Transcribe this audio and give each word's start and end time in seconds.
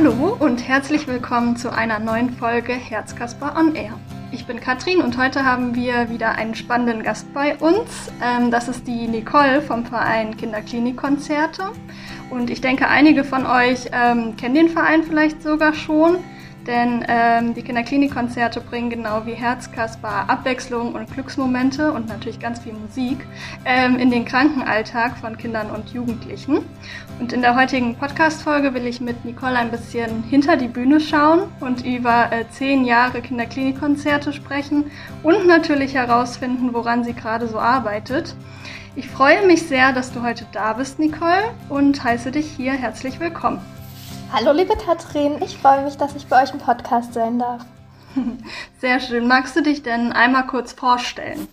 Hallo 0.00 0.36
und 0.38 0.68
herzlich 0.68 1.08
willkommen 1.08 1.56
zu 1.56 1.72
einer 1.72 1.98
neuen 1.98 2.30
Folge 2.30 2.72
Herzkasper 2.72 3.56
on 3.58 3.74
Air. 3.74 3.98
Ich 4.30 4.46
bin 4.46 4.60
Katrin 4.60 5.00
und 5.00 5.18
heute 5.18 5.44
haben 5.44 5.74
wir 5.74 6.08
wieder 6.08 6.36
einen 6.36 6.54
spannenden 6.54 7.02
Gast 7.02 7.34
bei 7.34 7.56
uns. 7.56 7.90
Ähm, 8.22 8.52
das 8.52 8.68
ist 8.68 8.86
die 8.86 9.08
Nicole 9.08 9.60
vom 9.60 9.84
Verein 9.84 10.36
Kinderklinikkonzerte. 10.36 11.72
Und 12.30 12.48
ich 12.48 12.60
denke, 12.60 12.86
einige 12.86 13.24
von 13.24 13.44
euch 13.44 13.90
ähm, 13.90 14.36
kennen 14.36 14.54
den 14.54 14.68
Verein 14.68 15.02
vielleicht 15.02 15.42
sogar 15.42 15.74
schon. 15.74 16.18
Denn 16.68 17.02
ähm, 17.08 17.54
die 17.54 17.62
Kinderklinikkonzerte 17.62 18.60
bringen 18.60 18.90
genau 18.90 19.24
wie 19.24 19.32
Herzkasper 19.32 20.28
Abwechslung 20.28 20.92
und 20.92 21.10
Glücksmomente 21.10 21.90
und 21.92 22.08
natürlich 22.08 22.38
ganz 22.38 22.58
viel 22.58 22.74
Musik 22.74 23.26
ähm, 23.64 23.98
in 23.98 24.10
den 24.10 24.26
Krankenalltag 24.26 25.16
von 25.16 25.38
Kindern 25.38 25.70
und 25.70 25.94
Jugendlichen. 25.94 26.58
Und 27.20 27.32
in 27.32 27.40
der 27.40 27.56
heutigen 27.56 27.94
Podcast-Folge 27.94 28.74
will 28.74 28.86
ich 28.86 29.00
mit 29.00 29.24
Nicole 29.24 29.56
ein 29.56 29.70
bisschen 29.70 30.22
hinter 30.24 30.58
die 30.58 30.68
Bühne 30.68 31.00
schauen 31.00 31.44
und 31.60 31.86
über 31.86 32.30
äh, 32.32 32.44
zehn 32.50 32.84
Jahre 32.84 33.22
Kinderklinikkonzerte 33.22 34.34
sprechen 34.34 34.90
und 35.22 35.46
natürlich 35.46 35.94
herausfinden, 35.94 36.74
woran 36.74 37.02
sie 37.02 37.14
gerade 37.14 37.48
so 37.48 37.58
arbeitet. 37.58 38.36
Ich 38.94 39.08
freue 39.08 39.46
mich 39.46 39.62
sehr, 39.62 39.94
dass 39.94 40.12
du 40.12 40.22
heute 40.22 40.44
da 40.52 40.74
bist, 40.74 40.98
Nicole, 40.98 41.44
und 41.70 42.04
heiße 42.04 42.30
dich 42.30 42.46
hier 42.46 42.72
herzlich 42.72 43.20
willkommen. 43.20 43.58
Hallo 44.30 44.52
liebe 44.52 44.76
Katrin, 44.76 45.40
ich 45.42 45.56
freue 45.56 45.82
mich, 45.84 45.96
dass 45.96 46.14
ich 46.14 46.26
bei 46.26 46.42
euch 46.42 46.52
im 46.52 46.58
Podcast 46.58 47.14
sein 47.14 47.38
darf. 47.38 47.64
Sehr 48.80 49.00
schön. 49.00 49.26
Magst 49.26 49.56
du 49.56 49.62
dich 49.62 49.82
denn 49.82 50.12
einmal 50.12 50.46
kurz 50.46 50.72
vorstellen? 50.72 51.48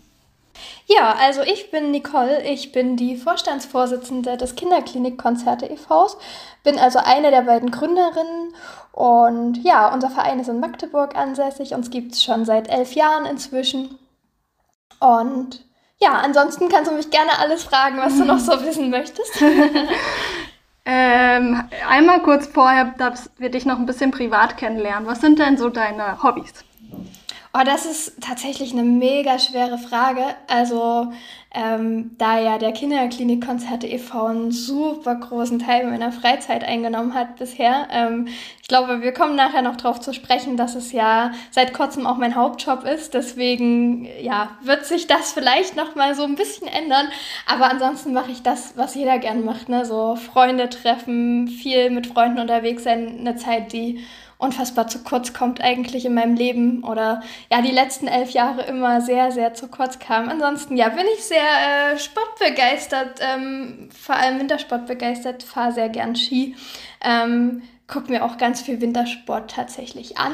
Ja, 0.86 1.16
also 1.20 1.42
ich 1.42 1.72
bin 1.72 1.92
Nicole, 1.92 2.44
ich 2.44 2.74
bin 2.74 2.98
die 2.98 3.16
Vorstandsvorsitzende 3.16 4.36
des 4.36 4.56
Kinderklinikkonzerte 4.56 5.68
e.V.s, 5.68 6.18
bin 6.64 6.78
also 6.78 7.00
eine 7.00 7.32
der 7.32 7.44
beiden 7.44 7.72
Gründerinnen 7.72 8.54
und 8.92 9.64
ja, 9.64 9.94
unser 9.94 10.10
Verein 10.10 10.40
ist 10.40 10.50
in 10.50 10.60
Magdeburg 10.60 11.16
ansässig, 11.16 11.74
uns 11.74 11.90
gibt 11.90 12.14
es 12.14 12.24
schon 12.24 12.46
seit 12.46 12.70
elf 12.70 12.94
Jahren 12.94 13.26
inzwischen 13.26 13.98
und 15.00 15.66
ja, 15.98 16.12
ansonsten 16.14 16.70
kannst 16.70 16.92
du 16.92 16.96
mich 16.96 17.10
gerne 17.10 17.40
alles 17.40 17.64
fragen, 17.64 17.98
was 17.98 18.18
du 18.18 18.26
noch 18.26 18.40
so 18.40 18.52
wissen 18.66 18.90
möchtest. 18.90 19.42
Ähm, 20.86 21.64
einmal 21.90 22.22
kurz 22.22 22.46
vorher, 22.48 22.94
dass 22.98 23.32
wir 23.38 23.50
dich 23.50 23.66
noch 23.66 23.80
ein 23.80 23.88
bisschen 23.88 24.12
privat 24.12 24.58
kennenlernen. 24.58 25.08
Was 25.08 25.22
sind 25.22 25.40
denn 25.40 25.58
so 25.58 25.70
deine 25.70 26.22
Hobbys? 26.22 26.64
Oh, 27.58 27.64
das 27.64 27.86
ist 27.86 28.22
tatsächlich 28.22 28.74
eine 28.74 28.84
mega 28.84 29.40
schwere 29.40 29.78
Frage. 29.78 30.24
Also, 30.48 31.14
ähm, 31.54 32.12
da 32.18 32.38
ja 32.38 32.58
der 32.58 32.74
Kinderklinikkonzerte 32.74 33.88
e.V. 33.88 34.26
einen 34.26 34.52
super 34.52 35.16
großen 35.16 35.60
Teil 35.60 35.90
meiner 35.90 36.12
Freizeit 36.12 36.66
eingenommen 36.66 37.14
hat 37.14 37.38
bisher. 37.38 37.88
Ähm, 37.94 38.28
ich 38.62 38.68
glaube, 38.68 39.02
wir 39.02 39.14
kommen 39.14 39.38
nachher 39.38 39.62
noch 39.62 39.78
darauf 39.78 40.02
zu 40.02 40.14
sprechen, 40.14 40.58
dass 40.58 40.76
es 40.76 40.92
ja 40.92 41.32
seit 41.50 41.74
kurzem 41.74 42.06
auch 42.08 42.18
mein 42.18 42.36
Hauptjob 42.36 42.84
ist. 42.84 43.14
Deswegen, 43.14 44.06
ja, 44.22 44.50
wird 44.62 44.86
sich 44.86 45.08
das 45.08 45.32
vielleicht 45.32 45.78
noch 45.78 45.96
mal 45.96 46.14
so 46.14 46.24
ein 46.24 46.36
bisschen 46.36 46.68
ändern. 46.68 47.08
Aber 47.46 47.72
ansonsten 47.72 48.12
mache 48.12 48.32
ich 48.32 48.44
das, 48.44 48.74
was 48.76 48.96
jeder 48.96 49.18
gern 49.18 49.46
macht. 49.46 49.70
Ne? 49.70 49.86
So 49.86 50.18
Freunde 50.18 50.68
treffen, 50.68 51.48
viel 51.48 51.90
mit 51.90 52.08
Freunden 52.08 52.40
unterwegs 52.40 52.84
sein. 52.84 53.20
Eine 53.20 53.38
Zeit, 53.38 53.72
die 53.72 54.04
unfassbar 54.38 54.88
zu 54.88 55.04
kurz 55.04 55.34
kommt 55.34 55.62
eigentlich 55.62 56.06
in 56.06 56.14
meinem 56.14 56.36
Leben 56.36 56.84
oder 56.84 57.22
ja, 57.52 57.62
die 57.62 57.72
letzten 57.72 58.08
elf 58.08 58.32
Jahre 58.32 58.64
immer 58.64 59.02
sehr, 59.02 59.32
sehr 59.32 59.54
zu 59.54 59.68
kurz 59.68 60.00
kam. 60.00 60.30
Ansonsten, 60.30 60.76
ja, 60.78 60.90
bin 60.90 61.06
ich 61.16 61.24
sehr 61.24 61.40
äh, 61.40 61.98
sportbegeistert, 61.98 63.20
ähm, 63.22 63.90
vor 63.92 64.16
allem 64.16 64.40
Wintersport 64.40 64.86
begeistert, 64.88 65.44
fahre 65.44 65.72
sehr 65.72 65.90
gern 65.90 66.16
Ski. 66.16 66.56
Ähm, 67.02 67.62
gucke 67.88 68.12
mir 68.12 68.26
auch 68.26 68.38
ganz 68.38 68.62
viel 68.62 68.82
Wintersport 68.82 69.52
tatsächlich 69.52 70.18
an 70.18 70.34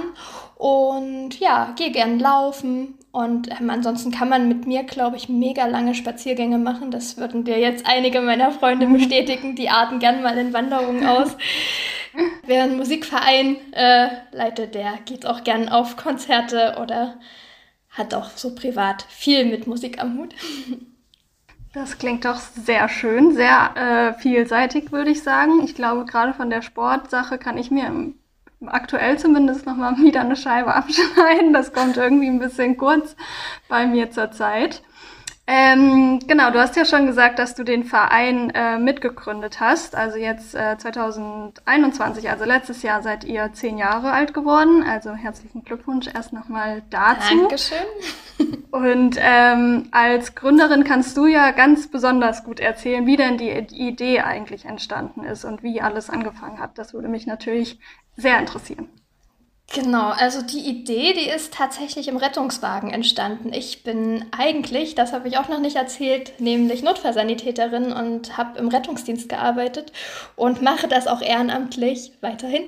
und 0.55 1.37
ja, 1.39 1.73
gehe 1.75 1.91
gern 1.91 2.17
laufen 2.17 2.97
und 3.11 3.49
ähm, 3.59 3.69
ansonsten 3.69 4.11
kann 4.11 4.29
man 4.29 4.47
mit 4.47 4.65
mir, 4.65 4.83
glaube 4.83 5.17
ich, 5.17 5.27
mega 5.27 5.65
lange 5.65 5.95
Spaziergänge 5.95 6.57
machen. 6.57 6.91
Das 6.91 7.17
würden 7.17 7.43
dir 7.43 7.59
jetzt 7.59 7.85
einige 7.85 8.21
meiner 8.21 8.51
Freunde 8.51 8.87
bestätigen, 8.87 9.55
die 9.55 9.69
arten 9.69 9.99
gern 9.99 10.23
mal 10.23 10.37
in 10.37 10.53
Wanderungen 10.53 11.05
aus. 11.05 11.35
Wer 12.45 12.63
einen 12.63 12.77
Musikverein 12.77 13.57
äh, 13.73 14.09
leitet, 14.31 14.75
der 14.75 14.99
geht 15.05 15.25
auch 15.25 15.43
gern 15.43 15.69
auf 15.69 15.97
Konzerte 15.97 16.77
oder 16.81 17.19
hat 17.89 18.13
auch 18.13 18.29
so 18.31 18.55
privat 18.55 19.03
viel 19.09 19.45
mit 19.45 19.67
Musik 19.67 20.01
am 20.01 20.17
Hut. 20.17 20.35
Das 21.73 21.97
klingt 21.97 22.25
doch 22.25 22.35
sehr 22.35 22.89
schön, 22.89 23.33
sehr 23.33 23.75
äh, 23.77 24.19
vielseitig, 24.19 24.91
würde 24.91 25.11
ich 25.11 25.23
sagen. 25.23 25.63
Ich 25.63 25.73
glaube, 25.73 26.03
gerade 26.03 26.33
von 26.33 26.49
der 26.49 26.61
Sportsache 26.61 27.37
kann 27.37 27.57
ich 27.57 27.71
mir 27.71 28.13
aktuell 28.65 29.17
zumindest 29.17 29.65
noch 29.65 29.77
mal 29.77 29.97
wieder 29.97 30.19
eine 30.19 30.35
Scheibe 30.35 30.75
abschneiden. 30.75 31.53
Das 31.53 31.71
kommt 31.71 31.95
irgendwie 31.95 32.27
ein 32.27 32.39
bisschen 32.39 32.75
kurz 32.75 33.15
bei 33.69 33.87
mir 33.87 34.11
zur 34.11 34.31
Zeit. 34.31 34.81
Ähm, 35.53 36.19
genau, 36.27 36.49
du 36.51 36.59
hast 36.59 36.77
ja 36.77 36.85
schon 36.85 37.07
gesagt, 37.07 37.37
dass 37.37 37.55
du 37.55 37.65
den 37.65 37.83
Verein 37.83 38.51
äh, 38.51 38.77
mitgegründet 38.79 39.59
hast. 39.59 39.97
Also 39.97 40.17
jetzt 40.17 40.55
äh, 40.55 40.77
2021, 40.77 42.29
also 42.29 42.45
letztes 42.45 42.83
Jahr 42.83 43.03
seid 43.03 43.25
ihr 43.25 43.51
zehn 43.51 43.77
Jahre 43.77 44.13
alt 44.13 44.33
geworden. 44.33 44.81
Also 44.81 45.11
herzlichen 45.11 45.65
Glückwunsch 45.65 46.07
erst 46.07 46.31
nochmal 46.31 46.83
dazu. 46.89 47.37
Dankeschön. 47.37 48.61
Und 48.71 49.17
ähm, 49.19 49.89
als 49.91 50.35
Gründerin 50.35 50.85
kannst 50.85 51.17
du 51.17 51.25
ja 51.25 51.51
ganz 51.51 51.91
besonders 51.91 52.45
gut 52.45 52.61
erzählen, 52.61 53.05
wie 53.05 53.17
denn 53.17 53.37
die 53.37 53.49
Idee 53.49 54.21
eigentlich 54.21 54.63
entstanden 54.63 55.25
ist 55.25 55.43
und 55.43 55.63
wie 55.63 55.81
alles 55.81 56.09
angefangen 56.09 56.59
hat. 56.59 56.77
Das 56.77 56.93
würde 56.93 57.09
mich 57.09 57.27
natürlich 57.27 57.77
sehr 58.15 58.39
interessieren. 58.39 58.87
Genau, 59.73 60.09
also 60.09 60.41
die 60.41 60.59
Idee, 60.59 61.13
die 61.13 61.29
ist 61.29 61.53
tatsächlich 61.53 62.09
im 62.09 62.17
Rettungswagen 62.17 62.91
entstanden. 62.91 63.53
Ich 63.53 63.83
bin 63.83 64.25
eigentlich, 64.37 64.95
das 64.95 65.13
habe 65.13 65.29
ich 65.29 65.37
auch 65.37 65.47
noch 65.47 65.61
nicht 65.61 65.77
erzählt, 65.77 66.41
nämlich 66.41 66.83
Notfallsanitäterin 66.83 67.93
und 67.93 68.37
habe 68.37 68.59
im 68.59 68.67
Rettungsdienst 68.67 69.29
gearbeitet 69.29 69.93
und 70.35 70.61
mache 70.61 70.89
das 70.89 71.07
auch 71.07 71.21
ehrenamtlich 71.21 72.11
weiterhin. 72.19 72.63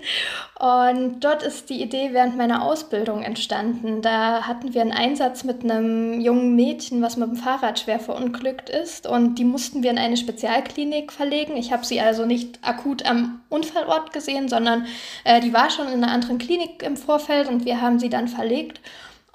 Und 0.57 1.19
dort 1.19 1.43
ist 1.43 1.69
die 1.69 1.81
Idee 1.81 2.09
während 2.13 2.37
meiner 2.37 2.63
Ausbildung 2.63 3.21
entstanden. 3.21 4.01
Da 4.01 4.43
hatten 4.43 4.73
wir 4.73 4.79
einen 4.79 4.93
Einsatz 4.93 5.43
mit 5.43 5.61
einem 5.63 6.21
jungen 6.21 6.55
Mädchen, 6.55 7.01
was 7.01 7.17
mit 7.17 7.27
dem 7.27 7.35
Fahrrad 7.35 7.79
schwer 7.79 7.99
verunglückt 7.99 8.69
ist 8.69 9.07
und 9.07 9.35
die 9.35 9.43
mussten 9.43 9.83
wir 9.83 9.91
in 9.91 9.97
eine 9.97 10.15
Spezialklinik 10.15 11.11
verlegen. 11.11 11.57
Ich 11.57 11.73
habe 11.73 11.85
sie 11.85 11.99
also 11.99 12.25
nicht 12.25 12.59
akut 12.61 13.05
am 13.05 13.41
Unfallort 13.49 14.13
gesehen, 14.13 14.47
sondern 14.47 14.85
äh, 15.25 15.41
die 15.41 15.51
war 15.51 15.69
schon 15.69 15.87
in 15.87 16.01
einer 16.01 16.13
anderen 16.13 16.37
Klinik 16.37 16.81
im 16.81 16.92
Vorfeld 16.97 17.47
und 17.47 17.65
wir 17.65 17.81
haben 17.81 17.99
sie 17.99 18.09
dann 18.09 18.27
verlegt. 18.27 18.79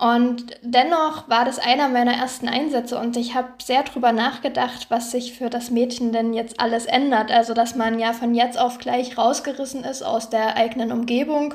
Und 0.01 0.57
dennoch 0.63 1.29
war 1.29 1.45
das 1.45 1.59
einer 1.59 1.89
meiner 1.89 2.13
ersten 2.13 2.49
Einsätze 2.49 2.97
und 2.97 3.17
ich 3.17 3.35
habe 3.35 3.49
sehr 3.61 3.83
drüber 3.83 4.13
nachgedacht, 4.13 4.87
was 4.91 5.11
sich 5.11 5.37
für 5.37 5.51
das 5.51 5.71
Mädchen 5.71 6.13
denn 6.13 6.35
jetzt 6.35 6.61
alles 6.61 6.87
ändert. 6.87 7.33
Also, 7.33 7.53
dass 7.53 7.75
man 7.75 7.99
ja 7.99 8.13
von 8.13 8.33
jetzt 8.33 8.61
auf 8.61 8.79
gleich 8.79 9.19
rausgerissen 9.19 9.83
ist 9.83 10.03
aus 10.05 10.31
der 10.31 10.57
eigenen 10.57 10.93
Umgebung, 10.93 11.55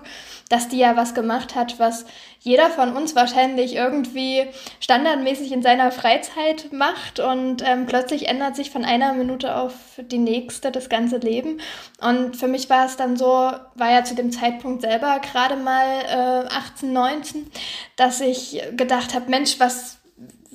dass 0.50 0.68
die 0.68 0.80
ja 0.80 0.98
was 0.98 1.16
gemacht 1.16 1.56
hat, 1.56 1.80
was 1.80 2.06
jeder 2.44 2.70
von 2.70 2.98
uns 2.98 3.16
wahrscheinlich 3.16 3.76
irgendwie 3.76 4.46
standardmäßig 4.82 5.54
in 5.54 5.62
seiner 5.62 5.94
Freizeit 5.94 6.74
macht 6.74 7.22
und 7.22 7.64
ähm, 7.66 7.86
plötzlich 7.86 8.28
ändert 8.28 8.58
sich 8.58 8.70
von 8.70 8.84
einer 8.84 9.14
Minute 9.14 9.56
auf 9.56 9.74
die 9.98 10.18
nächste 10.18 10.70
das 10.70 10.90
ganze 10.90 11.18
Leben. 11.18 11.62
Und 12.02 12.36
für 12.36 12.50
mich 12.50 12.70
war 12.70 12.86
es 12.86 12.98
dann 12.98 13.16
so, 13.16 13.26
war 13.26 13.92
ja 13.92 14.04
zu 14.04 14.16
dem 14.16 14.34
Zeitpunkt 14.34 14.82
selber 14.82 15.22
gerade 15.22 15.56
mal 15.56 15.86
äh, 16.06 16.54
18, 16.54 16.92
19, 16.92 17.50
dass 17.96 18.20
ich 18.20 18.33
gedacht 18.76 19.14
habe, 19.14 19.30
Mensch, 19.30 19.60
was 19.60 19.98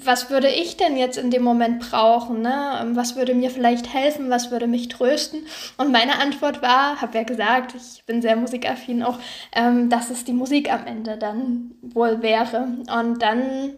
was 0.05 0.31
würde 0.31 0.49
ich 0.49 0.77
denn 0.77 0.97
jetzt 0.97 1.19
in 1.19 1.31
dem 1.31 1.43
Moment 1.43 1.81
brauchen? 1.81 2.43
Ne? 2.43 2.91
Was 2.93 3.17
würde 3.17 3.35
mir 3.35 3.51
vielleicht 3.51 3.93
helfen? 3.93 4.31
Was 4.31 4.51
würde 4.51 4.67
mich 4.67 4.89
trösten? 4.89 5.47
Und 5.77 5.91
meine 5.91 6.21
Antwort 6.21 6.63
war, 6.63 7.01
habe 7.01 7.19
ja 7.19 7.25
gesagt, 7.25 7.75
ich 7.75 8.05
bin 8.05 8.23
sehr 8.23 8.37
musikaffin 8.37 9.03
auch, 9.03 9.19
ähm, 9.53 9.91
dass 9.91 10.11
es 10.11 10.25
die 10.25 10.33
Musik 10.33 10.73
am 10.73 10.87
Ende 10.87 11.17
dann 11.17 11.73
wohl 11.83 12.23
wäre. 12.23 12.69
Und 12.97 13.21
dann 13.21 13.73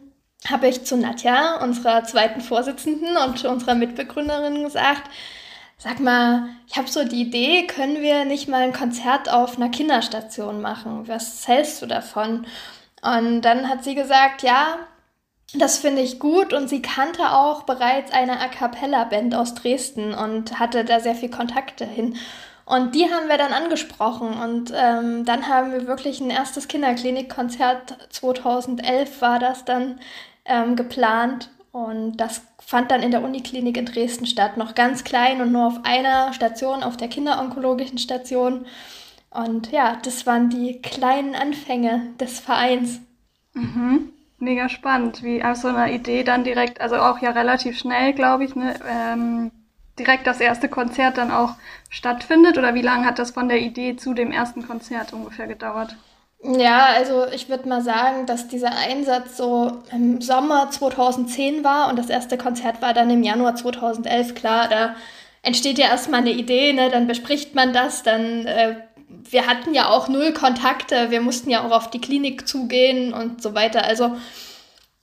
habe 0.48 0.68
ich 0.68 0.84
zu 0.84 0.96
Nadja, 0.96 1.62
unserer 1.62 2.04
zweiten 2.04 2.40
Vorsitzenden 2.40 3.16
und 3.16 3.44
unserer 3.44 3.74
Mitbegründerin, 3.74 4.64
gesagt, 4.64 5.10
sag 5.78 6.00
mal, 6.00 6.48
ich 6.66 6.76
habe 6.76 6.88
so 6.88 7.04
die 7.04 7.22
Idee, 7.22 7.66
können 7.66 8.00
wir 8.00 8.24
nicht 8.24 8.48
mal 8.48 8.62
ein 8.62 8.72
Konzert 8.72 9.30
auf 9.30 9.56
einer 9.56 9.70
Kinderstation 9.70 10.60
machen? 10.60 11.08
Was 11.08 11.46
hältst 11.48 11.80
du 11.82 11.86
davon? 11.86 12.46
Und 13.02 13.42
dann 13.42 13.68
hat 13.68 13.84
sie 13.84 13.94
gesagt, 13.94 14.42
ja, 14.42 14.78
das 15.54 15.78
finde 15.78 16.02
ich 16.02 16.18
gut. 16.18 16.52
Und 16.52 16.68
sie 16.68 16.82
kannte 16.82 17.32
auch 17.32 17.64
bereits 17.64 18.12
eine 18.12 18.40
A 18.40 18.48
cappella 18.48 19.04
Band 19.04 19.34
aus 19.34 19.54
Dresden 19.54 20.14
und 20.14 20.58
hatte 20.58 20.84
da 20.84 21.00
sehr 21.00 21.14
viel 21.14 21.30
Kontakte 21.30 21.84
hin. 21.84 22.16
Und 22.66 22.94
die 22.94 23.10
haben 23.10 23.28
wir 23.28 23.36
dann 23.36 23.52
angesprochen. 23.52 24.34
Und 24.34 24.72
ähm, 24.76 25.24
dann 25.24 25.48
haben 25.48 25.72
wir 25.72 25.86
wirklich 25.88 26.20
ein 26.20 26.30
erstes 26.30 26.68
Kinderklinikkonzert, 26.68 27.96
2011 28.10 29.20
war 29.20 29.38
das 29.38 29.64
dann 29.64 29.98
ähm, 30.44 30.76
geplant. 30.76 31.50
Und 31.72 32.16
das 32.18 32.42
fand 32.64 32.92
dann 32.92 33.02
in 33.02 33.10
der 33.10 33.22
Uniklinik 33.22 33.76
in 33.76 33.86
Dresden 33.86 34.26
statt, 34.26 34.56
noch 34.56 34.76
ganz 34.76 35.02
klein 35.02 35.40
und 35.40 35.50
nur 35.50 35.66
auf 35.66 35.80
einer 35.84 36.32
Station, 36.32 36.84
auf 36.84 36.96
der 36.96 37.08
kinderonkologischen 37.08 37.98
Station. 37.98 38.66
Und 39.30 39.70
ja, 39.70 39.96
das 40.02 40.26
waren 40.26 40.50
die 40.50 40.82
kleinen 40.82 41.34
Anfänge 41.34 42.02
des 42.18 42.40
Vereins. 42.40 43.00
Mhm. 43.54 44.12
Mega 44.38 44.68
spannend, 44.68 45.22
wie 45.22 45.44
aus 45.44 45.62
so 45.62 45.68
einer 45.68 45.92
Idee 45.92 46.24
dann 46.24 46.44
direkt, 46.44 46.80
also 46.80 46.96
auch 46.96 47.20
ja 47.20 47.30
relativ 47.30 47.78
schnell, 47.78 48.14
glaube 48.14 48.44
ich, 48.44 48.56
ne, 48.56 48.74
ähm, 48.88 49.50
direkt 49.98 50.26
das 50.26 50.40
erste 50.40 50.68
Konzert 50.68 51.18
dann 51.18 51.30
auch 51.30 51.54
stattfindet? 51.90 52.58
Oder 52.58 52.74
wie 52.74 52.82
lange 52.82 53.06
hat 53.06 53.18
das 53.18 53.32
von 53.32 53.48
der 53.48 53.60
Idee 53.60 53.96
zu 53.96 54.14
dem 54.14 54.32
ersten 54.32 54.66
Konzert 54.66 55.12
ungefähr 55.12 55.46
gedauert? 55.46 55.96
Ja, 56.42 56.86
also 56.86 57.26
ich 57.26 57.50
würde 57.50 57.68
mal 57.68 57.82
sagen, 57.82 58.24
dass 58.24 58.48
dieser 58.48 58.74
Einsatz 58.76 59.36
so 59.36 59.82
im 59.92 60.22
Sommer 60.22 60.70
2010 60.70 61.62
war 61.64 61.90
und 61.90 61.98
das 61.98 62.08
erste 62.08 62.38
Konzert 62.38 62.80
war 62.80 62.94
dann 62.94 63.10
im 63.10 63.22
Januar 63.22 63.56
2011. 63.56 64.34
Klar, 64.34 64.68
da 64.68 64.96
entsteht 65.42 65.78
ja 65.78 65.88
erstmal 65.88 66.20
eine 66.20 66.32
Idee, 66.32 66.72
ne? 66.72 66.88
dann 66.90 67.06
bespricht 67.06 67.54
man 67.54 67.74
das, 67.74 68.02
dann 68.02 68.46
äh, 68.46 68.76
wir 69.30 69.46
hatten 69.46 69.74
ja 69.74 69.88
auch 69.88 70.08
null 70.08 70.32
Kontakte, 70.32 71.10
wir 71.10 71.20
mussten 71.20 71.50
ja 71.50 71.64
auch 71.64 71.72
auf 71.72 71.90
die 71.90 72.00
Klinik 72.00 72.48
zugehen 72.48 73.12
und 73.12 73.42
so 73.42 73.54
weiter. 73.54 73.84
Also 73.84 74.16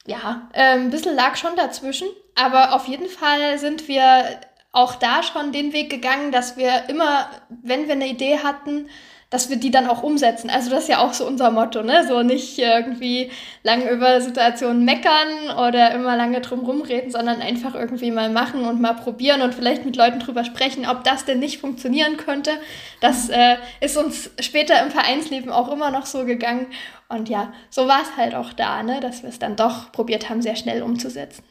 ja, 0.06 0.50
äh, 0.54 0.74
ein 0.74 0.90
bisschen 0.90 1.16
lag 1.16 1.36
schon 1.36 1.56
dazwischen, 1.56 2.08
aber 2.36 2.74
auf 2.74 2.88
jeden 2.88 3.10
Fall 3.10 3.58
sind 3.58 3.88
wir 3.88 4.40
auch 4.72 4.96
da 4.96 5.24
schon 5.24 5.52
den 5.52 5.74
Weg 5.74 5.90
gegangen, 5.90 6.32
dass 6.32 6.56
wir 6.56 6.88
immer, 6.90 7.30
wenn 7.50 7.88
wir 7.88 7.94
eine 7.94 8.08
Idee 8.08 8.40
hatten, 8.40 8.90
dass 9.30 9.50
wir 9.50 9.58
die 9.58 9.72
dann 9.72 9.88
auch 9.88 10.04
umsetzen. 10.04 10.50
Also 10.50 10.70
das 10.70 10.84
ist 10.84 10.90
ja 10.90 11.00
auch 11.00 11.14
so 11.14 11.28
unser 11.28 11.52
Motto, 11.52 11.84
ne? 11.84 12.08
So 12.08 12.24
nicht 12.24 12.58
irgendwie 12.58 13.30
lange 13.64 13.90
über 13.90 14.22
Situationen 14.22 14.86
meckern 14.86 15.50
oder 15.68 15.92
immer 15.92 16.16
lange 16.16 16.40
drum 16.40 16.62
rumreden, 16.62 17.12
sondern 17.12 17.42
einfach 17.42 17.76
irgendwie 17.76 18.12
mal 18.12 18.30
machen 18.30 18.64
und 18.64 18.80
mal 18.80 18.94
probieren 18.94 19.42
und 19.42 19.54
vielleicht 19.54 19.86
mit 19.86 19.98
Leuten 19.98 20.20
drüber 20.20 20.46
sprechen, 20.46 20.88
ob 20.88 21.04
das 21.04 21.26
denn 21.26 21.40
nicht 21.40 21.60
funktionieren 21.60 22.16
könnte. 22.16 22.52
Das 23.02 23.28
äh, 23.28 23.58
ist 23.82 23.98
uns 23.98 24.30
später 24.40 24.82
im 24.82 24.92
Vereinsleben 24.92 25.52
auch 25.52 25.72
immer 25.72 25.92
noch 25.92 26.06
so 26.06 26.24
gegangen. 26.24 26.68
Und 27.10 27.28
ja, 27.28 27.52
so 27.70 27.88
war 27.88 28.02
es 28.02 28.18
halt 28.18 28.34
auch 28.34 28.54
da, 28.54 28.82
ne? 28.82 29.02
Dass 29.02 29.24
wir 29.24 29.30
es 29.30 29.40
dann 29.40 29.58
doch 29.58 29.92
probiert 29.92 30.30
haben, 30.30 30.42
sehr 30.42 30.56
schnell 30.56 30.82
umzusetzen. 30.82 31.44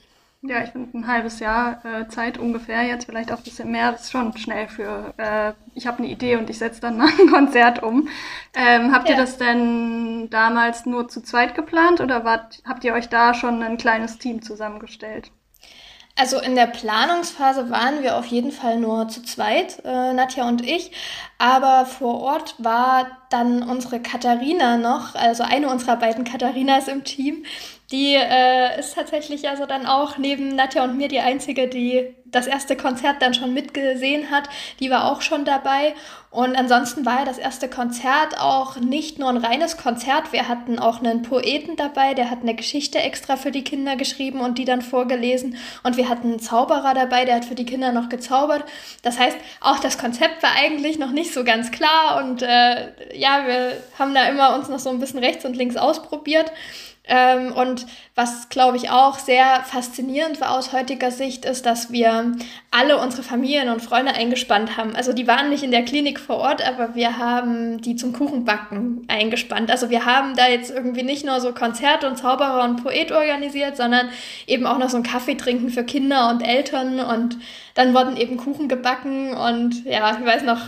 Ja, 0.43 0.63
ich 0.63 0.71
finde 0.71 0.97
ein 0.97 1.07
halbes 1.07 1.41
Jahr 1.41 1.85
äh, 1.85 2.09
Zeit 2.09 2.39
ungefähr, 2.39 2.83
jetzt 2.83 3.07
vielleicht 3.07 3.33
auch 3.33 3.39
ein 3.39 3.43
bisschen 3.43 3.71
mehr, 3.71 3.93
das 3.93 4.03
ist 4.03 4.13
schon 4.13 4.37
schnell 4.37 4.69
für, 4.69 5.15
äh, 5.17 5.53
ich 5.75 5.87
habe 5.87 5.99
eine 5.99 6.09
Idee 6.09 6.37
und 6.37 6.49
ich 6.51 6.59
setze 6.59 6.81
dann 6.81 6.97
mal 6.99 7.09
ein 7.09 7.29
Konzert 7.29 7.83
um. 7.83 8.09
Ähm, 8.55 8.93
habt 8.93 9.09
ja. 9.09 9.15
ihr 9.15 9.21
das 9.21 9.39
denn 9.39 10.29
damals 10.31 10.87
nur 10.87 11.09
zu 11.09 11.23
zweit 11.23 11.55
geplant 11.55 12.01
oder 12.01 12.25
wart, 12.25 12.63
habt 12.67 12.85
ihr 12.85 12.93
euch 12.93 13.09
da 13.09 13.35
schon 13.35 13.63
ein 13.63 13.79
kleines 13.79 14.19
Team 14.19 14.43
zusammengestellt? 14.43 15.33
Also 16.19 16.41
in 16.41 16.55
der 16.55 16.67
Planungsphase 16.67 17.69
waren 17.69 18.03
wir 18.03 18.17
auf 18.17 18.25
jeden 18.25 18.51
Fall 18.51 18.79
nur 18.79 19.07
zu 19.09 19.23
zweit, 19.23 19.83
äh, 19.85 20.15
Nadja 20.15 20.49
und 20.49 20.67
ich. 20.67 20.91
Aber 21.37 21.85
vor 21.85 22.21
Ort 22.23 22.55
war 22.57 23.19
dann 23.29 23.63
unsere 23.63 24.01
Katharina 24.01 24.79
noch, 24.79 25.15
also 25.15 25.43
eine 25.43 25.69
unserer 25.69 25.97
beiden 25.97 26.25
Katharinas 26.25 26.89
im 26.89 27.05
Team, 27.05 27.45
die 27.91 28.15
äh, 28.15 28.81
ist 28.81 28.95
tatsächlich 28.95 29.49
also 29.49 29.65
dann 29.67 29.87
auch 29.87 30.19
neben 30.19 30.49
Nadja 30.57 30.85
und 30.85 30.97
mir 30.97 31.09
die 31.09 31.21
einzige, 31.21 31.69
die 31.69 32.15
das 32.25 32.49
erste 32.49 32.77
Konzert 32.77 33.23
dann 33.23 33.35
schon 33.35 33.55
mitgesehen 33.55 34.31
hat. 34.31 34.49
Die 34.81 34.91
war 34.91 35.11
auch 35.11 35.23
schon 35.23 35.45
dabei. 35.45 35.95
Und 36.31 36.57
ansonsten 36.57 37.07
war 37.07 37.21
ja 37.21 37.25
das 37.25 37.39
erste 37.39 37.69
Konzert 37.69 38.39
auch 38.39 38.77
nicht 38.77 39.19
nur 39.19 39.31
ein 39.31 39.37
reines 39.39 39.79
Konzert. 39.79 40.33
Wir 40.33 40.49
hatten 40.49 40.79
auch 40.79 40.99
einen 40.99 41.23
Poeten 41.23 41.77
dabei, 41.77 42.13
der 42.13 42.31
hat 42.31 42.43
eine 42.43 42.55
Geschichte 42.55 42.99
extra 42.99 43.37
für 43.37 43.53
die 43.53 43.65
Kinder 43.65 43.97
geschrieben 43.97 44.41
und 44.41 44.59
die 44.59 44.67
dann 44.67 44.83
vorgelesen. 44.83 45.57
Und 45.83 45.97
wir 45.97 46.09
hatten 46.09 46.33
einen 46.33 46.41
Zauberer 46.41 46.93
dabei, 46.93 47.25
der 47.25 47.37
hat 47.37 47.45
für 47.47 47.55
die 47.55 47.65
Kinder 47.65 47.93
noch 47.93 48.09
gezaubert. 48.09 48.65
Das 49.03 49.19
heißt, 49.19 49.39
auch 49.61 49.79
das 49.79 49.97
Konzept 49.97 50.43
war 50.43 50.51
eigentlich 50.57 50.99
noch 50.99 51.13
nicht 51.13 51.33
so 51.33 51.45
ganz 51.45 51.71
klar. 51.71 52.23
Und 52.23 52.43
äh, 52.43 53.17
ja, 53.17 53.47
wir 53.47 53.81
haben 53.99 54.13
da 54.13 54.29
immer 54.29 54.57
uns 54.57 54.69
noch 54.69 54.81
so 54.81 54.91
ein 54.91 54.99
bisschen 54.99 55.21
rechts 55.21 55.45
und 55.45 55.57
links 55.57 55.77
ausprobiert. 55.77 56.51
Ähm, 57.07 57.53
und 57.53 57.87
was, 58.19 58.49
glaube 58.49 58.79
ich, 58.79 58.89
auch 58.89 59.19
sehr 59.19 59.63
faszinierend 59.65 60.41
war 60.41 60.57
aus 60.57 60.73
heutiger 60.73 61.11
Sicht, 61.11 61.45
ist, 61.45 61.67
dass 61.67 61.93
wir 61.93 62.33
alle 62.71 62.97
unsere 62.99 63.23
Familien 63.23 63.69
und 63.69 63.83
Freunde 63.83 64.15
eingespannt 64.15 64.79
haben. 64.79 64.97
Also 64.97 65.13
die 65.13 65.27
waren 65.27 65.51
nicht 65.51 65.63
in 65.63 65.71
der 65.71 65.85
Klinik 65.85 66.19
vor 66.19 66.39
Ort, 66.39 66.67
aber 66.67 66.95
wir 66.95 67.19
haben 67.19 67.83
die 67.83 67.95
zum 67.95 68.15
Kuchenbacken 68.15 69.05
eingespannt. 69.09 69.71
Also 69.71 69.91
wir 69.91 70.07
haben 70.07 70.35
da 70.35 70.49
jetzt 70.49 70.71
irgendwie 70.71 71.03
nicht 71.03 71.27
nur 71.27 71.41
so 71.41 71.53
Konzerte 71.53 72.09
und 72.09 72.17
Zauberer 72.17 72.65
und 72.65 72.83
Poet 72.83 73.13
organisiert, 73.13 73.77
sondern 73.77 74.09
eben 74.47 74.67
auch 74.67 74.79
noch 74.79 74.89
so 74.89 74.97
ein 74.97 75.03
Kaffee 75.03 75.35
trinken 75.35 75.69
für 75.69 75.85
Kinder 75.85 76.31
und 76.31 76.41
Eltern 76.41 77.01
und 77.01 77.37
dann 77.75 77.93
wurden 77.93 78.17
eben 78.17 78.39
Kuchen 78.39 78.69
gebacken 78.69 79.35
und 79.35 79.85
ja, 79.85 80.17
ich 80.19 80.25
weiß 80.25 80.45
noch, 80.45 80.61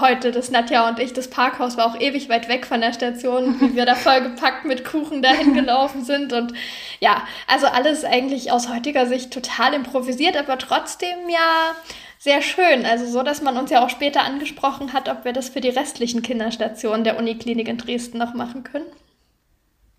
heute, 0.00 0.32
das 0.32 0.50
Nadja 0.50 0.88
und 0.88 0.98
ich, 0.98 1.12
das 1.12 1.30
Parkhaus 1.30 1.76
war 1.76 1.86
auch 1.86 2.00
ewig 2.00 2.28
weit 2.28 2.48
weg 2.48 2.66
von 2.66 2.80
der 2.80 2.92
Station, 2.92 3.60
wie 3.60 3.76
wir 3.76 3.86
da 3.86 3.94
vollgepackt 3.94 4.64
mit 4.64 4.84
Kuchen 4.84 5.22
dahin 5.22 5.54
gelaufen 5.54 6.04
sind 6.04 6.32
und 6.32 6.52
ja, 7.00 7.22
also 7.46 7.66
alles 7.66 8.04
eigentlich 8.04 8.50
aus 8.52 8.68
heutiger 8.68 9.06
Sicht 9.06 9.32
total 9.32 9.74
improvisiert, 9.74 10.36
aber 10.36 10.58
trotzdem 10.58 11.28
ja 11.28 11.74
sehr 12.18 12.42
schön. 12.42 12.84
Also 12.84 13.06
so, 13.06 13.22
dass 13.22 13.42
man 13.42 13.56
uns 13.56 13.70
ja 13.70 13.84
auch 13.84 13.90
später 13.90 14.22
angesprochen 14.22 14.92
hat, 14.92 15.08
ob 15.08 15.24
wir 15.24 15.32
das 15.32 15.48
für 15.48 15.60
die 15.60 15.68
restlichen 15.68 16.22
Kinderstationen 16.22 17.04
der 17.04 17.18
Uniklinik 17.18 17.68
in 17.68 17.78
Dresden 17.78 18.18
noch 18.18 18.34
machen 18.34 18.64
können. 18.64 18.86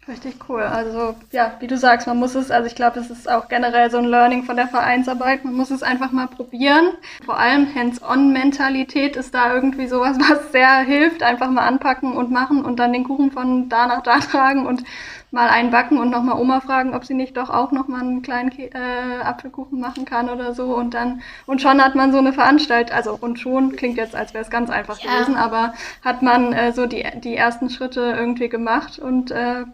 Richtig 0.10 0.38
cool. 0.50 0.64
Also 0.64 1.16
ja, 1.32 1.54
wie 1.60 1.68
du 1.68 1.78
sagst, 1.78 2.08
man 2.08 2.18
muss 2.18 2.34
es, 2.34 2.50
also 2.50 2.66
ich 2.66 2.74
glaube, 2.74 3.00
es 3.00 3.12
ist 3.12 3.30
auch 3.30 3.48
generell 3.48 3.92
so 3.92 4.00
ein 4.00 4.06
Learning 4.06 4.44
von 4.44 4.56
der 4.56 4.68
Vereinsarbeit. 4.68 5.46
Man 5.46 5.54
muss 5.54 5.70
es 5.70 5.84
einfach 5.84 6.12
mal 6.12 6.28
probieren. 6.28 6.94
Vor 7.24 7.38
allem 7.38 7.74
Hands-on-Mentalität 7.76 9.16
ist 9.16 9.36
da 9.36 9.54
irgendwie 9.54 9.88
sowas, 9.88 10.18
was 10.20 10.52
sehr 10.52 10.80
hilft. 10.80 11.22
Einfach 11.22 11.52
mal 11.52 11.68
anpacken 11.68 12.14
und 12.14 12.32
machen 12.32 12.66
und 12.66 12.78
dann 12.78 12.92
den 12.92 13.04
Kuchen 13.04 13.32
von 13.32 13.70
da 13.70 13.86
nach 13.86 14.02
da 14.02 14.18
tragen 14.20 14.66
und 14.66 14.84
mal 15.32 15.50
einbacken 15.50 16.00
und 16.00 16.10
nochmal 16.10 16.40
Oma 16.40 16.60
fragen, 16.60 16.96
ob 16.96 17.06
sie 17.06 17.14
nicht 17.14 17.38
doch 17.38 17.50
auch 17.50 17.72
nochmal 17.72 18.02
einen 18.02 18.22
kleinen 18.22 18.50
Ke 18.50 18.72
äh, 18.74 19.22
Apfelkuchen 19.24 19.80
machen 19.80 20.06
kann 20.06 20.30
oder 20.30 20.54
so. 20.54 20.76
Und 20.76 20.94
dann, 20.94 21.22
und 21.46 21.62
schon 21.62 21.84
hat 21.84 21.96
man 21.96 22.12
so 22.12 22.18
eine 22.18 22.34
Veranstaltung, 22.34 22.96
also 22.96 23.18
und 23.20 23.40
schon 23.40 23.76
klingt 23.76 23.98
jetzt, 23.98 24.16
als 24.16 24.34
wäre 24.34 24.44
es 24.44 24.50
ganz 24.50 24.70
einfach 24.70 25.00
ja. 25.00 25.12
gewesen, 25.12 25.36
aber 25.36 25.74
hat 26.04 26.22
man 26.22 26.54
äh, 26.54 26.72
so 26.72 26.86
die, 26.86 27.06
die 27.24 27.36
ersten 27.36 27.70
Schritte 27.70 28.02
irgendwie 28.18 28.50
gemacht 28.50 28.98
und 28.98 29.32
äh, 29.32 29.66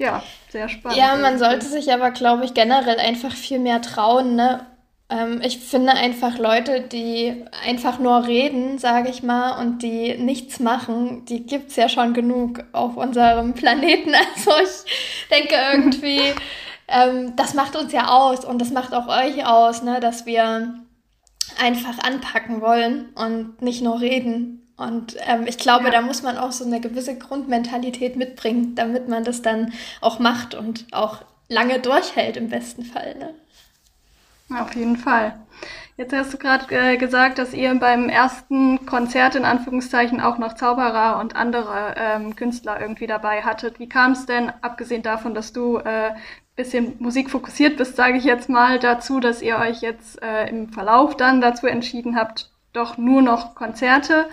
ja, 0.00 0.22
sehr 0.48 0.68
spannend. 0.70 0.98
Ja, 0.98 1.16
man 1.16 1.38
sollte 1.38 1.66
sich 1.66 1.92
aber, 1.92 2.10
glaube 2.10 2.44
ich, 2.46 2.54
generell 2.54 2.98
einfach 2.98 3.32
viel 3.32 3.58
mehr 3.58 3.82
trauen. 3.82 4.34
Ne? 4.34 4.66
Ähm, 5.10 5.40
ich 5.44 5.58
finde 5.58 5.92
einfach 5.92 6.38
Leute, 6.38 6.80
die 6.80 7.44
einfach 7.64 7.98
nur 7.98 8.26
reden, 8.26 8.78
sage 8.78 9.10
ich 9.10 9.22
mal, 9.22 9.60
und 9.60 9.82
die 9.82 10.16
nichts 10.16 10.60
machen, 10.60 11.24
die 11.24 11.44
gibt 11.44 11.70
es 11.70 11.76
ja 11.76 11.88
schon 11.88 12.14
genug 12.14 12.62
auf 12.72 12.96
unserem 12.96 13.54
Planeten. 13.54 14.14
Also 14.14 14.52
ich 14.62 15.28
denke 15.30 15.56
irgendwie, 15.72 16.20
ähm, 16.88 17.34
das 17.36 17.54
macht 17.54 17.76
uns 17.76 17.92
ja 17.92 18.08
aus 18.08 18.44
und 18.44 18.60
das 18.60 18.70
macht 18.70 18.94
auch 18.94 19.08
euch 19.08 19.44
aus, 19.44 19.82
ne? 19.82 20.00
dass 20.00 20.26
wir 20.26 20.74
einfach 21.58 21.98
anpacken 21.98 22.60
wollen 22.60 23.10
und 23.16 23.60
nicht 23.60 23.82
nur 23.82 24.00
reden. 24.00 24.72
Und 24.76 25.16
ähm, 25.26 25.46
ich 25.46 25.58
glaube, 25.58 25.86
ja. 25.86 25.90
da 25.90 26.00
muss 26.00 26.22
man 26.22 26.38
auch 26.38 26.52
so 26.52 26.64
eine 26.64 26.80
gewisse 26.80 27.18
Grundmentalität 27.18 28.16
mitbringen, 28.16 28.74
damit 28.76 29.08
man 29.08 29.24
das 29.24 29.42
dann 29.42 29.74
auch 30.00 30.20
macht 30.20 30.54
und 30.54 30.86
auch 30.92 31.18
lange 31.48 31.80
durchhält 31.80 32.38
im 32.38 32.48
besten 32.48 32.84
Fall. 32.84 33.14
Ne? 33.16 33.34
Auf 34.58 34.74
jeden 34.74 34.96
Fall. 34.96 35.40
Jetzt 35.96 36.14
hast 36.14 36.32
du 36.32 36.38
gerade 36.38 36.74
äh, 36.74 36.96
gesagt, 36.96 37.38
dass 37.38 37.52
ihr 37.52 37.74
beim 37.74 38.08
ersten 38.08 38.86
Konzert 38.86 39.34
in 39.34 39.44
Anführungszeichen 39.44 40.20
auch 40.20 40.38
noch 40.38 40.54
Zauberer 40.54 41.20
und 41.20 41.36
andere 41.36 41.94
ähm, 41.96 42.34
Künstler 42.34 42.80
irgendwie 42.80 43.06
dabei 43.06 43.42
hattet. 43.42 43.78
Wie 43.78 43.88
kam 43.88 44.12
es 44.12 44.24
denn, 44.24 44.50
abgesehen 44.62 45.02
davon, 45.02 45.34
dass 45.34 45.52
du 45.52 45.76
äh, 45.76 46.12
bisschen 46.56 46.94
Musik 46.98 47.30
fokussiert 47.30 47.76
bist, 47.76 47.96
sage 47.96 48.18
ich 48.18 48.24
jetzt 48.24 48.48
mal, 48.48 48.78
dazu, 48.78 49.20
dass 49.20 49.42
ihr 49.42 49.56
euch 49.58 49.80
jetzt 49.80 50.22
äh, 50.22 50.48
im 50.48 50.72
Verlauf 50.72 51.16
dann 51.16 51.40
dazu 51.40 51.66
entschieden 51.66 52.16
habt, 52.16 52.50
doch 52.72 52.96
nur 52.96 53.20
noch 53.20 53.54
Konzerte 53.54 54.26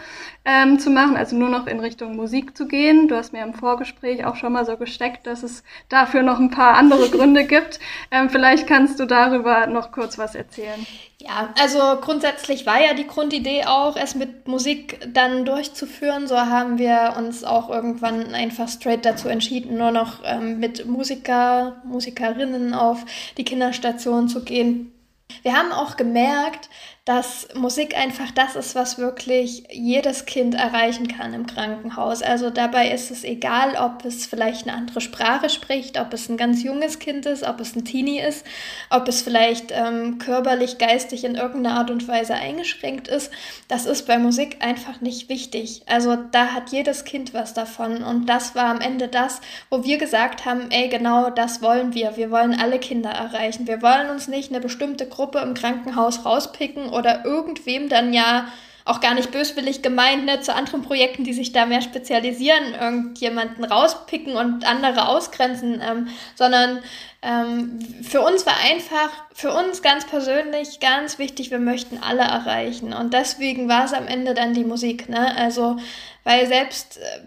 ähm, 0.46 0.80
zu 0.80 0.90
machen, 0.92 1.18
also 1.18 1.36
nur 1.36 1.50
noch 1.50 1.66
in 1.66 1.80
Richtung 1.80 2.16
Musik 2.16 2.56
zu 2.56 2.68
gehen. 2.68 3.08
Du 3.08 3.16
hast 3.16 3.34
mir 3.34 3.44
im 3.44 3.54
Vorgespräch 3.54 4.26
auch 4.26 4.36
schon 4.36 4.54
mal 4.54 4.66
so 4.66 4.78
gesteckt, 4.78 5.26
dass 5.26 5.44
es 5.44 5.64
dafür 5.90 6.22
noch 6.22 6.40
ein 6.40 6.52
paar 6.52 6.76
andere 6.76 7.10
Gründe 7.12 7.46
gibt. 7.46 7.80
Ähm, 8.12 8.30
vielleicht 8.30 8.68
kannst 8.68 9.00
du 9.00 9.06
darüber 9.06 9.68
noch 9.68 9.92
kurz 9.92 10.18
was 10.18 10.36
erzählen. 10.36 10.86
Ja, 11.20 11.50
also 11.60 12.00
grundsätzlich 12.00 12.68
war 12.68 12.80
ja 12.80 12.94
die 12.94 13.08
Grundidee 13.08 13.66
auch, 13.66 13.98
es 13.98 14.14
mit 14.14 14.48
Musik 14.48 15.00
dann 15.14 15.44
durchzuführen. 15.44 16.28
So 16.28 16.38
haben 16.38 16.78
wir 16.78 17.16
uns 17.18 17.44
auch 17.44 17.72
irgendwann 17.72 18.36
einfach 18.36 18.70
straight 18.70 19.04
dazu 19.04 19.28
entschieden, 19.28 19.78
nur 19.78 19.92
noch 19.92 20.22
ähm, 20.24 20.60
mit 20.60 20.86
Musiker, 20.86 21.82
Musikerinnen 21.84 22.76
auf 22.76 23.04
die 23.38 23.46
Kinderstation 23.46 24.30
zu 24.30 24.44
gehen. 24.44 24.94
Wir 25.42 25.54
haben 25.54 25.72
auch 25.72 25.98
gemerkt, 25.98 26.70
dass 27.08 27.48
Musik 27.56 27.98
einfach 27.98 28.32
das 28.32 28.58
ist, 28.58 28.76
was 28.76 28.98
wirklich 28.98 29.64
jedes 29.72 30.26
Kind 30.26 30.56
erreichen 30.56 31.08
kann 31.08 31.34
im 31.34 31.46
Krankenhaus. 31.46 32.22
Also 32.22 32.50
dabei 32.50 32.92
ist 32.92 33.12
es 33.12 33.24
egal, 33.24 33.78
ob 33.78 34.04
es 34.04 34.26
vielleicht 34.26 34.68
eine 34.68 34.76
andere 34.76 35.00
Sprache 35.00 35.50
spricht, 35.50 35.98
ob 35.98 36.12
es 36.12 36.28
ein 36.28 36.36
ganz 36.36 36.64
junges 36.64 37.00
Kind 37.00 37.26
ist, 37.26 37.44
ob 37.44 37.62
es 37.62 37.78
ein 37.78 37.86
Teenie 37.86 38.20
ist, 38.20 38.46
ob 38.90 39.08
es 39.08 39.22
vielleicht 39.22 39.72
ähm, 39.72 40.18
körperlich, 40.18 40.80
geistig 40.80 41.24
in 41.24 41.36
irgendeiner 41.36 41.78
Art 41.78 41.92
und 41.92 42.06
Weise 42.10 42.34
eingeschränkt 42.34 43.08
ist. 43.08 43.32
Das 43.70 43.86
ist 43.86 44.06
bei 44.06 44.20
Musik 44.20 44.58
einfach 44.60 45.00
nicht 45.00 45.30
wichtig. 45.30 45.84
Also 45.86 46.18
da 46.34 46.48
hat 46.48 46.74
jedes 46.74 47.06
Kind 47.06 47.34
was 47.34 47.54
davon. 47.54 48.04
Und 48.04 48.26
das 48.26 48.54
war 48.54 48.66
am 48.66 48.82
Ende 48.82 49.08
das, 49.08 49.40
wo 49.70 49.86
wir 49.86 49.98
gesagt 49.98 50.44
haben, 50.44 50.72
ey, 50.72 50.90
genau 50.90 51.30
das 51.30 51.62
wollen 51.62 51.94
wir. 51.94 52.18
Wir 52.18 52.32
wollen 52.32 52.60
alle 52.60 52.80
Kinder 52.80 53.12
erreichen. 53.12 53.66
Wir 53.66 53.82
wollen 53.82 54.10
uns 54.10 54.28
nicht 54.28 54.52
eine 54.52 54.60
bestimmte 54.60 55.08
Gruppe 55.08 55.40
im 55.40 55.54
Krankenhaus 55.54 56.26
rauspicken 56.26 56.97
oder 56.98 57.24
irgendwem 57.26 57.90
dann 57.90 58.14
ja 58.14 58.48
auch 58.88 59.02
gar 59.02 59.14
nicht 59.14 59.32
böswillig 59.32 59.82
gemeint, 59.82 60.26
ne, 60.26 60.40
zu 60.40 60.56
anderen 60.56 60.82
Projekten, 60.82 61.24
die 61.24 61.34
sich 61.34 61.52
da 61.52 61.66
mehr 61.66 61.82
spezialisieren, 61.82 62.74
irgendjemanden 62.80 63.66
rauspicken 63.66 64.36
und 64.36 64.66
andere 64.66 65.10
ausgrenzen, 65.10 65.82
ähm, 65.86 66.08
sondern 66.36 66.80
ähm, 67.22 67.80
für 68.02 68.22
uns 68.22 68.46
war 68.46 68.56
einfach, 68.64 69.10
für 69.34 69.52
uns 69.54 69.82
ganz 69.82 70.06
persönlich 70.06 70.80
ganz 70.80 71.20
wichtig, 71.20 71.52
wir 71.52 71.60
möchten 71.60 72.00
alle 72.02 72.22
erreichen. 72.22 72.94
Und 72.94 73.14
deswegen 73.14 73.68
war 73.68 73.86
es 73.86 73.94
am 73.94 74.08
Ende 74.08 74.34
dann 74.34 74.54
die 74.54 74.64
Musik, 74.64 75.10
ne? 75.10 75.36
Also, 75.36 75.78
weil 76.24 76.48
selbst, 76.48 76.98
äh, 76.98 77.20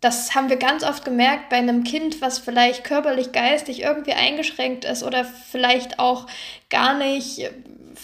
das 0.00 0.34
haben 0.34 0.48
wir 0.48 0.56
ganz 0.56 0.84
oft 0.84 1.04
gemerkt 1.04 1.50
bei 1.50 1.56
einem 1.56 1.84
Kind, 1.84 2.22
was 2.22 2.38
vielleicht 2.38 2.84
körperlich, 2.84 3.32
geistig 3.32 3.82
irgendwie 3.82 4.12
eingeschränkt 4.12 4.84
ist 4.84 5.02
oder 5.02 5.24
vielleicht 5.24 5.98
auch 5.98 6.26
gar 6.70 6.96
nicht 6.96 7.50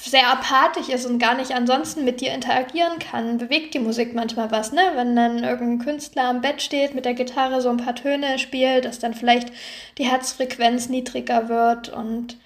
sehr 0.02 0.30
apathisch 0.30 0.88
ist 0.88 1.06
und 1.06 1.18
gar 1.18 1.34
nicht 1.34 1.52
ansonsten 1.52 2.04
mit 2.04 2.20
dir 2.20 2.32
interagieren 2.32 2.98
kann, 2.98 3.38
bewegt 3.38 3.74
die 3.74 3.78
Musik 3.78 4.14
manchmal 4.14 4.50
was, 4.50 4.72
ne? 4.72 4.82
Wenn 4.94 5.16
dann 5.16 5.42
irgendein 5.42 5.84
Künstler 5.84 6.24
am 6.24 6.40
Bett 6.40 6.62
steht, 6.62 6.94
mit 6.94 7.04
der 7.04 7.14
Gitarre 7.14 7.60
so 7.60 7.68
ein 7.68 7.76
paar 7.76 7.94
Töne 7.94 8.38
spielt, 8.38 8.84
dass 8.84 8.98
dann 8.98 9.14
vielleicht 9.14 9.52
die 9.98 10.04
Herzfrequenz 10.04 10.88
niedriger 10.88 11.48
wird 11.48 11.88
und 11.88 12.38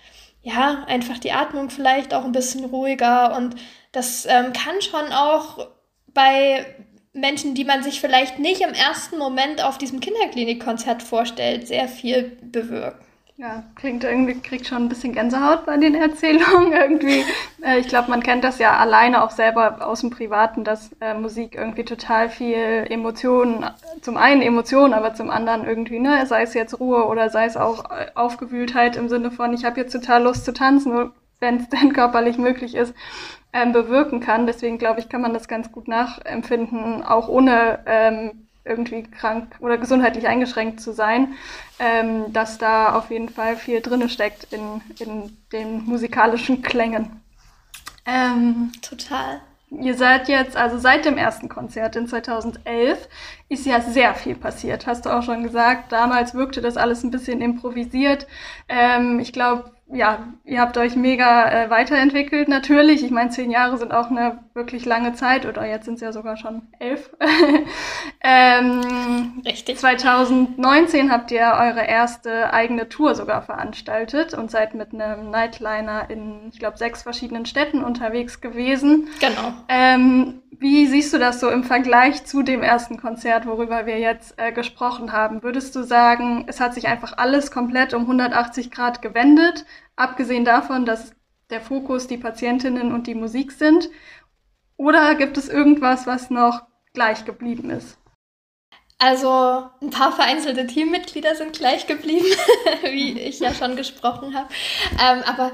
ja, 0.43 0.85
einfach 0.87 1.19
die 1.19 1.33
Atmung 1.33 1.71
vielleicht 1.71 2.15
auch 2.15 2.25
ein 2.25 2.33
bisschen 2.33 2.65
ruhiger 2.65 3.37
und 3.37 3.57
das 3.93 4.27
ähm, 4.27 4.53
kann 4.53 4.81
schon 4.81 5.13
auch 5.13 5.69
bei 6.09 6.65
Menschen, 7.13 7.55
die 7.55 7.65
man 7.65 7.83
sich 7.83 8.01
vielleicht 8.01 8.39
nicht 8.39 8.61
im 8.61 8.73
ersten 8.73 9.19
Moment 9.19 9.63
auf 9.63 9.79
diesem 9.79 10.01
Kinderklinikkonzert 10.01 11.03
vorstellt, 11.03 11.67
sehr 11.67 11.89
viel 11.89 12.39
bewirken. 12.43 13.10
Ja, 13.41 13.63
klingt 13.75 14.05
irgendwie, 14.05 14.39
kriegt 14.39 14.67
schon 14.67 14.83
ein 14.83 14.89
bisschen 14.91 15.15
Gänsehaut 15.15 15.65
bei 15.65 15.79
den 15.79 15.95
Erzählungen 15.95 16.73
irgendwie. 16.75 17.25
Äh, 17.63 17.79
ich 17.79 17.89
glaube, 17.89 18.11
man 18.11 18.23
kennt 18.23 18.45
das 18.45 18.59
ja 18.59 18.77
alleine 18.77 19.25
auch 19.25 19.31
selber 19.31 19.87
aus 19.89 20.03
dem 20.03 20.11
Privaten, 20.11 20.63
dass 20.63 20.93
äh, 21.01 21.15
Musik 21.15 21.55
irgendwie 21.55 21.87
total 21.87 22.29
viel 22.29 22.87
Emotionen, 22.91 23.65
zum 24.03 24.19
einen 24.19 24.43
Emotionen, 24.43 24.93
aber 24.93 25.15
zum 25.15 25.31
anderen 25.31 25.65
irgendwie, 25.65 26.01
ne, 26.01 26.27
sei 26.27 26.43
es 26.43 26.53
jetzt 26.53 26.79
Ruhe 26.81 27.07
oder 27.07 27.31
sei 27.31 27.47
es 27.47 27.57
auch 27.57 27.91
äh, 27.91 28.09
Aufgewühltheit 28.15 28.97
im 28.97 29.09
Sinne 29.09 29.31
von, 29.31 29.55
ich 29.55 29.65
habe 29.65 29.81
jetzt 29.81 29.93
total 29.93 30.23
Lust 30.25 30.45
zu 30.45 30.53
tanzen, 30.53 31.11
wenn 31.39 31.57
es 31.57 31.69
denn 31.71 31.95
körperlich 31.95 32.37
möglich 32.37 32.75
ist, 32.75 32.93
ähm, 33.55 33.73
bewirken 33.73 34.21
kann. 34.21 34.47
Deswegen 34.47 34.77
glaube 34.77 35.01
ich, 35.01 35.09
kann 35.09 35.23
man 35.23 35.33
das 35.33 35.49
ganz 35.49 35.73
gut 35.73 35.89
nachempfinden, 35.89 37.03
auch 37.03 37.29
ohne 37.29 37.79
ähm, 37.87 38.50
irgendwie 38.65 39.03
krank 39.03 39.57
oder 39.61 39.79
gesundheitlich 39.79 40.27
eingeschränkt 40.27 40.81
zu 40.81 40.93
sein, 40.93 41.35
ähm, 41.79 42.33
dass 42.33 42.59
da 42.59 42.95
auf 42.95 43.11
jeden 43.11 43.29
Fall 43.29 43.57
viel 43.57 43.81
drinne 43.81 44.09
steckt 44.09 44.53
in, 44.53 44.81
in 44.99 45.37
den 45.53 45.85
musikalischen 45.85 46.63
Klängen. 46.63 47.23
Ähm, 48.07 48.73
Total. 48.83 49.41
Ihr 49.71 49.95
seid 49.95 50.29
jetzt, 50.29 50.57
also 50.57 50.79
seit 50.79 51.05
dem 51.05 51.17
ersten 51.17 51.49
Konzert 51.49 51.95
in 51.95 52.09
2011, 52.09 53.09
ist 53.49 53.67
ja 53.67 53.81
sehr 53.81 54.15
viel 54.17 54.35
passiert, 54.35 54.89
hast 54.89 55.07
du 55.07 55.11
auch 55.11 55.23
schon 55.23 55.45
gesagt. 55.45 55.93
Damals 55.93 56.35
wirkte 56.35 56.61
das 56.61 56.77
alles 56.77 57.05
ein 57.05 57.13
bisschen 57.13 57.41
improvisiert. 57.41 58.27
Ähm, 58.69 59.21
ich 59.21 59.33
glaube, 59.33 59.71
ja, 59.93 60.29
ihr 60.45 60.61
habt 60.61 60.77
euch 60.77 60.97
mega 60.97 61.51
äh, 61.51 61.71
weiterentwickelt 61.71 62.49
natürlich. 62.49 63.03
Ich 63.05 63.11
meine, 63.11 63.31
zehn 63.31 63.51
Jahre 63.51 63.77
sind 63.79 63.93
auch 63.93 64.11
eine 64.11 64.39
wirklich 64.55 64.85
lange 64.85 65.15
Zeit 65.15 65.47
oder 65.47 65.67
jetzt 65.67 65.87
sind 65.87 65.95
es 65.95 66.01
ja 66.01 66.13
sogar 66.13 66.37
schon 66.37 66.63
elf. 66.79 67.11
ähm, 68.23 69.43
Richtig. 69.45 69.79
2019 69.79 71.11
habt 71.11 71.31
ihr 71.31 71.57
eure 71.59 71.85
erste 71.87 72.53
eigene 72.53 72.89
Tour 72.89 73.15
sogar 73.15 73.43
veranstaltet 73.43 74.35
und 74.35 74.51
seid 74.51 74.75
mit 74.75 74.93
einem 74.93 75.31
Nightliner 75.31 76.09
in, 76.09 76.51
ich 76.53 76.59
glaube, 76.59 76.79
sechs 76.79 77.03
verschiedenen 77.03 77.47
Städten 77.47 77.83
unterwegs 77.83 78.41
gewesen. 78.41 79.09
Genau. 79.21 79.55
Ähm, 79.69 80.43
wie 80.61 80.87
siehst 80.87 81.15
du 81.15 81.19
das 81.19 81.41
so 81.41 81.49
im 81.49 81.65
Vergleich 81.65 82.25
zu 82.27 82.43
dem 82.43 82.63
ersten 82.63 82.99
Konzert, 82.99 83.47
worüber 83.47 83.87
wir 83.87 83.99
jetzt 83.99 84.35
äh, 84.37 84.53
gesprochen 84.53 85.11
haben? 85.11 85.43
Würdest 85.43 85.75
du 85.75 85.83
sagen, 85.83 86.45
es 86.49 86.61
hat 86.61 86.75
sich 86.75 86.87
einfach 86.87 87.17
alles 87.17 87.51
komplett 87.51 87.95
um 87.95 88.03
180 88.03 88.71
Grad 88.71 89.01
gewendet, 89.01 89.65
abgesehen 90.01 90.45
davon, 90.45 90.85
dass 90.85 91.13
der 91.51 91.61
Fokus 91.61 92.07
die 92.07 92.17
Patientinnen 92.17 92.93
und 92.93 93.07
die 93.07 93.15
Musik 93.15 93.53
sind? 93.53 93.91
Oder 94.77 95.15
gibt 95.15 95.37
es 95.37 95.49
irgendwas, 95.49 96.07
was 96.07 96.31
noch 96.31 96.63
gleich 96.95 97.25
geblieben 97.25 97.71
ist? 97.71 97.99
Also 98.99 99.67
ein 99.81 99.91
paar 99.91 100.13
vereinzelte 100.13 100.67
Teammitglieder 100.67 101.35
sind 101.35 101.55
gleich 101.55 101.87
geblieben, 101.87 102.27
wie 102.83 103.19
ich 103.19 103.41
ja 103.41 103.55
schon 103.55 103.75
gesprochen 103.77 104.35
habe. 104.35 104.49
Ähm, 105.03 105.23
aber 105.25 105.53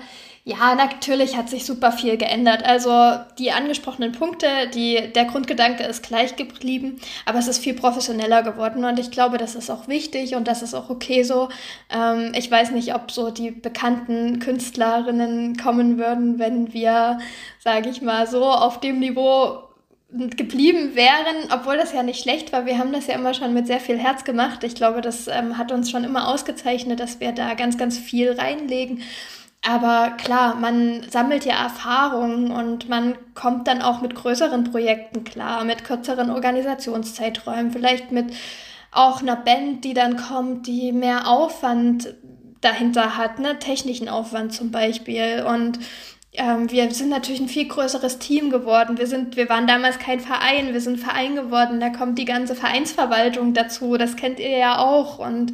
ja, 0.49 0.77
natürlich 0.77 1.37
hat 1.37 1.51
sich 1.51 1.67
super 1.67 1.91
viel 1.91 2.17
geändert. 2.17 2.65
Also 2.65 3.19
die 3.37 3.51
angesprochenen 3.51 4.13
Punkte, 4.13 4.47
die, 4.73 5.13
der 5.13 5.25
Grundgedanke 5.25 5.83
ist 5.83 6.05
gleich 6.05 6.37
geblieben, 6.37 7.01
aber 7.25 7.41
es 7.41 7.49
ist 7.49 7.59
viel 7.59 7.75
professioneller 7.75 8.45
geworden 8.45 8.85
und 8.85 9.01
ich 9.01 9.11
glaube, 9.11 9.39
das 9.39 9.57
ist 9.57 9.71
auch 9.71 9.89
wichtig 9.89 10.37
und 10.37 10.47
das 10.47 10.63
ist 10.63 10.73
auch 10.73 10.89
okay 10.89 11.25
so. 11.25 11.49
Ähm, 11.93 12.31
ich 12.37 12.49
weiß 12.49 12.71
nicht, 12.71 12.95
ob 12.95 13.11
so 13.11 13.33
die 13.33 13.51
bekannten 13.51 14.39
Künstlerinnen 14.39 15.57
kommen 15.57 15.99
würden, 15.99 16.39
wenn 16.39 16.73
wir, 16.73 17.19
sage 17.59 17.89
ich 17.89 18.01
mal, 18.01 18.29
so 18.29 18.45
auf 18.45 18.79
dem 18.79 19.01
Niveau 19.01 19.65
geblieben 20.13 20.95
wären, 20.95 21.51
obwohl 21.53 21.77
das 21.77 21.93
ja 21.93 22.05
nicht 22.05 22.23
schlecht 22.23 22.53
war. 22.53 22.67
Wir 22.67 22.79
haben 22.79 22.93
das 22.93 23.09
ja 23.09 23.17
immer 23.17 23.35
schon 23.35 23.53
mit 23.53 23.67
sehr 23.67 23.81
viel 23.81 23.99
Herz 23.99 24.23
gemacht. 24.23 24.63
Ich 24.63 24.77
glaube, 24.77 25.01
das 25.01 25.27
ähm, 25.27 25.59
hat 25.59 25.73
uns 25.73 25.91
schon 25.91 26.05
immer 26.05 26.29
ausgezeichnet, 26.29 27.01
dass 27.01 27.19
wir 27.19 27.33
da 27.33 27.55
ganz, 27.55 27.77
ganz 27.77 27.99
viel 27.99 28.31
reinlegen. 28.31 29.03
Aber 29.69 30.13
klar, 30.17 30.55
man 30.55 31.03
sammelt 31.11 31.45
ja 31.45 31.61
Erfahrungen 31.61 32.53
und 32.53 32.89
man 32.89 33.19
kommt 33.35 33.67
dann 33.67 33.83
auch 33.83 34.01
mit 34.01 34.15
größeren 34.15 34.63
Projekten 34.63 35.25
klar, 35.25 35.65
mit 35.65 35.83
kürzeren 35.83 36.31
Organisationszeiträumen, 36.31 37.73
vielleicht 37.73 38.13
mit 38.13 38.33
auch 38.93 39.23
einer 39.23 39.35
Band, 39.35 39.85
die 39.85 39.93
dann 39.93 40.17
kommt, 40.17 40.69
die 40.69 40.93
mehr 40.93 41.27
Aufwand 41.27 42.15
dahinter 42.61 43.17
hat, 43.17 43.41
ne? 43.41 43.59
technischen 43.59 44.09
Aufwand 44.09 44.53
zum 44.53 44.71
Beispiel. 44.71 45.45
Und 45.45 45.81
ähm, 46.37 46.71
wir 46.71 46.91
sind 46.93 47.09
natürlich 47.09 47.41
ein 47.41 47.49
viel 47.49 47.67
größeres 47.67 48.19
Team 48.19 48.51
geworden. 48.51 48.99
Wir, 48.99 49.07
sind, 49.07 49.37
wir 49.37 49.49
waren 49.49 49.67
damals 49.67 49.99
kein 49.99 50.21
Verein, 50.21 50.73
wir 50.73 50.81
sind 50.81 50.99
Verein 50.99 51.35
geworden. 51.35 51.81
Da 51.81 51.91
kommt 51.91 52.19
die 52.19 52.25
ganze 52.25 52.55
Vereinsverwaltung 52.55 53.55
dazu, 53.55 53.97
das 53.97 54.17
kennt 54.17 54.39
ihr 54.39 54.57
ja 54.57 54.79
auch. 54.79 55.19
Und 55.19 55.53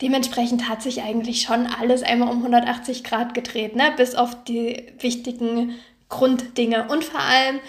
dementsprechend 0.00 0.68
hat 0.68 0.82
sich 0.82 1.02
eigentlich 1.02 1.42
schon 1.42 1.66
alles 1.66 2.02
einmal 2.02 2.28
um 2.28 2.38
180 2.38 3.04
Grad 3.04 3.34
gedreht, 3.34 3.76
ne? 3.76 3.92
bis 3.96 4.14
auf 4.14 4.44
die 4.44 4.86
wichtigen 5.00 5.74
Grunddinge. 6.08 6.88
Und 6.88 7.04
vor 7.04 7.20
allem 7.20 7.60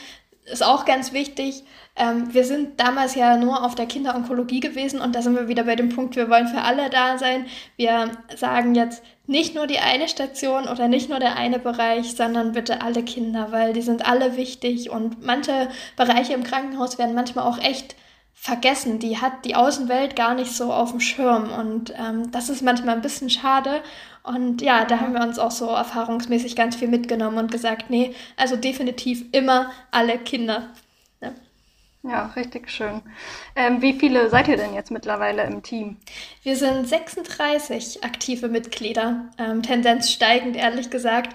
ist 0.45 0.63
auch 0.63 0.85
ganz 0.85 1.13
wichtig, 1.13 1.63
ähm, 1.95 2.33
wir 2.33 2.43
sind 2.43 2.79
damals 2.79 3.15
ja 3.15 3.37
nur 3.37 3.63
auf 3.63 3.75
der 3.75 3.85
Kinderonkologie 3.85 4.59
gewesen 4.59 4.99
und 4.99 5.15
da 5.15 5.21
sind 5.21 5.35
wir 5.35 5.47
wieder 5.47 5.63
bei 5.63 5.75
dem 5.75 5.89
Punkt, 5.89 6.15
wir 6.15 6.29
wollen 6.29 6.47
für 6.47 6.61
alle 6.61 6.89
da 6.89 7.17
sein. 7.17 7.45
Wir 7.77 8.11
sagen 8.35 8.73
jetzt 8.73 9.03
nicht 9.25 9.55
nur 9.55 9.67
die 9.67 9.79
eine 9.79 10.07
Station 10.09 10.67
oder 10.67 10.87
nicht 10.87 11.09
nur 11.09 11.19
der 11.19 11.37
eine 11.37 11.59
Bereich, 11.59 12.15
sondern 12.15 12.51
bitte 12.51 12.81
alle 12.81 13.03
Kinder, 13.03 13.51
weil 13.51 13.73
die 13.73 13.81
sind 13.81 14.05
alle 14.05 14.35
wichtig 14.35 14.89
und 14.89 15.23
manche 15.23 15.69
Bereiche 15.95 16.33
im 16.33 16.43
Krankenhaus 16.43 16.97
werden 16.97 17.15
manchmal 17.15 17.45
auch 17.45 17.57
echt 17.57 17.95
vergessen. 18.33 18.99
Die 18.99 19.19
hat 19.19 19.45
die 19.45 19.55
Außenwelt 19.55 20.17
gar 20.17 20.35
nicht 20.35 20.51
so 20.51 20.73
auf 20.73 20.91
dem 20.91 20.99
Schirm 20.99 21.49
und 21.51 21.93
ähm, 21.97 22.31
das 22.31 22.49
ist 22.49 22.61
manchmal 22.61 22.95
ein 22.95 23.01
bisschen 23.01 23.29
schade. 23.29 23.81
Und 24.23 24.61
ja, 24.61 24.85
da 24.85 24.99
haben 24.99 25.13
wir 25.13 25.21
uns 25.21 25.39
auch 25.39 25.51
so 25.51 25.67
erfahrungsmäßig 25.67 26.55
ganz 26.55 26.75
viel 26.75 26.87
mitgenommen 26.87 27.37
und 27.37 27.51
gesagt, 27.51 27.89
nee, 27.89 28.13
also 28.37 28.55
definitiv 28.55 29.25
immer 29.31 29.71
alle 29.91 30.17
Kinder. 30.17 30.69
Ja, 32.05 32.25
richtig 32.35 32.69
schön. 32.69 33.01
Ähm, 33.55 33.81
wie 33.81 33.93
viele 33.93 34.29
seid 34.29 34.49
ihr 34.49 34.57
denn 34.57 34.73
jetzt 34.73 34.91
mittlerweile 34.91 35.43
im 35.43 35.63
Team? 35.63 35.95
Wir 36.43 36.57
sind 36.57 36.85
36 36.85 38.03
aktive 38.03 38.49
Mitglieder, 38.49 39.29
ähm, 39.37 39.63
Tendenz 39.63 40.11
steigend, 40.11 40.57
ehrlich 40.57 40.89
gesagt. 40.89 41.33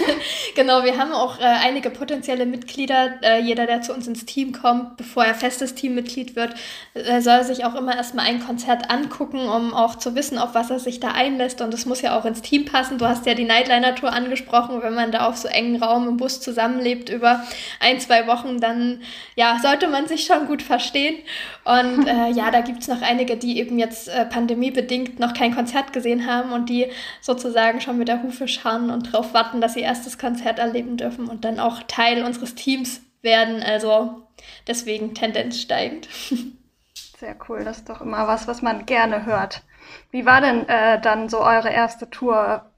genau, 0.56 0.82
wir 0.82 0.98
haben 0.98 1.12
auch 1.12 1.38
äh, 1.38 1.44
einige 1.44 1.90
potenzielle 1.90 2.44
Mitglieder. 2.44 3.22
Äh, 3.22 3.42
jeder, 3.42 3.66
der 3.66 3.82
zu 3.82 3.94
uns 3.94 4.08
ins 4.08 4.26
Team 4.26 4.50
kommt, 4.50 4.96
bevor 4.96 5.24
er 5.24 5.36
festes 5.36 5.76
Teammitglied 5.76 6.34
wird, 6.34 6.56
äh, 6.94 7.20
soll 7.20 7.44
sich 7.44 7.64
auch 7.64 7.76
immer 7.76 7.94
erstmal 7.94 8.26
ein 8.26 8.44
Konzert 8.44 8.90
angucken, 8.90 9.48
um 9.48 9.72
auch 9.72 9.94
zu 9.94 10.16
wissen, 10.16 10.38
auf 10.38 10.54
was 10.54 10.70
er 10.70 10.80
sich 10.80 10.98
da 10.98 11.12
einlässt. 11.12 11.60
Und 11.60 11.72
es 11.72 11.86
muss 11.86 12.02
ja 12.02 12.18
auch 12.18 12.24
ins 12.24 12.42
Team 12.42 12.64
passen. 12.64 12.98
Du 12.98 13.06
hast 13.06 13.26
ja 13.26 13.34
die 13.34 13.44
Nightliner-Tour 13.44 14.12
angesprochen. 14.12 14.82
Wenn 14.82 14.94
man 14.94 15.12
da 15.12 15.28
auf 15.28 15.36
so 15.36 15.46
engen 15.46 15.80
Raum 15.80 16.08
im 16.08 16.16
Bus 16.16 16.40
zusammenlebt 16.40 17.10
über 17.10 17.44
ein, 17.78 18.00
zwei 18.00 18.26
Wochen, 18.26 18.58
dann 18.60 19.02
ja, 19.36 19.60
sollte 19.62 19.86
man 19.86 19.99
sich 20.06 20.24
schon 20.24 20.46
gut 20.46 20.62
verstehen. 20.62 21.16
Und 21.64 22.06
äh, 22.06 22.30
ja, 22.32 22.50
da 22.50 22.60
gibt 22.60 22.82
es 22.82 22.88
noch 22.88 23.02
einige, 23.02 23.36
die 23.36 23.58
eben 23.58 23.78
jetzt 23.78 24.08
äh, 24.08 24.24
pandemiebedingt 24.26 25.18
noch 25.18 25.34
kein 25.34 25.54
Konzert 25.54 25.92
gesehen 25.92 26.26
haben 26.26 26.52
und 26.52 26.68
die 26.68 26.86
sozusagen 27.20 27.80
schon 27.80 27.98
mit 27.98 28.08
der 28.08 28.22
Hufe 28.22 28.48
scharren 28.48 28.90
und 28.90 29.12
darauf 29.12 29.34
warten, 29.34 29.60
dass 29.60 29.74
sie 29.74 29.80
erstes 29.80 30.18
Konzert 30.18 30.58
erleben 30.58 30.96
dürfen 30.96 31.28
und 31.28 31.44
dann 31.44 31.60
auch 31.60 31.82
Teil 31.84 32.24
unseres 32.24 32.54
Teams 32.54 33.00
werden. 33.22 33.62
Also 33.62 34.22
deswegen 34.66 35.14
Tendenz 35.14 35.60
steigend. 35.60 36.08
Sehr 37.18 37.36
cool, 37.48 37.64
das 37.64 37.78
ist 37.78 37.88
doch 37.88 38.00
immer 38.00 38.26
was, 38.26 38.48
was 38.48 38.62
man 38.62 38.86
gerne 38.86 39.26
hört. 39.26 39.62
Wie 40.10 40.24
war 40.24 40.40
denn 40.40 40.68
äh, 40.68 41.00
dann 41.00 41.28
so 41.28 41.40
eure 41.40 41.70
erste 41.70 42.08
Tour? 42.08 42.70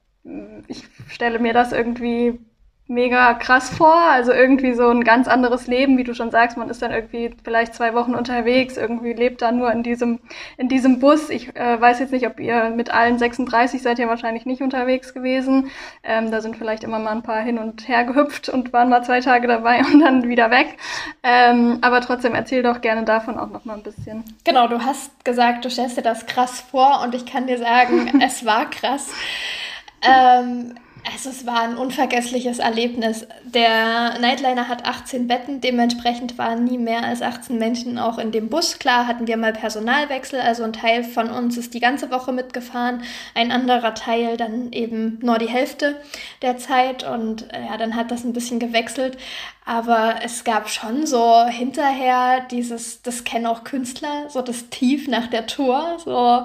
Ich 0.67 0.85
stelle 1.09 1.39
mir 1.39 1.53
das 1.53 1.73
irgendwie 1.73 2.41
mega 2.93 3.35
krass 3.35 3.71
vor. 3.71 3.95
Also 3.95 4.33
irgendwie 4.33 4.75
so 4.75 4.89
ein 4.89 5.03
ganz 5.05 5.27
anderes 5.27 5.67
Leben, 5.67 5.99
wie 5.99 6.05
du 6.05 6.15
schon 6.15 6.31
sagst. 6.31 6.57
Man 6.57 6.69
ist 6.69 6.83
dann 6.83 6.93
irgendwie 6.93 7.35
vielleicht 7.43 7.75
zwei 7.75 7.95
Wochen 7.95 8.15
unterwegs, 8.15 8.77
irgendwie 8.77 9.13
lebt 9.13 9.43
da 9.43 9.51
nur 9.51 9.73
in 9.73 9.83
diesem, 9.83 10.21
in 10.57 10.69
diesem 10.69 11.01
Bus. 11.01 11.31
Ich 11.31 11.57
äh, 11.57 11.81
weiß 11.81 11.99
jetzt 11.99 12.13
nicht, 12.13 12.27
ob 12.27 12.39
ihr 12.39 12.71
mit 12.71 12.93
allen 12.93 13.19
36 13.19 13.83
seid 13.83 13.99
ihr 13.99 14.09
wahrscheinlich 14.09 14.47
nicht 14.47 14.63
unterwegs 14.63 15.15
gewesen. 15.15 15.71
Ähm, 16.05 16.31
da 16.31 16.41
sind 16.41 16.57
vielleicht 16.57 16.85
immer 16.85 16.99
mal 16.99 17.13
ein 17.13 17.23
paar 17.23 17.41
hin 17.41 17.59
und 17.59 17.89
her 17.89 18.05
gehüpft 18.05 18.49
und 18.49 18.73
waren 18.73 18.89
mal 18.89 19.03
zwei 19.03 19.21
Tage 19.21 19.49
dabei 19.49 19.81
und 19.81 20.01
dann 20.01 20.29
wieder 20.29 20.51
weg. 20.51 20.77
Ähm, 21.23 21.79
aber 21.81 22.01
trotzdem 22.01 22.35
erzähl 22.35 22.63
doch 22.63 22.81
gerne 22.81 23.05
davon 23.05 23.39
auch 23.39 23.51
noch 23.51 23.65
mal 23.65 23.75
ein 23.75 23.83
bisschen. 23.83 24.25
Genau, 24.45 24.69
du 24.69 24.81
hast 24.81 25.25
gesagt, 25.25 25.65
du 25.65 25.71
stellst 25.71 25.97
dir 25.97 26.03
das 26.03 26.27
krass 26.27 26.61
vor 26.61 27.01
und 27.03 27.15
ich 27.15 27.27
kann 27.27 27.47
dir 27.47 27.59
sagen, 27.59 28.21
es 28.23 28.45
war 28.45 28.69
krass. 28.69 29.11
Ähm, 30.03 30.75
also 31.11 31.31
es 31.31 31.47
war 31.47 31.63
ein 31.63 31.77
unvergessliches 31.77 32.59
Erlebnis. 32.59 33.27
Der 33.45 34.19
Nightliner 34.21 34.69
hat 34.69 34.85
18 34.85 35.27
Betten, 35.27 35.61
dementsprechend 35.61 36.39
waren 36.39 36.65
nie 36.65 36.79
mehr 36.79 37.03
als 37.03 37.23
18 37.23 37.59
Menschen 37.59 37.99
auch 37.99 38.19
in 38.19 38.31
dem 38.31 38.49
Bus. 38.49 38.79
Klar 38.79 39.07
hatten 39.07 39.27
wir 39.27 39.37
mal 39.37 39.53
Personalwechsel, 39.53 40.41
also 40.41 40.63
ein 40.63 40.73
Teil 40.73 41.03
von 41.03 41.31
uns 41.31 41.57
ist 41.57 41.75
die 41.75 41.81
ganze 41.81 42.11
Woche 42.11 42.33
mitgefahren, 42.33 43.03
ein 43.35 43.51
anderer 43.51 43.95
Teil 43.95 44.37
dann 44.37 44.73
eben 44.73 45.19
nur 45.23 45.39
die 45.39 45.49
Hälfte 45.49 46.01
der 46.41 46.59
Zeit 46.59 47.03
und 47.03 47.49
ja, 47.53 47.77
dann 47.77 47.97
hat 47.97 48.11
das 48.11 48.25
ein 48.25 48.33
bisschen 48.33 48.61
gewechselt. 48.61 49.19
Aber 49.65 50.17
es 50.25 50.43
gab 50.43 50.69
schon 50.69 51.07
so 51.07 51.45
hinterher 51.47 52.41
dieses, 52.51 53.01
das 53.03 53.23
kennen 53.23 53.47
auch 53.47 53.63
Künstler, 53.63 54.29
so 54.29 54.43
das 54.43 54.71
Tief 54.71 55.07
nach 55.07 55.29
der 55.29 55.47
Tour, 55.47 55.99
so, 56.05 56.45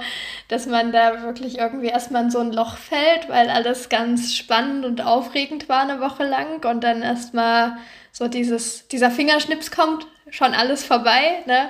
dass 0.49 0.67
man 0.67 0.91
da 0.91 1.23
wirklich 1.23 1.57
irgendwie 1.57 1.87
erstmal 1.87 2.25
in 2.25 2.31
so 2.31 2.39
ein 2.39 2.53
Loch 2.53 2.77
fällt, 2.77 3.27
weil 3.27 3.49
alles 3.49 3.89
ganz 3.89 4.35
spannend 4.35 4.85
und 4.85 5.01
aufregend 5.01 5.67
war 5.67 5.81
eine 5.81 5.99
Woche 5.99 6.25
lang 6.25 6.63
und 6.63 6.83
dann 6.83 7.01
erstmal 7.01 7.77
so 8.11 8.27
dieses, 8.27 8.87
dieser 8.87 9.09
Fingerschnips 9.09 9.71
kommt, 9.71 10.05
schon 10.29 10.53
alles 10.53 10.83
vorbei, 10.83 11.43
ne? 11.47 11.69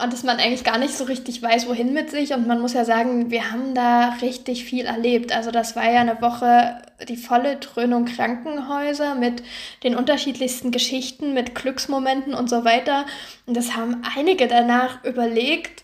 Und 0.00 0.12
dass 0.12 0.22
man 0.22 0.38
eigentlich 0.38 0.64
gar 0.64 0.78
nicht 0.78 0.96
so 0.96 1.04
richtig 1.04 1.42
weiß, 1.42 1.68
wohin 1.68 1.92
mit 1.92 2.10
sich. 2.10 2.32
Und 2.32 2.46
man 2.46 2.60
muss 2.60 2.72
ja 2.72 2.84
sagen, 2.84 3.30
wir 3.30 3.52
haben 3.52 3.74
da 3.74 4.16
richtig 4.22 4.64
viel 4.64 4.86
erlebt. 4.86 5.36
Also 5.36 5.50
das 5.50 5.76
war 5.76 5.90
ja 5.90 6.00
eine 6.00 6.22
Woche 6.22 6.80
die 7.08 7.18
volle 7.18 7.56
Dröhnung 7.56 8.06
Krankenhäuser 8.06 9.14
mit 9.14 9.42
den 9.82 9.94
unterschiedlichsten 9.94 10.70
Geschichten, 10.70 11.34
mit 11.34 11.54
Glücksmomenten 11.54 12.32
und 12.32 12.48
so 12.48 12.64
weiter. 12.64 13.04
Und 13.46 13.54
das 13.54 13.76
haben 13.76 14.02
einige 14.16 14.48
danach 14.48 15.04
überlegt, 15.04 15.81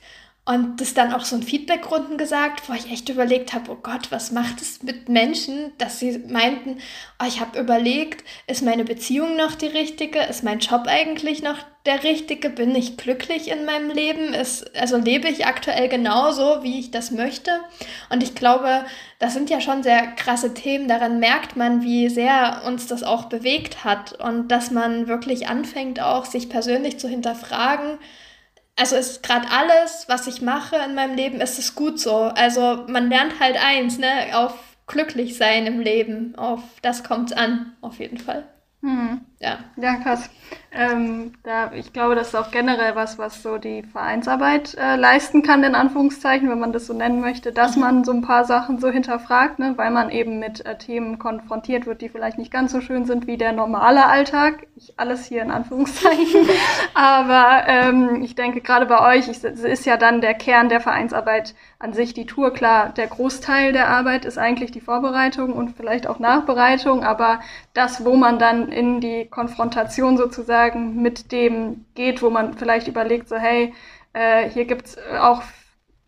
und 0.48 0.80
das 0.80 0.94
dann 0.94 1.12
auch 1.12 1.26
so 1.26 1.36
in 1.36 1.42
Feedbackrunden 1.42 2.16
gesagt, 2.16 2.70
wo 2.70 2.72
ich 2.72 2.90
echt 2.90 3.10
überlegt 3.10 3.52
habe, 3.52 3.70
oh 3.70 3.76
Gott, 3.82 4.10
was 4.10 4.32
macht 4.32 4.62
es 4.62 4.82
mit 4.82 5.10
Menschen, 5.10 5.72
dass 5.76 5.98
sie 5.98 6.24
meinten, 6.26 6.78
oh, 7.22 7.26
ich 7.28 7.40
habe 7.40 7.60
überlegt, 7.60 8.24
ist 8.46 8.62
meine 8.62 8.84
Beziehung 8.84 9.36
noch 9.36 9.54
die 9.56 9.66
richtige, 9.66 10.20
ist 10.20 10.44
mein 10.44 10.60
Job 10.60 10.84
eigentlich 10.86 11.42
noch 11.42 11.58
der 11.84 12.02
richtige, 12.02 12.48
bin 12.48 12.74
ich 12.74 12.96
glücklich 12.96 13.50
in 13.50 13.66
meinem 13.66 13.90
Leben, 13.90 14.32
ist, 14.32 14.74
also 14.74 14.96
lebe 14.96 15.28
ich 15.28 15.44
aktuell 15.44 15.86
genauso, 15.90 16.62
wie 16.62 16.80
ich 16.80 16.90
das 16.90 17.10
möchte. 17.10 17.50
Und 18.08 18.22
ich 18.22 18.34
glaube, 18.34 18.86
das 19.18 19.34
sind 19.34 19.50
ja 19.50 19.60
schon 19.60 19.82
sehr 19.82 20.06
krasse 20.12 20.54
Themen, 20.54 20.88
daran 20.88 21.18
merkt 21.18 21.56
man, 21.56 21.82
wie 21.82 22.08
sehr 22.08 22.62
uns 22.64 22.86
das 22.86 23.02
auch 23.02 23.26
bewegt 23.26 23.84
hat. 23.84 24.18
Und 24.18 24.48
dass 24.48 24.70
man 24.70 25.08
wirklich 25.08 25.46
anfängt, 25.46 26.00
auch 26.00 26.24
sich 26.24 26.48
persönlich 26.48 26.98
zu 26.98 27.06
hinterfragen, 27.06 27.98
also 28.78 28.96
ist 28.96 29.22
gerade 29.22 29.48
alles, 29.50 30.04
was 30.08 30.26
ich 30.26 30.40
mache 30.40 30.76
in 30.76 30.94
meinem 30.94 31.16
Leben, 31.16 31.40
ist 31.40 31.58
es 31.58 31.74
gut 31.74 31.98
so. 31.98 32.14
Also 32.14 32.84
man 32.88 33.08
lernt 33.08 33.40
halt 33.40 33.56
eins, 33.62 33.98
ne, 33.98 34.08
auf 34.34 34.54
glücklich 34.86 35.36
sein 35.36 35.66
im 35.66 35.80
Leben. 35.80 36.34
Auf 36.36 36.62
das 36.82 37.04
kommt 37.04 37.30
es 37.30 37.36
an, 37.36 37.76
auf 37.80 37.98
jeden 37.98 38.18
Fall. 38.18 38.44
Hm. 38.82 39.20
Ja. 39.40 39.58
Ja, 39.76 39.94
krass. 39.96 40.28
Ähm, 40.72 41.32
da, 41.44 41.72
ich 41.72 41.92
glaube, 41.92 42.14
das 42.14 42.28
ist 42.28 42.34
auch 42.34 42.50
generell 42.50 42.94
was, 42.96 43.18
was 43.18 43.42
so 43.42 43.56
die 43.56 43.82
Vereinsarbeit 43.84 44.74
äh, 44.74 44.96
leisten 44.96 45.42
kann, 45.42 45.62
in 45.62 45.74
Anführungszeichen, 45.74 46.50
wenn 46.50 46.58
man 46.58 46.72
das 46.72 46.86
so 46.86 46.92
nennen 46.92 47.20
möchte, 47.20 47.52
dass 47.52 47.76
mhm. 47.76 47.82
man 47.82 48.04
so 48.04 48.12
ein 48.12 48.22
paar 48.22 48.44
Sachen 48.44 48.78
so 48.78 48.88
hinterfragt, 48.88 49.60
ne, 49.60 49.74
weil 49.76 49.90
man 49.90 50.10
eben 50.10 50.40
mit 50.40 50.66
äh, 50.66 50.76
Themen 50.76 51.18
konfrontiert 51.18 51.86
wird, 51.86 52.02
die 52.02 52.08
vielleicht 52.08 52.36
nicht 52.36 52.50
ganz 52.50 52.72
so 52.72 52.80
schön 52.80 53.06
sind 53.06 53.26
wie 53.26 53.38
der 53.38 53.52
normale 53.52 54.06
Alltag. 54.06 54.66
Ich, 54.76 54.94
alles 54.98 55.24
hier 55.26 55.42
in 55.42 55.50
Anführungszeichen. 55.50 56.48
Aber 56.94 57.62
ähm, 57.66 58.22
ich 58.22 58.34
denke, 58.34 58.60
gerade 58.60 58.86
bei 58.86 59.16
euch 59.16 59.28
ich, 59.28 59.42
ist 59.42 59.86
ja 59.86 59.96
dann 59.96 60.20
der 60.20 60.34
Kern 60.34 60.68
der 60.68 60.80
Vereinsarbeit 60.80 61.54
an 61.78 61.92
sich 61.92 62.12
die 62.12 62.26
Tour. 62.26 62.52
Klar, 62.52 62.90
der 62.90 63.06
Großteil 63.06 63.72
der 63.72 63.88
Arbeit 63.88 64.24
ist 64.24 64.36
eigentlich 64.36 64.72
die 64.72 64.80
Vorbereitung 64.80 65.52
und 65.52 65.76
vielleicht 65.76 66.06
auch 66.08 66.18
Nachbereitung, 66.18 67.04
aber 67.04 67.40
das, 67.72 68.04
wo 68.04 68.16
man 68.16 68.38
dann 68.38 68.68
in 68.68 69.00
die 69.00 69.27
Konfrontation 69.30 70.16
sozusagen 70.16 71.00
mit 71.02 71.32
dem 71.32 71.86
geht, 71.94 72.22
wo 72.22 72.30
man 72.30 72.54
vielleicht 72.54 72.88
überlegt, 72.88 73.28
so 73.28 73.36
hey, 73.36 73.74
äh, 74.12 74.48
hier 74.50 74.64
gibt's 74.64 74.96
auch 75.20 75.42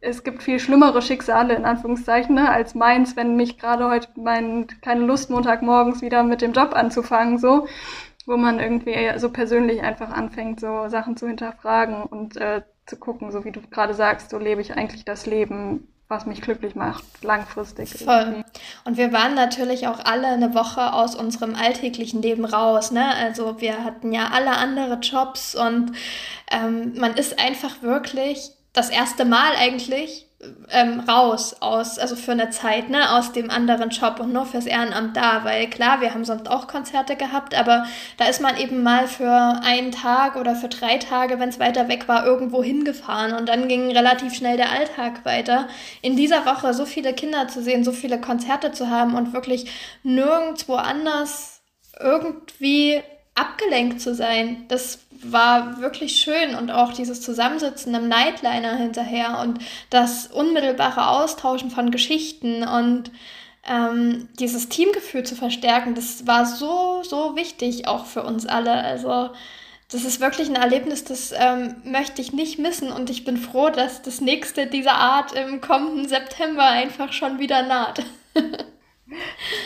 es 0.01 0.25
gibt 0.25 0.43
viel 0.43 0.59
schlimmere 0.59 1.03
Schicksale 1.03 1.55
in 1.55 1.65
Anführungszeichen 1.65 2.35
ne, 2.35 2.51
als 2.51 2.75
meins, 2.75 3.17
wenn 3.17 3.37
mich 3.37 3.59
gerade 3.59 3.89
heute 3.89 4.09
mein 4.17 4.67
keine 4.81 5.05
Lust 5.05 5.31
Montagmorgens 5.31 6.01
wieder 6.03 6.23
mit 6.23 6.41
dem 6.41 6.53
Job 6.53 6.75
anzufangen 6.75 7.39
so, 7.39 7.67
wo 8.27 8.37
man 8.37 8.61
irgendwie 8.61 8.97
so 9.19 9.31
persönlich 9.31 9.83
einfach 9.83 10.11
anfängt 10.11 10.61
so 10.61 10.89
Sachen 10.89 11.17
zu 11.17 11.27
hinterfragen 11.27 12.03
und 12.03 12.37
äh, 12.37 12.63
zu 12.87 12.99
gucken, 12.99 13.31
so 13.31 13.45
wie 13.45 13.53
du 13.53 13.61
gerade 13.71 13.95
sagst, 13.95 14.31
so 14.31 14.39
lebe 14.39 14.61
ich 14.61 14.75
eigentlich 14.75 15.05
das 15.05 15.27
Leben 15.27 15.90
was 16.11 16.27
mich 16.27 16.43
glücklich 16.43 16.75
macht, 16.75 17.05
langfristig. 17.23 17.91
Voll. 17.91 18.19
Irgendwie. 18.19 18.45
Und 18.85 18.97
wir 18.97 19.13
waren 19.13 19.35
natürlich 19.35 19.87
auch 19.87 20.01
alle 20.05 20.27
eine 20.27 20.55
Woche 20.55 20.93
aus 20.93 21.15
unserem 21.15 21.55
alltäglichen 21.55 22.21
Leben 22.21 22.45
raus. 22.45 22.91
Ne? 22.91 23.15
Also 23.15 23.61
wir 23.61 23.85
hatten 23.85 24.13
ja 24.13 24.31
alle 24.33 24.51
andere 24.51 24.95
Jobs 24.95 25.55
und 25.55 25.93
ähm, 26.51 26.95
man 26.99 27.15
ist 27.15 27.39
einfach 27.39 27.83
wirklich 27.83 28.51
das 28.73 28.91
erste 28.91 29.25
Mal 29.25 29.53
eigentlich 29.57 30.27
ähm, 30.71 31.01
raus 31.01 31.57
aus, 31.61 31.99
also 31.99 32.17
für 32.17 32.33
eine 32.33 32.49
Zeit, 32.49 32.89
ne, 32.89 33.13
aus 33.13 33.33
dem 33.33 33.51
anderen 33.51 33.91
Job 33.91 34.21
und 34.21 34.33
nur 34.33 34.47
fürs 34.47 34.65
Ehrenamt 34.65 35.15
da, 35.15 35.45
weil 35.45 35.69
klar, 35.69 36.01
wir 36.01 36.15
haben 36.15 36.25
sonst 36.25 36.49
auch 36.49 36.67
Konzerte 36.67 37.15
gehabt, 37.15 37.55
aber 37.55 37.85
da 38.17 38.25
ist 38.25 38.41
man 38.41 38.57
eben 38.57 38.83
mal 38.83 39.07
für 39.07 39.61
einen 39.63 39.93
Tag 39.93 40.37
oder 40.37 40.57
für 40.57 40.69
drei 40.69 40.97
Tage, 40.97 41.39
wenn 41.39 41.51
es 41.51 41.59
weiter 41.59 41.89
weg 41.89 42.09
war, 42.09 42.25
irgendwo 42.25 42.63
hingefahren 42.63 43.35
und 43.35 43.51
dann 43.51 43.69
ging 43.69 43.91
relativ 43.91 44.33
schnell 44.35 44.57
der 44.57 44.71
Alltag 44.73 45.27
weiter. 45.27 45.69
In 46.01 46.17
dieser 46.17 46.47
Woche 46.47 46.73
so 46.73 46.87
viele 46.87 47.13
Kinder 47.13 47.49
zu 47.49 47.63
sehen, 47.63 47.85
so 47.85 47.93
viele 47.93 48.19
Konzerte 48.19 48.73
zu 48.73 48.89
haben 48.89 49.17
und 49.17 49.35
wirklich 49.35 49.71
nirgendwo 50.03 50.77
anders 50.77 51.61
irgendwie 52.01 53.03
abgelenkt 53.41 54.01
zu 54.01 54.15
sein, 54.15 54.65
das 54.69 55.01
war 55.23 55.81
wirklich 55.81 56.17
schön 56.17 56.55
und 56.55 56.71
auch 56.71 56.93
dieses 56.93 57.21
Zusammensitzen 57.21 57.95
im 57.95 58.09
Nightliner 58.09 58.77
hinterher 58.77 59.41
und 59.41 59.59
das 59.91 60.27
unmittelbare 60.27 61.09
Austauschen 61.09 61.71
von 61.71 61.91
Geschichten 61.91 62.63
und 62.63 63.11
ähm, 63.69 64.29
dieses 64.39 64.69
Teamgefühl 64.69 65.25
zu 65.25 65.35
verstärken, 65.37 65.95
das 65.95 66.27
war 66.27 66.47
so, 66.47 67.03
so 67.03 67.37
wichtig 67.37 67.87
auch 67.87 68.07
für 68.07 68.23
uns 68.23 68.47
alle. 68.47 68.73
Also 68.73 69.31
das 69.91 70.05
ist 70.05 70.21
wirklich 70.21 70.49
ein 70.49 70.57
Erlebnis, 70.57 71.05
das 71.05 71.33
ähm, 71.37 71.77
möchte 71.85 72.23
ich 72.23 72.33
nicht 72.33 72.59
missen 72.59 72.91
und 72.93 73.11
ich 73.11 73.25
bin 73.25 73.37
froh, 73.37 73.71
dass 73.71 74.03
das 74.03 74.21
nächste 74.21 74.67
dieser 74.67 74.95
Art 74.95 75.33
im 75.33 75.61
kommenden 75.61 76.09
September 76.09 76.65
einfach 76.65 77.13
schon 77.13 77.39
wieder 77.39 77.63
naht. 77.63 78.03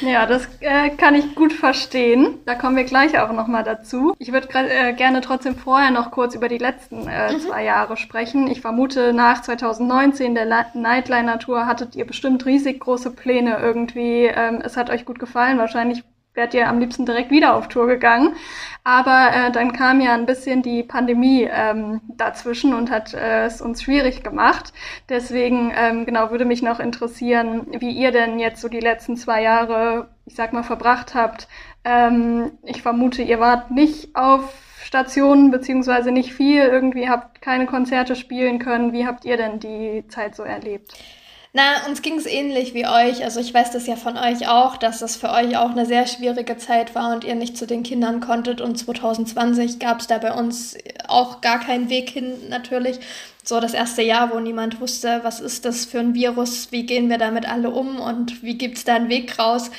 Ja, 0.01 0.27
das 0.27 0.49
äh, 0.61 0.91
kann 0.91 1.15
ich 1.15 1.35
gut 1.35 1.53
verstehen. 1.53 2.39
Da 2.47 2.55
kommen 2.55 2.77
wir 2.77 2.85
gleich 2.85 3.19
auch 3.19 3.33
nochmal 3.33 3.65
dazu. 3.65 4.15
Ich 4.19 4.33
würde 4.33 4.49
äh, 4.55 4.93
gerne 4.93 5.21
trotzdem 5.21 5.57
vorher 5.57 5.91
noch 5.91 6.11
kurz 6.11 6.35
über 6.35 6.49
die 6.49 6.59
letzten 6.59 7.07
äh, 7.07 7.33
mhm. 7.33 7.41
zwei 7.41 7.65
Jahre 7.65 7.97
sprechen. 7.97 8.49
Ich 8.49 8.61
vermute, 8.61 9.13
nach 9.13 9.43
2019 9.43 10.35
der 10.35 10.47
Nightliner 10.75 11.39
Tour 11.39 11.67
hattet 11.67 11.97
ihr 11.97 12.07
bestimmt 12.07 12.45
riesig 12.47 12.81
große 12.81 13.11
Pläne 13.11 13.59
irgendwie. 13.61 14.25
Ähm, 14.25 14.61
es 14.65 14.77
hat 14.77 14.91
euch 14.91 15.05
gut 15.05 15.19
gefallen. 15.19 15.59
Wahrscheinlich 15.59 16.05
wärt 16.35 16.53
ihr 16.53 16.69
am 16.69 16.81
liebsten 16.81 17.07
direkt 17.07 17.31
wieder 17.31 17.55
auf 17.55 17.69
Tour 17.69 17.87
gegangen. 17.87 18.35
Aber 18.83 19.31
äh, 19.33 19.51
dann 19.53 19.73
kam 19.73 20.01
ja 20.01 20.13
ein 20.15 20.27
bisschen 20.27 20.63
die 20.63 20.83
Pandemie 20.83 21.49
ähm, 21.51 22.01
dazwischen 22.09 22.75
und 22.75 22.91
hat 22.91 23.15
äh, 23.15 23.47
es 23.47 23.63
uns 23.63 23.83
schwierig 23.83 24.23
gemacht. 24.23 24.73
Deswegen 25.09 25.73
ähm, 25.75 26.05
genau 26.05 26.31
würde 26.31 26.45
mich 26.45 26.63
noch 26.63 26.81
interessieren, 26.81 27.67
wie 27.79 27.91
ihr 27.91 28.11
denn 28.11 28.39
jetzt 28.39 28.61
so 28.61 28.69
die 28.69 28.81
letzten 28.81 29.17
zwei 29.17 29.43
Jahre, 29.43 30.09
ich 30.27 30.35
sag 30.35 30.53
mal, 30.53 30.65
verbracht 30.65 31.15
habt. 31.15 31.49
Ähm, 31.85 32.53
ich 32.63 32.83
vermute, 32.83 33.23
ihr 33.23 33.41
wart 33.41 33.71
nicht 33.71 34.15
auf 34.15 34.53
Stationen 34.83 35.51
beziehungsweise 35.51 36.13
nicht 36.13 36.35
viel. 36.35 36.63
Irgendwie 36.63 37.09
habt 37.09 37.41
keine 37.41 37.67
Konzerte 37.67 38.17
spielen 38.17 38.59
können. 38.59 38.93
Wie 38.93 39.07
habt 39.07 39.25
ihr 39.25 39.37
denn 39.37 39.61
die 39.61 40.05
Zeit 40.09 40.37
so 40.37 40.43
erlebt? 40.43 40.95
Na, 41.57 41.87
uns 41.87 42.03
ging 42.03 42.19
es 42.19 42.27
ähnlich 42.27 42.75
wie 42.75 42.85
euch. 42.85 43.23
Also 43.23 43.39
ich 43.39 43.55
weiß 43.55 43.71
das 43.71 43.87
ja 43.87 43.95
von 43.95 44.19
euch 44.19 44.49
auch, 44.49 44.77
dass 44.77 44.99
das 44.99 45.15
für 45.15 45.31
euch 45.31 45.57
auch 45.57 45.71
eine 45.71 45.87
sehr 45.87 46.05
schwierige 46.09 46.57
Zeit 46.57 46.97
war 46.97 47.15
und 47.15 47.23
ihr 47.23 47.37
nicht 47.37 47.57
zu 47.57 47.65
den 47.65 47.85
Kindern 47.85 48.19
konntet. 48.19 48.61
Und 48.61 48.77
2020 48.77 49.79
gab 49.79 50.01
es 50.01 50.09
da 50.09 50.19
bei 50.19 50.33
uns 50.33 50.77
auch 51.07 51.43
gar 51.43 51.61
keinen 51.61 51.91
Weg 51.91 52.11
hin 52.11 52.33
natürlich. 52.49 52.99
So 53.45 53.61
das 53.61 53.73
erste 53.73 54.03
Jahr, 54.03 54.33
wo 54.33 54.41
niemand 54.41 54.81
wusste, 54.81 55.21
was 55.23 55.39
ist 55.39 55.65
das 55.65 55.85
für 55.85 56.01
ein 56.01 56.15
Virus, 56.15 56.73
wie 56.73 56.87
gehen 56.87 57.09
wir 57.09 57.19
damit 57.19 57.49
alle 57.49 57.71
um 57.71 58.01
und 58.01 58.43
wie 58.43 58.59
gibt 58.59 58.79
es 58.79 58.85
da 58.85 58.97
einen 58.97 59.09
Weg 59.09 59.39
raus 59.39 59.71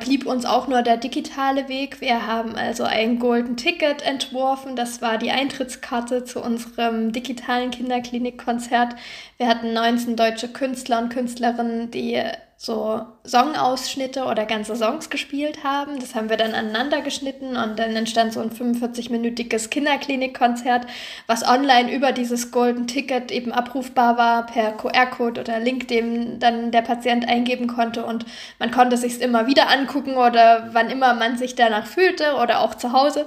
blieb 0.00 0.26
uns 0.26 0.44
auch 0.44 0.68
nur 0.68 0.82
der 0.82 0.96
digitale 0.96 1.68
Weg. 1.68 2.00
Wir 2.00 2.26
haben 2.26 2.54
also 2.54 2.84
ein 2.84 3.18
Golden 3.18 3.56
Ticket 3.56 4.02
entworfen. 4.02 4.76
Das 4.76 5.02
war 5.02 5.18
die 5.18 5.30
Eintrittskarte 5.30 6.24
zu 6.24 6.42
unserem 6.42 7.12
digitalen 7.12 7.70
Kinderklinikkonzert. 7.70 8.96
Wir 9.36 9.48
hatten 9.48 9.72
19 9.72 10.16
deutsche 10.16 10.48
Künstler 10.48 10.98
und 11.00 11.10
Künstlerinnen, 11.10 11.90
die 11.90 12.20
so 12.60 13.06
Songausschnitte 13.22 14.24
oder 14.24 14.44
ganze 14.44 14.74
Songs 14.74 15.10
gespielt 15.10 15.62
haben. 15.62 16.00
Das 16.00 16.16
haben 16.16 16.28
wir 16.28 16.36
dann 16.36 16.54
aneinander 16.54 17.02
geschnitten 17.02 17.56
und 17.56 17.78
dann 17.78 17.94
entstand 17.94 18.32
so 18.32 18.40
ein 18.40 18.50
45-minütiges 18.50 19.70
Kinderklinikkonzert, 19.70 20.84
was 21.28 21.46
online 21.46 21.94
über 21.94 22.10
dieses 22.10 22.50
Golden 22.50 22.88
Ticket 22.88 23.30
eben 23.30 23.52
abrufbar 23.52 24.18
war 24.18 24.46
per 24.46 24.72
QR-Code 24.72 25.40
oder 25.42 25.60
Link, 25.60 25.86
den 25.86 26.40
dann 26.40 26.72
der 26.72 26.82
Patient 26.82 27.28
eingeben 27.28 27.68
konnte 27.68 28.04
und 28.04 28.26
man 28.58 28.72
konnte 28.72 28.96
sich 28.96 29.20
immer 29.20 29.46
wieder 29.46 29.70
angucken 29.70 30.16
oder 30.16 30.70
wann 30.72 30.90
immer 30.90 31.14
man 31.14 31.38
sich 31.38 31.54
danach 31.54 31.86
fühlte 31.86 32.34
oder 32.42 32.58
auch 32.58 32.74
zu 32.74 32.92
Hause. 32.92 33.26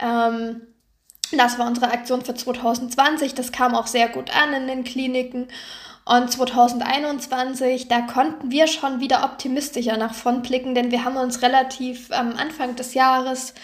Ähm, 0.00 0.62
das 1.32 1.58
war 1.58 1.66
unsere 1.66 1.90
Aktion 1.90 2.24
für 2.24 2.36
2020. 2.36 3.34
Das 3.34 3.50
kam 3.50 3.74
auch 3.74 3.88
sehr 3.88 4.08
gut 4.08 4.30
an 4.36 4.54
in 4.54 4.68
den 4.68 4.84
Kliniken. 4.84 5.48
Und 6.04 6.30
2021, 6.30 7.88
da 7.88 8.02
konnten 8.02 8.50
wir 8.50 8.66
schon 8.66 9.00
wieder 9.00 9.24
optimistischer 9.24 9.96
nach 9.96 10.14
vorn 10.14 10.42
blicken, 10.42 10.74
denn 10.74 10.90
wir 10.90 11.04
haben 11.04 11.16
uns 11.16 11.40
relativ 11.40 12.12
am 12.12 12.36
Anfang 12.36 12.76
des 12.76 12.92
Jahres, 12.94 13.54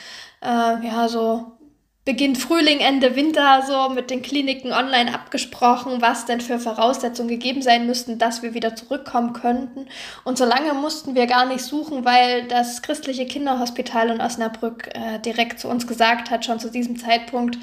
äh, 0.42 0.46
ja, 0.46 1.08
so 1.08 1.58
Beginn 2.06 2.34
Frühling, 2.34 2.80
Ende 2.80 3.14
Winter 3.14 3.62
so 3.66 3.90
mit 3.94 4.10
den 4.10 4.22
Kliniken 4.22 4.72
online 4.72 5.12
abgesprochen, 5.12 6.00
was 6.00 6.24
denn 6.24 6.40
für 6.40 6.58
Voraussetzungen 6.58 7.28
gegeben 7.28 7.60
sein 7.60 7.86
müssten, 7.86 8.18
dass 8.18 8.42
wir 8.42 8.54
wieder 8.54 8.74
zurückkommen 8.74 9.34
könnten. 9.34 9.86
Und 10.24 10.38
so 10.38 10.46
lange 10.46 10.72
mussten 10.72 11.14
wir 11.14 11.26
gar 11.26 11.44
nicht 11.44 11.62
suchen, 11.62 12.06
weil 12.06 12.48
das 12.48 12.80
christliche 12.80 13.26
Kinderhospital 13.26 14.08
in 14.08 14.20
Osnabrück 14.22 14.88
äh, 14.94 15.18
direkt 15.18 15.60
zu 15.60 15.68
uns 15.68 15.86
gesagt 15.86 16.30
hat, 16.30 16.46
schon 16.46 16.58
zu 16.58 16.70
diesem 16.70 16.98
Zeitpunkt, 16.98 17.58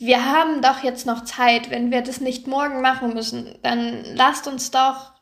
wir 0.00 0.24
haben 0.24 0.62
doch 0.62 0.82
jetzt 0.82 1.04
noch 1.04 1.24
Zeit, 1.24 1.70
wenn 1.70 1.90
wir 1.90 2.00
das 2.00 2.22
nicht 2.22 2.46
morgen 2.46 2.80
machen 2.80 3.12
müssen, 3.12 3.54
dann 3.62 4.02
lasst 4.14 4.48
uns 4.48 4.70
doch 4.70 5.12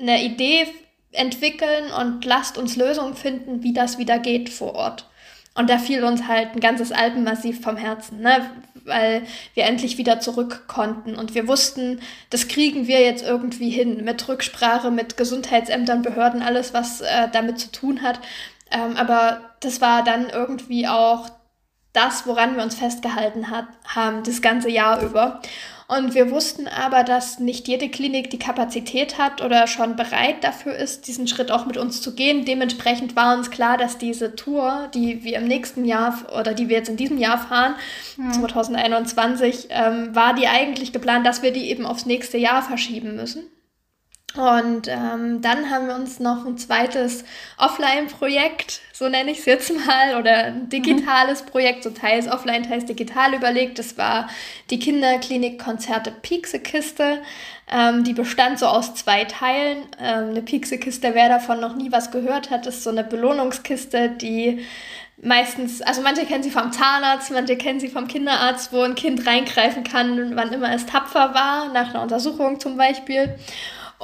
eine 0.00 0.24
Idee 0.24 0.66
entwickeln 1.12 1.92
und 2.00 2.24
lasst 2.24 2.56
uns 2.56 2.76
Lösungen 2.76 3.14
finden, 3.14 3.62
wie 3.62 3.74
das 3.74 3.98
wieder 3.98 4.18
geht 4.18 4.48
vor 4.48 4.74
Ort. 4.74 5.10
Und 5.54 5.68
da 5.68 5.76
fiel 5.78 6.02
uns 6.04 6.26
halt 6.26 6.54
ein 6.54 6.60
ganzes 6.60 6.90
Alpenmassiv 6.90 7.60
vom 7.60 7.76
Herzen, 7.76 8.20
ne? 8.20 8.50
weil 8.84 9.24
wir 9.52 9.64
endlich 9.64 9.98
wieder 9.98 10.20
zurück 10.20 10.64
konnten. 10.68 11.16
Und 11.16 11.34
wir 11.34 11.46
wussten, 11.46 12.00
das 12.30 12.48
kriegen 12.48 12.86
wir 12.86 13.02
jetzt 13.02 13.22
irgendwie 13.22 13.70
hin, 13.70 14.04
mit 14.04 14.26
Rücksprache, 14.26 14.90
mit 14.90 15.18
Gesundheitsämtern, 15.18 16.00
Behörden, 16.00 16.42
alles, 16.42 16.72
was 16.72 17.02
äh, 17.02 17.28
damit 17.30 17.60
zu 17.60 17.70
tun 17.70 18.00
hat. 18.02 18.20
Ähm, 18.70 18.96
aber 18.96 19.42
das 19.60 19.82
war 19.82 20.02
dann 20.02 20.30
irgendwie 20.30 20.88
auch 20.88 21.28
das, 21.94 22.26
woran 22.26 22.56
wir 22.56 22.62
uns 22.62 22.74
festgehalten 22.74 23.50
hat, 23.50 23.66
haben, 23.86 24.22
das 24.24 24.42
ganze 24.42 24.68
Jahr 24.68 25.00
über. 25.00 25.40
Und 25.86 26.14
wir 26.14 26.30
wussten 26.30 26.66
aber, 26.66 27.04
dass 27.04 27.38
nicht 27.38 27.68
jede 27.68 27.88
Klinik 27.88 28.30
die 28.30 28.38
Kapazität 28.38 29.18
hat 29.18 29.42
oder 29.42 29.66
schon 29.66 29.96
bereit 29.96 30.42
dafür 30.42 30.74
ist, 30.74 31.06
diesen 31.06 31.28
Schritt 31.28 31.50
auch 31.50 31.66
mit 31.66 31.76
uns 31.76 32.00
zu 32.00 32.14
gehen. 32.14 32.44
Dementsprechend 32.44 33.16
war 33.16 33.36
uns 33.36 33.50
klar, 33.50 33.76
dass 33.76 33.98
diese 33.98 34.34
Tour, 34.34 34.90
die 34.94 35.24
wir 35.24 35.36
im 35.36 35.46
nächsten 35.46 35.84
Jahr 35.84 36.18
oder 36.38 36.54
die 36.54 36.68
wir 36.68 36.78
jetzt 36.78 36.88
in 36.88 36.96
diesem 36.96 37.18
Jahr 37.18 37.38
fahren, 37.38 37.74
mhm. 38.16 38.32
2021, 38.32 39.68
ähm, 39.70 40.14
war 40.14 40.34
die 40.34 40.48
eigentlich 40.48 40.92
geplant, 40.92 41.26
dass 41.26 41.42
wir 41.42 41.52
die 41.52 41.68
eben 41.70 41.84
aufs 41.84 42.06
nächste 42.06 42.38
Jahr 42.38 42.62
verschieben 42.62 43.14
müssen. 43.14 43.44
Und 44.36 44.88
ähm, 44.88 45.42
dann 45.42 45.70
haben 45.70 45.86
wir 45.86 45.94
uns 45.94 46.18
noch 46.18 46.44
ein 46.44 46.58
zweites 46.58 47.24
Offline-Projekt, 47.56 48.80
so 48.92 49.08
nenne 49.08 49.30
ich 49.30 49.38
es 49.38 49.44
jetzt 49.44 49.72
mal, 49.86 50.18
oder 50.18 50.46
ein 50.46 50.68
digitales 50.68 51.42
mhm. 51.44 51.46
Projekt, 51.46 51.84
so 51.84 51.90
teils 51.90 52.26
offline, 52.26 52.64
teils 52.64 52.84
digital 52.84 53.34
überlegt. 53.34 53.78
Das 53.78 53.96
war 53.96 54.28
die 54.70 54.80
Kinderklinik-Konzerte 54.80 56.10
Pieksekiste. 56.10 57.22
Ähm, 57.70 58.02
die 58.02 58.12
bestand 58.12 58.58
so 58.58 58.66
aus 58.66 58.94
zwei 58.94 59.24
Teilen. 59.24 59.78
Ähm, 60.00 60.30
eine 60.30 60.42
Pieksekiste, 60.42 61.14
wer 61.14 61.28
davon 61.28 61.60
noch 61.60 61.76
nie 61.76 61.92
was 61.92 62.10
gehört 62.10 62.50
hat, 62.50 62.66
ist 62.66 62.82
so 62.82 62.90
eine 62.90 63.04
Belohnungskiste, 63.04 64.10
die 64.10 64.64
meistens, 65.22 65.80
also 65.80 66.02
manche 66.02 66.26
kennen 66.26 66.42
sie 66.42 66.50
vom 66.50 66.72
Zahnarzt, 66.72 67.30
manche 67.30 67.56
kennen 67.56 67.78
sie 67.78 67.88
vom 67.88 68.08
Kinderarzt, 68.08 68.72
wo 68.72 68.82
ein 68.82 68.96
Kind 68.96 69.26
reingreifen 69.26 69.84
kann, 69.84 70.34
wann 70.34 70.52
immer 70.52 70.74
es 70.74 70.86
tapfer 70.86 71.34
war, 71.34 71.72
nach 71.72 71.90
einer 71.90 72.02
Untersuchung 72.02 72.58
zum 72.58 72.76
Beispiel. 72.76 73.36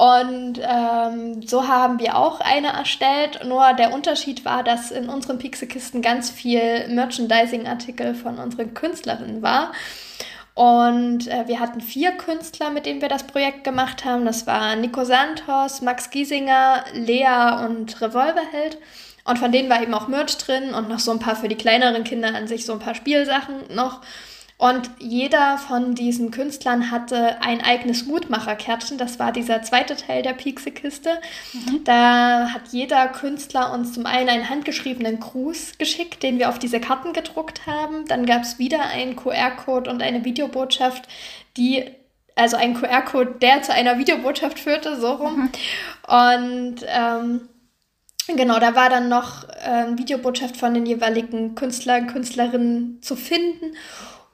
Und 0.00 0.58
ähm, 0.62 1.42
so 1.46 1.68
haben 1.68 1.98
wir 1.98 2.16
auch 2.16 2.40
eine 2.40 2.68
erstellt. 2.68 3.44
Nur 3.44 3.74
der 3.74 3.92
Unterschied 3.92 4.46
war, 4.46 4.64
dass 4.64 4.90
in 4.90 5.10
unseren 5.10 5.36
Pixelkisten 5.36 6.00
ganz 6.00 6.30
viel 6.30 6.88
Merchandising-Artikel 6.88 8.14
von 8.14 8.38
unseren 8.38 8.72
Künstlerinnen 8.72 9.42
war. 9.42 9.72
Und 10.54 11.28
äh, 11.28 11.46
wir 11.48 11.60
hatten 11.60 11.82
vier 11.82 12.12
Künstler, 12.12 12.70
mit 12.70 12.86
denen 12.86 13.02
wir 13.02 13.10
das 13.10 13.24
Projekt 13.24 13.62
gemacht 13.62 14.06
haben. 14.06 14.24
Das 14.24 14.46
waren 14.46 14.80
Nico 14.80 15.04
Santos, 15.04 15.82
Max 15.82 16.08
Giesinger, 16.08 16.82
Lea 16.94 17.66
und 17.66 18.00
Revolverheld. 18.00 18.78
Und 19.24 19.38
von 19.38 19.52
denen 19.52 19.68
war 19.68 19.82
eben 19.82 19.92
auch 19.92 20.08
Merch 20.08 20.38
drin 20.38 20.72
und 20.72 20.88
noch 20.88 20.98
so 20.98 21.10
ein 21.10 21.18
paar 21.18 21.36
für 21.36 21.48
die 21.48 21.58
kleineren 21.58 22.04
Kinder 22.04 22.34
an 22.34 22.48
sich, 22.48 22.64
so 22.64 22.72
ein 22.72 22.78
paar 22.78 22.94
Spielsachen 22.94 23.74
noch. 23.74 24.00
Und 24.60 24.90
jeder 24.98 25.56
von 25.56 25.94
diesen 25.94 26.30
Künstlern 26.30 26.90
hatte 26.90 27.40
ein 27.40 27.62
eigenes 27.62 28.04
Mutmacherkärtchen. 28.04 28.98
Das 28.98 29.18
war 29.18 29.32
dieser 29.32 29.62
zweite 29.62 29.96
Teil 29.96 30.20
der 30.22 30.34
Pieksekiste. 30.34 31.18
Mhm. 31.54 31.82
Da 31.84 32.50
hat 32.52 32.68
jeder 32.70 33.08
Künstler 33.08 33.72
uns 33.72 33.94
zum 33.94 34.04
einen 34.04 34.28
einen 34.28 34.50
handgeschriebenen 34.50 35.18
Gruß 35.18 35.78
geschickt, 35.78 36.22
den 36.22 36.38
wir 36.38 36.50
auf 36.50 36.58
diese 36.58 36.78
Karten 36.78 37.14
gedruckt 37.14 37.66
haben. 37.66 38.04
Dann 38.06 38.26
gab 38.26 38.42
es 38.42 38.58
wieder 38.58 38.82
einen 38.82 39.16
QR-Code 39.16 39.88
und 39.88 40.02
eine 40.02 40.26
Videobotschaft, 40.26 41.08
die 41.56 41.86
also 42.36 42.58
ein 42.58 42.74
QR-Code, 42.74 43.36
der 43.40 43.62
zu 43.62 43.72
einer 43.72 43.96
Videobotschaft 43.96 44.58
führte, 44.58 45.00
so 45.00 45.12
rum. 45.12 45.36
Mhm. 45.36 45.50
Und 46.06 46.86
ähm, 46.86 47.48
genau, 48.36 48.58
da 48.58 48.74
war 48.74 48.90
dann 48.90 49.08
noch 49.08 49.48
äh, 49.48 49.70
eine 49.70 49.96
Videobotschaft 49.96 50.58
von 50.58 50.74
den 50.74 50.84
jeweiligen 50.84 51.54
Künstlern, 51.54 52.08
Künstlerinnen 52.08 53.00
zu 53.00 53.16
finden. 53.16 53.74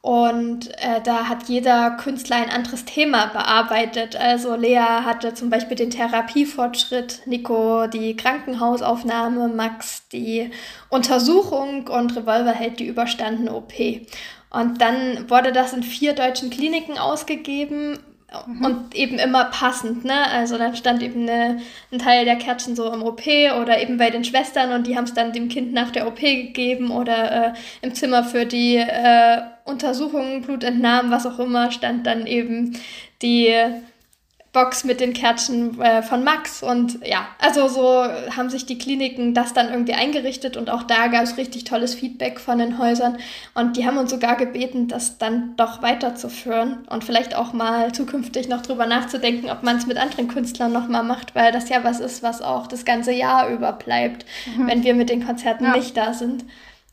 Und 0.06 0.68
äh, 0.78 1.00
da 1.02 1.28
hat 1.28 1.48
jeder 1.48 1.96
Künstler 1.96 2.36
ein 2.36 2.48
anderes 2.48 2.84
Thema 2.84 3.26
bearbeitet. 3.26 4.14
Also 4.14 4.54
Lea 4.54 4.78
hatte 4.78 5.34
zum 5.34 5.50
Beispiel 5.50 5.76
den 5.76 5.90
Therapiefortschritt, 5.90 7.22
Nico 7.26 7.88
die 7.88 8.14
Krankenhausaufnahme, 8.14 9.48
Max 9.48 10.06
die 10.10 10.52
Untersuchung 10.90 11.88
und 11.88 12.14
Revolver 12.14 12.52
hält 12.52 12.78
die 12.78 12.86
überstandene 12.86 13.52
OP. 13.52 13.72
Und 14.50 14.80
dann 14.80 15.28
wurde 15.28 15.50
das 15.50 15.72
in 15.72 15.82
vier 15.82 16.12
deutschen 16.12 16.50
Kliniken 16.50 16.98
ausgegeben 16.98 17.98
Mhm. 18.46 18.64
Und 18.64 18.94
eben 18.94 19.18
immer 19.18 19.46
passend, 19.46 20.04
ne? 20.04 20.28
Also 20.30 20.58
dann 20.58 20.76
stand 20.76 21.02
eben 21.02 21.22
eine, 21.22 21.60
ein 21.92 21.98
Teil 21.98 22.24
der 22.24 22.36
Kärtchen 22.36 22.76
so 22.76 22.92
im 22.92 23.02
OP 23.02 23.26
oder 23.60 23.80
eben 23.80 23.96
bei 23.96 24.10
den 24.10 24.24
Schwestern 24.24 24.72
und 24.72 24.86
die 24.86 24.96
haben 24.96 25.04
es 25.04 25.14
dann 25.14 25.32
dem 25.32 25.48
Kind 25.48 25.72
nach 25.72 25.90
der 25.90 26.06
OP 26.06 26.20
gegeben 26.20 26.90
oder 26.90 27.48
äh, 27.48 27.52
im 27.82 27.94
Zimmer 27.94 28.24
für 28.24 28.46
die 28.46 28.76
äh, 28.76 29.42
Untersuchungen, 29.64 30.42
Blutentnahmen, 30.42 31.10
was 31.10 31.26
auch 31.26 31.38
immer, 31.38 31.70
stand 31.70 32.06
dann 32.06 32.26
eben 32.26 32.78
die 33.22 33.54
Box 34.56 34.84
mit 34.84 35.00
den 35.00 35.12
Kärtchen 35.12 35.78
äh, 35.82 36.02
von 36.02 36.24
Max. 36.24 36.62
Und 36.62 37.06
ja, 37.06 37.28
also 37.38 37.68
so 37.68 38.04
haben 38.34 38.48
sich 38.48 38.64
die 38.64 38.78
Kliniken 38.78 39.34
das 39.34 39.52
dann 39.52 39.68
irgendwie 39.68 39.92
eingerichtet 39.92 40.56
und 40.56 40.70
auch 40.70 40.82
da 40.82 41.08
gab 41.08 41.24
es 41.24 41.36
richtig 41.36 41.64
tolles 41.64 41.94
Feedback 41.94 42.40
von 42.40 42.58
den 42.58 42.78
Häusern. 42.78 43.18
Und 43.52 43.76
die 43.76 43.86
haben 43.86 43.98
uns 43.98 44.10
sogar 44.10 44.34
gebeten, 44.36 44.88
das 44.88 45.18
dann 45.18 45.56
doch 45.58 45.82
weiterzuführen 45.82 46.86
und 46.88 47.04
vielleicht 47.04 47.36
auch 47.36 47.52
mal 47.52 47.92
zukünftig 47.92 48.48
noch 48.48 48.62
drüber 48.62 48.86
nachzudenken, 48.86 49.50
ob 49.50 49.62
man 49.62 49.76
es 49.76 49.86
mit 49.86 49.98
anderen 49.98 50.28
Künstlern 50.28 50.72
nochmal 50.72 51.02
macht, 51.02 51.34
weil 51.34 51.52
das 51.52 51.68
ja 51.68 51.84
was 51.84 52.00
ist, 52.00 52.22
was 52.22 52.40
auch 52.40 52.66
das 52.66 52.86
ganze 52.86 53.12
Jahr 53.12 53.50
über 53.50 53.72
bleibt, 53.72 54.24
mhm. 54.56 54.68
wenn 54.68 54.84
wir 54.84 54.94
mit 54.94 55.10
den 55.10 55.26
Konzerten 55.26 55.64
ja. 55.64 55.76
nicht 55.76 55.94
da 55.98 56.14
sind. 56.14 56.46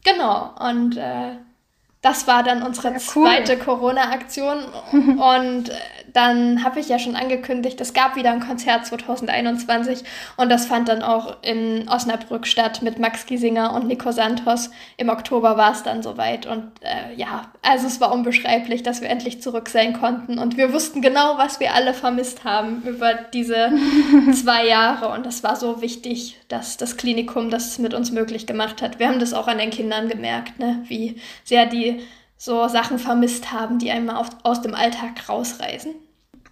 Genau. 0.03 0.51
Und 0.59 0.97
äh, 0.97 1.37
das 2.01 2.27
war 2.27 2.43
dann 2.43 2.61
unsere 2.61 2.89
ja, 2.89 2.95
cool. 3.15 3.25
zweite 3.25 3.57
Corona-Aktion. 3.57 4.65
und 4.91 5.69
äh, 5.69 5.73
dann 6.13 6.63
habe 6.63 6.79
ich 6.79 6.89
ja 6.89 6.99
schon 6.99 7.15
angekündigt, 7.15 7.81
es 7.81 7.93
gab 7.93 8.15
wieder 8.15 8.31
ein 8.31 8.39
Konzert 8.39 8.85
2021 8.85 10.03
und 10.37 10.49
das 10.49 10.67
fand 10.67 10.87
dann 10.87 11.01
auch 11.01 11.37
in 11.41 11.89
Osnabrück 11.89 12.45
statt 12.45 12.81
mit 12.83 12.99
Max 12.99 13.25
Giesinger 13.25 13.73
und 13.73 13.87
Nico 13.87 14.11
Santos. 14.11 14.69
Im 14.97 15.09
Oktober 15.09 15.57
war 15.57 15.71
es 15.71 15.83
dann 15.83 16.03
soweit 16.03 16.45
und 16.45 16.71
äh, 16.81 17.15
ja, 17.15 17.51
also 17.63 17.87
es 17.87 17.99
war 17.99 18.11
unbeschreiblich, 18.11 18.83
dass 18.83 19.01
wir 19.01 19.09
endlich 19.09 19.41
zurück 19.41 19.69
sein 19.69 19.93
konnten 19.93 20.37
und 20.37 20.55
wir 20.55 20.71
wussten 20.71 21.01
genau, 21.01 21.37
was 21.37 21.59
wir 21.59 21.73
alle 21.73 21.93
vermisst 21.93 22.43
haben 22.43 22.83
über 22.83 23.13
diese 23.33 23.71
zwei 24.33 24.67
Jahre 24.67 25.09
und 25.09 25.25
das 25.25 25.43
war 25.43 25.55
so 25.55 25.81
wichtig, 25.81 26.37
dass 26.47 26.77
das 26.77 26.97
Klinikum 26.97 27.49
das 27.49 27.79
mit 27.79 27.93
uns 27.93 28.11
möglich 28.11 28.45
gemacht 28.45 28.81
hat. 28.81 28.99
Wir 28.99 29.07
haben 29.07 29.19
das 29.19 29.33
auch 29.33 29.47
an 29.47 29.57
den 29.57 29.71
Kindern 29.71 30.09
gemerkt, 30.09 30.59
ne? 30.59 30.83
wie 30.87 31.19
sehr 31.43 31.65
die 31.65 32.03
so 32.37 32.67
Sachen 32.67 32.99
vermisst 32.99 33.51
haben, 33.53 33.79
die 33.79 33.89
einmal 33.89 34.25
aus 34.43 34.61
dem 34.61 34.75
Alltag 34.75 35.29
rausreißen. 35.29 35.93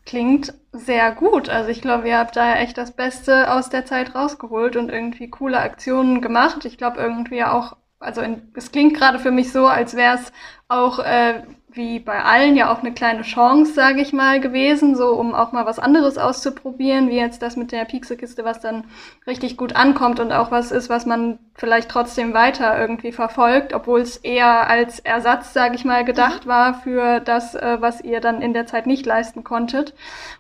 Klingt 0.06 0.54
sehr 0.74 1.12
gut. 1.14 1.50
Also 1.50 1.70
ich 1.70 1.82
glaube, 1.82 2.08
ihr 2.08 2.18
habt 2.18 2.36
da 2.36 2.56
echt 2.56 2.78
das 2.78 2.92
Beste 2.96 3.52
aus 3.54 3.70
der 3.70 3.86
Zeit 3.86 4.16
rausgeholt 4.16 4.76
und 4.76 4.90
irgendwie 4.90 5.30
coole 5.30 5.60
Aktionen 5.60 6.22
gemacht. 6.22 6.66
Ich 6.66 6.78
glaube 6.78 7.00
irgendwie 7.00 7.44
auch, 7.44 7.78
also 8.00 8.22
in, 8.22 8.52
es 8.56 8.72
klingt 8.72 8.96
gerade 8.98 9.20
für 9.20 9.32
mich 9.32 9.52
so, 9.52 9.68
als 9.68 9.96
wäre 9.96 10.16
es 10.16 10.32
auch 10.68 11.00
äh, 11.00 11.44
wie 11.74 12.00
bei 12.00 12.24
allen 12.24 12.56
ja 12.56 12.72
auch 12.72 12.80
eine 12.80 12.94
kleine 12.94 13.22
Chance, 13.22 13.74
sage 13.74 14.02
ich 14.02 14.14
mal, 14.14 14.40
gewesen, 14.40 14.96
so 14.96 15.10
um 15.14 15.34
auch 15.34 15.52
mal 15.52 15.66
was 15.66 15.80
anderes 15.80 16.18
auszuprobieren, 16.18 17.10
wie 17.10 17.18
jetzt 17.18 17.42
das 17.42 17.56
mit 17.56 17.72
der 17.72 17.86
Pixelkiste, 17.86 18.44
was 18.44 18.60
dann 18.60 18.86
richtig 19.26 19.58
gut 19.58 19.76
ankommt 19.76 20.20
und 20.20 20.32
auch 20.32 20.52
was 20.52 20.72
ist, 20.72 20.90
was 20.90 21.06
man 21.06 21.40
vielleicht 21.56 21.90
trotzdem 21.90 22.34
weiter 22.34 22.78
irgendwie 22.80 23.12
verfolgt, 23.12 23.74
obwohl 23.74 24.02
es 24.02 24.18
eher 24.18 24.70
als 24.70 25.00
Ersatz, 25.00 25.54
sage 25.54 25.76
ich 25.76 25.86
mal, 25.86 26.04
gedacht 26.04 26.46
mhm. 26.46 26.50
war 26.50 26.74
für 26.74 27.20
das, 27.20 27.56
äh, 27.56 27.78
was 27.80 28.02
ihr 28.02 28.22
dann 28.22 28.42
in 28.42 28.54
der 28.54 28.66
Zeit 28.66 28.88
nicht 28.88 29.06
leisten 29.06 29.44
konntet 29.44 29.94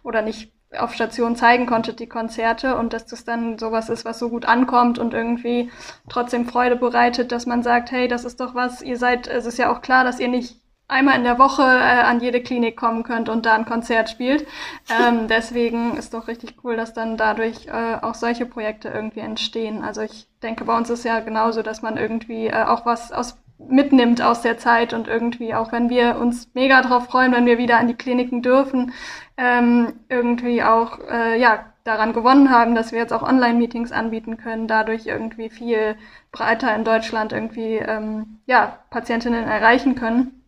oder 0.04 0.22
nicht 0.22 0.52
auf 0.78 0.94
Station 0.94 1.36
zeigen 1.36 1.65
konntet, 1.65 2.00
die 2.00 2.08
Konzerte 2.08 2.78
und 2.78 2.94
dass 2.94 3.06
das 3.06 3.26
dann 3.26 3.58
sowas 3.58 3.89
ist, 3.89 4.06
was 4.06 4.20
so 4.20 4.30
gut 4.30 4.46
ankommt 4.46 5.00
und 5.00 5.13
irgendwie 5.13 5.70
trotzdem 6.10 6.46
Freude 6.46 6.78
bereitet, 6.78 7.32
dass 7.32 7.46
man 7.46 7.62
sagt, 7.62 7.91
hey, 7.91 8.08
das 8.08 8.24
ist 8.24 8.39
doch 8.39 8.56
was, 8.56 8.82
ihr 8.82 8.98
seid, 8.98 9.28
es 9.28 9.46
ist 9.46 9.58
ja 9.58 9.72
auch 9.72 9.82
klar, 9.82 10.04
dass 10.04 10.20
ihr 10.20 10.30
nicht 10.30 10.61
einmal 10.91 11.17
in 11.17 11.23
der 11.23 11.39
Woche 11.39 11.63
äh, 11.63 12.01
an 12.01 12.19
jede 12.19 12.41
Klinik 12.41 12.75
kommen 12.75 13.04
könnt 13.04 13.30
und 13.30 13.45
da 13.45 13.54
ein 13.54 13.65
Konzert 13.65 14.10
spielt. 14.10 14.45
Ähm, 14.89 15.27
deswegen 15.30 15.97
ist 15.97 16.13
doch 16.13 16.27
richtig 16.27 16.56
cool, 16.63 16.75
dass 16.75 16.93
dann 16.93 17.17
dadurch 17.17 17.67
äh, 17.67 17.97
auch 18.01 18.15
solche 18.15 18.45
Projekte 18.45 18.89
irgendwie 18.89 19.21
entstehen. 19.21 19.84
Also 19.84 20.01
ich 20.01 20.27
denke, 20.43 20.65
bei 20.65 20.75
uns 20.75 20.89
ist 20.89 21.06
ja 21.06 21.19
genauso, 21.21 21.62
dass 21.63 21.82
man 21.82 21.97
irgendwie 21.97 22.47
äh, 22.47 22.63
auch 22.63 22.86
was 22.86 23.12
aus 23.12 23.38
mitnimmt 23.69 24.23
aus 24.23 24.41
der 24.41 24.58
Zeit 24.58 24.91
und 24.91 25.08
irgendwie 25.08 25.54
auch 25.54 25.71
wenn 25.71 25.89
wir 25.89 26.17
uns 26.17 26.49
mega 26.56 26.82
drauf 26.82 27.06
freuen, 27.06 27.32
wenn 27.32 27.45
wir 27.45 27.60
wieder 27.60 27.77
an 27.77 27.88
die 27.88 27.93
Kliniken 27.93 28.41
dürfen, 28.41 28.91
ähm, 29.38 29.93
irgendwie 30.10 30.63
auch 30.63 30.97
äh, 31.10 31.39
ja 31.39 31.65
daran 31.84 32.13
gewonnen 32.13 32.49
haben, 32.49 32.75
dass 32.75 32.91
wir 32.91 32.99
jetzt 32.99 33.13
auch 33.13 33.23
Online-Meetings 33.23 33.91
anbieten 33.91 34.38
können, 34.38 34.67
dadurch 34.67 35.06
irgendwie 35.06 35.49
viel 35.49 35.95
breiter 36.32 36.75
in 36.75 36.84
Deutschland 36.84 37.34
irgendwie 37.34 37.75
ähm, 37.75 38.39
ja 38.45 38.80
Patientinnen 38.89 39.47
erreichen 39.47 39.95
können. 39.95 40.40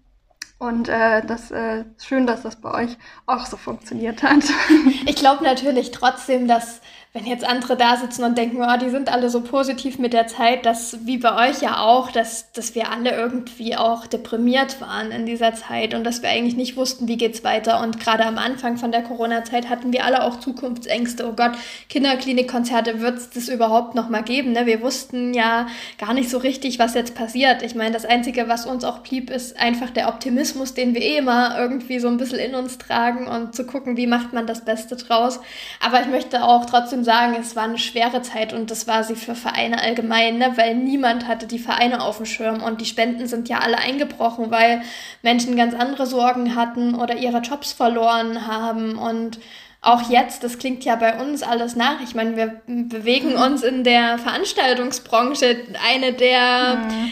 Und 0.64 0.88
äh, 0.88 1.22
das 1.26 1.52
äh, 1.52 1.84
schön, 2.02 2.26
dass 2.26 2.44
das 2.44 2.56
bei 2.56 2.74
euch 2.74 2.98
auch 3.26 3.46
so 3.46 3.58
funktioniert 3.58 4.24
hat. 4.24 4.44
Ich 5.06 5.18
glaube 5.18 5.44
natürlich 5.44 5.92
trotzdem, 5.92 6.48
dass 6.48 6.80
wenn 7.16 7.28
jetzt 7.28 7.46
andere 7.46 7.78
da 7.78 7.96
sitzen 7.96 8.24
und 8.24 8.40
denken, 8.40 8.58
oh, 8.60 8.78
die 8.82 8.90
sind 8.90 9.14
alle 9.14 9.30
so 9.30 9.42
positiv 9.42 10.00
mit 10.00 10.14
der 10.14 10.26
Zeit, 10.26 10.66
dass 10.66 11.06
wie 11.06 11.20
bei 11.20 11.48
euch 11.48 11.62
ja 11.62 11.78
auch, 11.78 12.10
dass, 12.10 12.52
dass 12.54 12.74
wir 12.74 12.90
alle 12.90 13.12
irgendwie 13.12 13.76
auch 13.76 14.08
deprimiert 14.08 14.82
waren 14.82 15.12
in 15.12 15.28
dieser 15.28 15.54
Zeit 15.54 15.94
und 15.94 16.06
dass 16.06 16.24
wir 16.24 16.30
eigentlich 16.30 16.56
nicht 16.56 16.76
wussten, 16.76 17.08
wie 17.08 17.18
geht's 17.18 17.44
weiter. 17.44 17.82
Und 17.82 18.00
gerade 18.00 18.26
am 18.26 18.40
Anfang 18.40 18.78
von 18.78 18.92
der 18.92 19.04
Corona-Zeit 19.04 19.70
hatten 19.70 19.94
wir 19.94 20.06
alle 20.06 20.24
auch 20.24 20.40
Zukunftsängste. 20.40 21.28
Oh 21.28 21.34
Gott, 21.34 21.52
Kinderklinikkonzerte 21.88 23.00
wird 23.00 23.20
es 23.20 23.30
das 23.30 23.48
überhaupt 23.48 23.94
noch 23.94 24.10
mal 24.10 24.24
geben? 24.24 24.54
Ne? 24.54 24.66
Wir 24.66 24.82
wussten 24.82 25.36
ja 25.36 25.68
gar 26.00 26.16
nicht 26.16 26.32
so 26.32 26.40
richtig, 26.40 26.80
was 26.80 26.96
jetzt 26.96 27.14
passiert. 27.14 27.62
Ich 27.62 27.76
meine, 27.76 27.92
das 27.92 28.06
Einzige, 28.06 28.48
was 28.48 28.66
uns 28.66 28.84
auch 28.84 29.00
blieb, 29.00 29.30
ist 29.30 29.56
einfach 29.60 29.92
der 29.92 30.08
Optimismus, 30.08 30.74
den 30.74 30.96
wir 30.96 31.02
eh 31.04 31.18
immer 31.18 31.60
irgendwie 31.60 32.00
so 32.00 32.08
ein 32.08 32.18
bisschen 32.18 32.40
in 32.40 32.56
uns 32.56 32.80
tragen 32.80 33.28
und 33.28 33.54
zu 33.54 33.68
gucken, 33.68 33.98
wie 33.98 34.08
macht 34.08 34.34
man 34.34 34.48
das 34.48 34.66
Beste 34.66 34.96
draus. 34.96 35.40
Aber 35.80 36.02
ich 36.02 36.08
möchte 36.08 36.44
auch 36.44 36.66
trotzdem 36.66 37.03
sagen, 37.04 37.36
es 37.40 37.56
war 37.56 37.64
eine 37.64 37.78
schwere 37.78 38.22
Zeit 38.22 38.54
und 38.54 38.72
das 38.72 38.88
war 38.88 39.04
sie 39.04 39.16
für 39.16 39.36
Vereine 39.36 39.82
allgemein, 39.82 40.38
ne? 40.38 40.54
weil 40.56 40.76
niemand 40.76 41.28
hatte 41.28 41.48
die 41.48 41.60
Vereine 41.60 42.02
auf 42.02 42.18
dem 42.18 42.26
Schirm 42.26 42.64
und 42.64 42.82
die 42.82 42.86
Spenden 42.86 43.28
sind 43.28 43.50
ja 43.50 43.60
alle 43.60 43.78
eingebrochen, 43.78 44.52
weil 44.52 44.82
Menschen 45.22 45.56
ganz 45.56 45.74
andere 45.74 46.06
Sorgen 46.06 46.56
hatten 46.56 46.96
oder 46.96 47.16
ihre 47.16 47.40
Jobs 47.40 47.74
verloren 47.74 48.48
haben 48.48 48.98
und 48.98 49.40
auch 49.82 50.10
jetzt, 50.10 50.44
das 50.44 50.58
klingt 50.58 50.86
ja 50.86 50.96
bei 50.96 51.20
uns 51.20 51.44
alles 51.44 51.76
nach. 51.76 52.00
Ich 52.02 52.16
meine, 52.16 52.38
wir 52.38 52.62
bewegen 52.66 53.36
uns 53.36 53.64
in 53.64 53.84
der 53.84 54.18
Veranstaltungsbranche, 54.18 55.58
eine 55.86 56.14
der 56.14 56.76
mhm. 56.76 57.12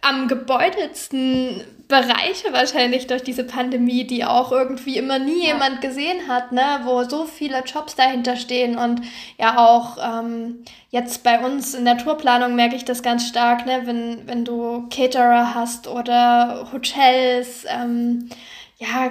am 0.00 0.26
gebeutelsten 0.26 1.62
Bereiche 1.88 2.52
wahrscheinlich 2.52 3.06
durch 3.06 3.22
diese 3.22 3.44
Pandemie, 3.44 4.06
die 4.06 4.24
auch 4.24 4.52
irgendwie 4.52 4.98
immer 4.98 5.18
nie 5.18 5.46
ja. 5.46 5.54
jemand 5.54 5.80
gesehen 5.80 6.28
hat, 6.28 6.52
ne? 6.52 6.80
wo 6.84 7.02
so 7.04 7.24
viele 7.24 7.62
Jobs 7.64 7.96
dahinter 7.96 8.36
stehen 8.36 8.76
und 8.76 9.00
ja 9.38 9.56
auch 9.56 9.96
ähm, 9.98 10.64
jetzt 10.90 11.24
bei 11.24 11.40
uns 11.40 11.72
in 11.72 11.86
der 11.86 11.96
Tourplanung 11.96 12.54
merke 12.54 12.76
ich 12.76 12.84
das 12.84 13.02
ganz 13.02 13.26
stark, 13.26 13.64
ne? 13.64 13.82
wenn, 13.84 14.26
wenn 14.26 14.44
du 14.44 14.86
Caterer 14.90 15.54
hast 15.54 15.88
oder 15.88 16.68
Hotels, 16.72 17.64
ähm, 17.66 18.28
ja, 18.76 19.10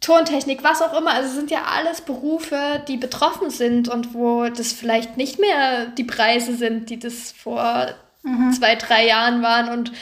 Tontechnik, 0.00 0.64
was 0.64 0.82
auch 0.82 0.98
immer. 0.98 1.12
Also 1.12 1.32
sind 1.32 1.50
ja 1.50 1.62
alles 1.76 2.00
Berufe, 2.00 2.82
die 2.88 2.96
betroffen 2.96 3.50
sind 3.50 3.88
und 3.88 4.14
wo 4.14 4.48
das 4.48 4.72
vielleicht 4.72 5.16
nicht 5.16 5.38
mehr 5.38 5.86
die 5.86 6.04
Preise 6.04 6.56
sind, 6.56 6.90
die 6.90 6.98
das 6.98 7.32
vor 7.32 7.88
mhm. 8.22 8.52
zwei, 8.52 8.74
drei 8.74 9.06
Jahren 9.06 9.42
waren 9.42 9.68
und 9.68 9.92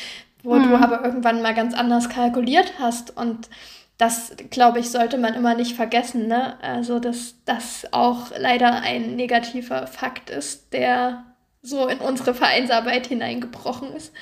wo 0.43 0.55
mhm. 0.55 0.71
du 0.71 0.77
aber 0.77 1.05
irgendwann 1.05 1.43
mal 1.43 1.55
ganz 1.55 1.75
anders 1.75 2.09
kalkuliert 2.09 2.75
hast. 2.79 3.17
Und 3.17 3.49
das, 3.97 4.35
glaube 4.51 4.79
ich, 4.79 4.91
sollte 4.91 5.19
man 5.19 5.35
immer 5.35 5.55
nicht 5.55 5.75
vergessen. 5.77 6.29
Ne? 6.29 6.55
Also, 6.63 6.99
dass 6.99 7.37
das 7.45 7.87
auch 7.93 8.31
leider 8.37 8.83
ein 8.83 9.17
negativer 9.17 9.87
Fakt 9.87 10.31
ist, 10.31 10.73
der 10.73 11.25
so 11.63 11.89
in 11.89 11.99
unsere 11.99 12.35
Vereinsarbeit 12.35 13.07
hineingebrochen 13.09 13.93
ist. 13.95 14.13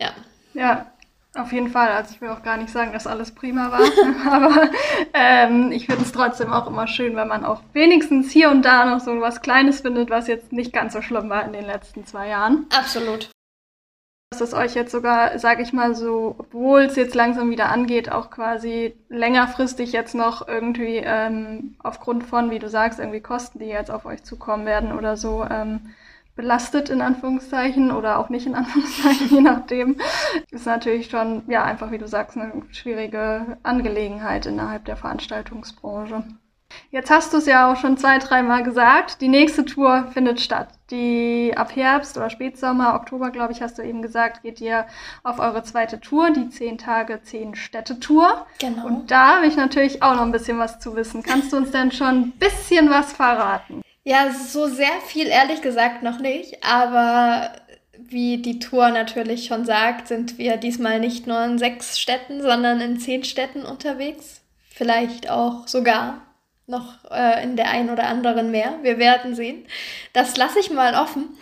Ja. 0.00 0.10
Ja, 0.54 0.86
auf 1.34 1.50
jeden 1.52 1.70
Fall. 1.70 1.88
Also 1.88 2.14
ich 2.14 2.20
will 2.20 2.28
auch 2.28 2.42
gar 2.42 2.58
nicht 2.58 2.70
sagen, 2.70 2.92
dass 2.92 3.06
alles 3.06 3.34
prima 3.34 3.72
war, 3.72 3.80
aber 4.30 4.68
ähm, 5.14 5.72
ich 5.72 5.86
finde 5.86 6.02
es 6.02 6.12
trotzdem 6.12 6.52
auch 6.52 6.66
immer 6.66 6.86
schön, 6.86 7.16
wenn 7.16 7.28
man 7.28 7.46
auch 7.46 7.62
wenigstens 7.72 8.30
hier 8.30 8.50
und 8.50 8.62
da 8.62 8.84
noch 8.84 9.00
so 9.00 9.18
was 9.22 9.40
Kleines 9.40 9.80
findet, 9.80 10.10
was 10.10 10.26
jetzt 10.26 10.52
nicht 10.52 10.74
ganz 10.74 10.92
so 10.92 11.00
schlimm 11.00 11.30
war 11.30 11.46
in 11.46 11.54
den 11.54 11.64
letzten 11.64 12.04
zwei 12.04 12.28
Jahren. 12.28 12.66
Absolut 12.78 13.30
dass 14.32 14.40
es 14.40 14.54
euch 14.54 14.74
jetzt 14.74 14.92
sogar, 14.92 15.38
sage 15.38 15.62
ich 15.62 15.74
mal 15.74 15.94
so, 15.94 16.34
obwohl 16.38 16.84
es 16.84 16.96
jetzt 16.96 17.14
langsam 17.14 17.50
wieder 17.50 17.68
angeht, 17.68 18.10
auch 18.10 18.30
quasi 18.30 18.94
längerfristig 19.10 19.92
jetzt 19.92 20.14
noch 20.14 20.48
irgendwie 20.48 21.02
ähm, 21.04 21.76
aufgrund 21.82 22.24
von, 22.24 22.50
wie 22.50 22.58
du 22.58 22.70
sagst, 22.70 22.98
irgendwie 22.98 23.20
Kosten, 23.20 23.58
die 23.58 23.66
jetzt 23.66 23.90
auf 23.90 24.06
euch 24.06 24.24
zukommen 24.24 24.64
werden 24.64 24.92
oder 24.92 25.18
so, 25.18 25.44
ähm, 25.44 25.90
belastet 26.34 26.88
in 26.88 27.02
Anführungszeichen 27.02 27.90
oder 27.90 28.18
auch 28.18 28.30
nicht 28.30 28.46
in 28.46 28.54
Anführungszeichen, 28.60 29.28
je 29.28 29.42
nachdem, 29.42 30.00
ist 30.50 30.64
natürlich 30.64 31.10
schon, 31.10 31.42
ja, 31.46 31.64
einfach 31.64 31.90
wie 31.90 31.98
du 31.98 32.08
sagst, 32.08 32.38
eine 32.38 32.62
schwierige 32.70 33.58
Angelegenheit 33.62 34.46
innerhalb 34.46 34.86
der 34.86 34.96
Veranstaltungsbranche. 34.96 36.24
Jetzt 36.90 37.10
hast 37.10 37.32
du 37.32 37.38
es 37.38 37.46
ja 37.46 37.70
auch 37.70 37.76
schon 37.76 37.96
zwei, 37.96 38.18
dreimal 38.18 38.62
gesagt. 38.62 39.20
Die 39.20 39.28
nächste 39.28 39.64
Tour 39.64 40.08
findet 40.12 40.40
statt. 40.40 40.68
Die 40.90 41.52
ab 41.56 41.74
Herbst 41.74 42.16
oder 42.16 42.28
Spätsommer, 42.28 42.94
Oktober, 42.94 43.30
glaube 43.30 43.52
ich, 43.52 43.62
hast 43.62 43.78
du 43.78 43.82
eben 43.82 44.02
gesagt, 44.02 44.42
geht 44.42 44.60
ihr 44.60 44.86
auf 45.22 45.38
eure 45.38 45.62
zweite 45.62 46.00
Tour, 46.00 46.30
die 46.30 46.50
zehn 46.50 46.76
Tage, 46.76 47.22
zehn 47.22 47.54
Städte 47.54 47.98
Tour. 47.98 48.46
Genau. 48.58 48.86
Und 48.86 49.10
da 49.10 49.36
habe 49.36 49.46
ich 49.46 49.56
natürlich 49.56 50.02
auch 50.02 50.14
noch 50.14 50.22
ein 50.22 50.32
bisschen 50.32 50.58
was 50.58 50.80
zu 50.80 50.94
wissen. 50.94 51.22
Kannst 51.22 51.52
du 51.52 51.56
uns 51.56 51.70
denn 51.70 51.92
schon 51.92 52.08
ein 52.08 52.30
bisschen 52.32 52.90
was 52.90 53.12
verraten? 53.12 53.82
Ja, 54.04 54.30
so 54.32 54.66
sehr 54.66 55.00
viel 55.06 55.28
ehrlich 55.28 55.62
gesagt 55.62 56.02
noch 56.02 56.18
nicht, 56.18 56.64
aber 56.64 57.52
wie 57.96 58.38
die 58.38 58.58
Tour 58.58 58.90
natürlich 58.90 59.46
schon 59.46 59.64
sagt, 59.64 60.08
sind 60.08 60.38
wir 60.38 60.56
diesmal 60.56 61.00
nicht 61.00 61.26
nur 61.26 61.42
in 61.44 61.58
sechs 61.58 61.98
Städten, 61.98 62.42
sondern 62.42 62.80
in 62.80 62.98
zehn 62.98 63.24
Städten 63.24 63.64
unterwegs. 63.64 64.42
Vielleicht 64.68 65.30
auch 65.30 65.68
sogar 65.68 66.20
noch 66.66 67.10
äh, 67.10 67.42
in 67.42 67.56
der 67.56 67.70
einen 67.70 67.90
oder 67.90 68.06
anderen 68.06 68.50
mehr. 68.50 68.78
Wir 68.82 68.98
werden 68.98 69.34
sehen. 69.34 69.66
Das 70.12 70.36
lasse 70.36 70.60
ich 70.60 70.70
mal 70.70 70.94
offen. 70.94 71.36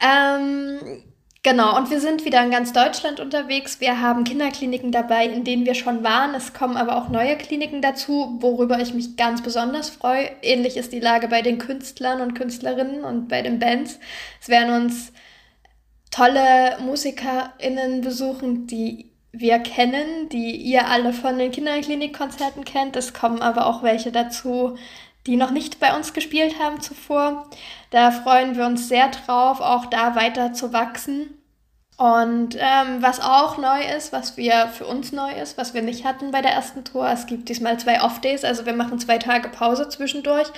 Ähm, 0.00 1.02
Genau, 1.46 1.76
und 1.76 1.90
wir 1.90 2.00
sind 2.00 2.24
wieder 2.24 2.42
in 2.42 2.50
ganz 2.50 2.72
Deutschland 2.72 3.20
unterwegs. 3.20 3.78
Wir 3.78 4.00
haben 4.00 4.24
Kinderkliniken 4.24 4.90
dabei, 4.90 5.26
in 5.26 5.44
denen 5.44 5.64
wir 5.64 5.74
schon 5.74 6.02
waren. 6.02 6.34
Es 6.34 6.52
kommen 6.52 6.76
aber 6.76 6.96
auch 6.96 7.08
neue 7.08 7.36
Kliniken 7.36 7.80
dazu, 7.80 8.36
worüber 8.40 8.80
ich 8.80 8.94
mich 8.94 9.16
ganz 9.16 9.44
besonders 9.44 9.88
freue. 9.88 10.28
Ähnlich 10.42 10.76
ist 10.76 10.92
die 10.92 10.98
Lage 10.98 11.28
bei 11.28 11.42
den 11.42 11.58
Künstlern 11.58 12.20
und 12.20 12.34
Künstlerinnen 12.34 13.04
und 13.04 13.28
bei 13.28 13.42
den 13.42 13.60
Bands. 13.60 14.00
Es 14.40 14.48
werden 14.48 14.86
uns 14.86 15.12
tolle 16.10 16.78
MusikerInnen 16.80 18.00
besuchen, 18.00 18.66
die 18.66 19.12
wir 19.38 19.58
kennen, 19.58 20.28
die 20.28 20.56
ihr 20.56 20.88
alle 20.88 21.12
von 21.12 21.38
den 21.38 21.50
Kinderklinikkonzerten 21.50 22.64
kennt. 22.64 22.96
Es 22.96 23.12
kommen 23.12 23.42
aber 23.42 23.66
auch 23.66 23.82
welche 23.82 24.12
dazu, 24.12 24.76
die 25.26 25.36
noch 25.36 25.50
nicht 25.50 25.80
bei 25.80 25.94
uns 25.94 26.12
gespielt 26.12 26.58
haben 26.58 26.80
zuvor. 26.80 27.48
Da 27.90 28.10
freuen 28.10 28.56
wir 28.56 28.66
uns 28.66 28.88
sehr 28.88 29.08
drauf, 29.08 29.60
auch 29.60 29.86
da 29.86 30.14
weiter 30.14 30.52
zu 30.52 30.72
wachsen. 30.72 31.42
Und 31.96 32.56
ähm, 32.58 33.00
was 33.00 33.20
auch 33.20 33.56
neu 33.56 33.80
ist, 33.96 34.12
was 34.12 34.36
wir 34.36 34.68
für 34.68 34.86
uns 34.86 35.12
neu 35.12 35.32
ist, 35.32 35.56
was 35.56 35.72
wir 35.72 35.80
nicht 35.80 36.04
hatten 36.04 36.30
bei 36.30 36.42
der 36.42 36.52
ersten 36.52 36.84
Tour, 36.84 37.08
es 37.08 37.26
gibt 37.26 37.48
diesmal 37.48 37.78
zwei 37.78 38.02
Off-Days, 38.02 38.44
also 38.44 38.66
wir 38.66 38.74
machen 38.74 38.98
zwei 38.98 39.16
Tage 39.16 39.48
Pause 39.48 39.88
zwischendurch. 39.88 40.48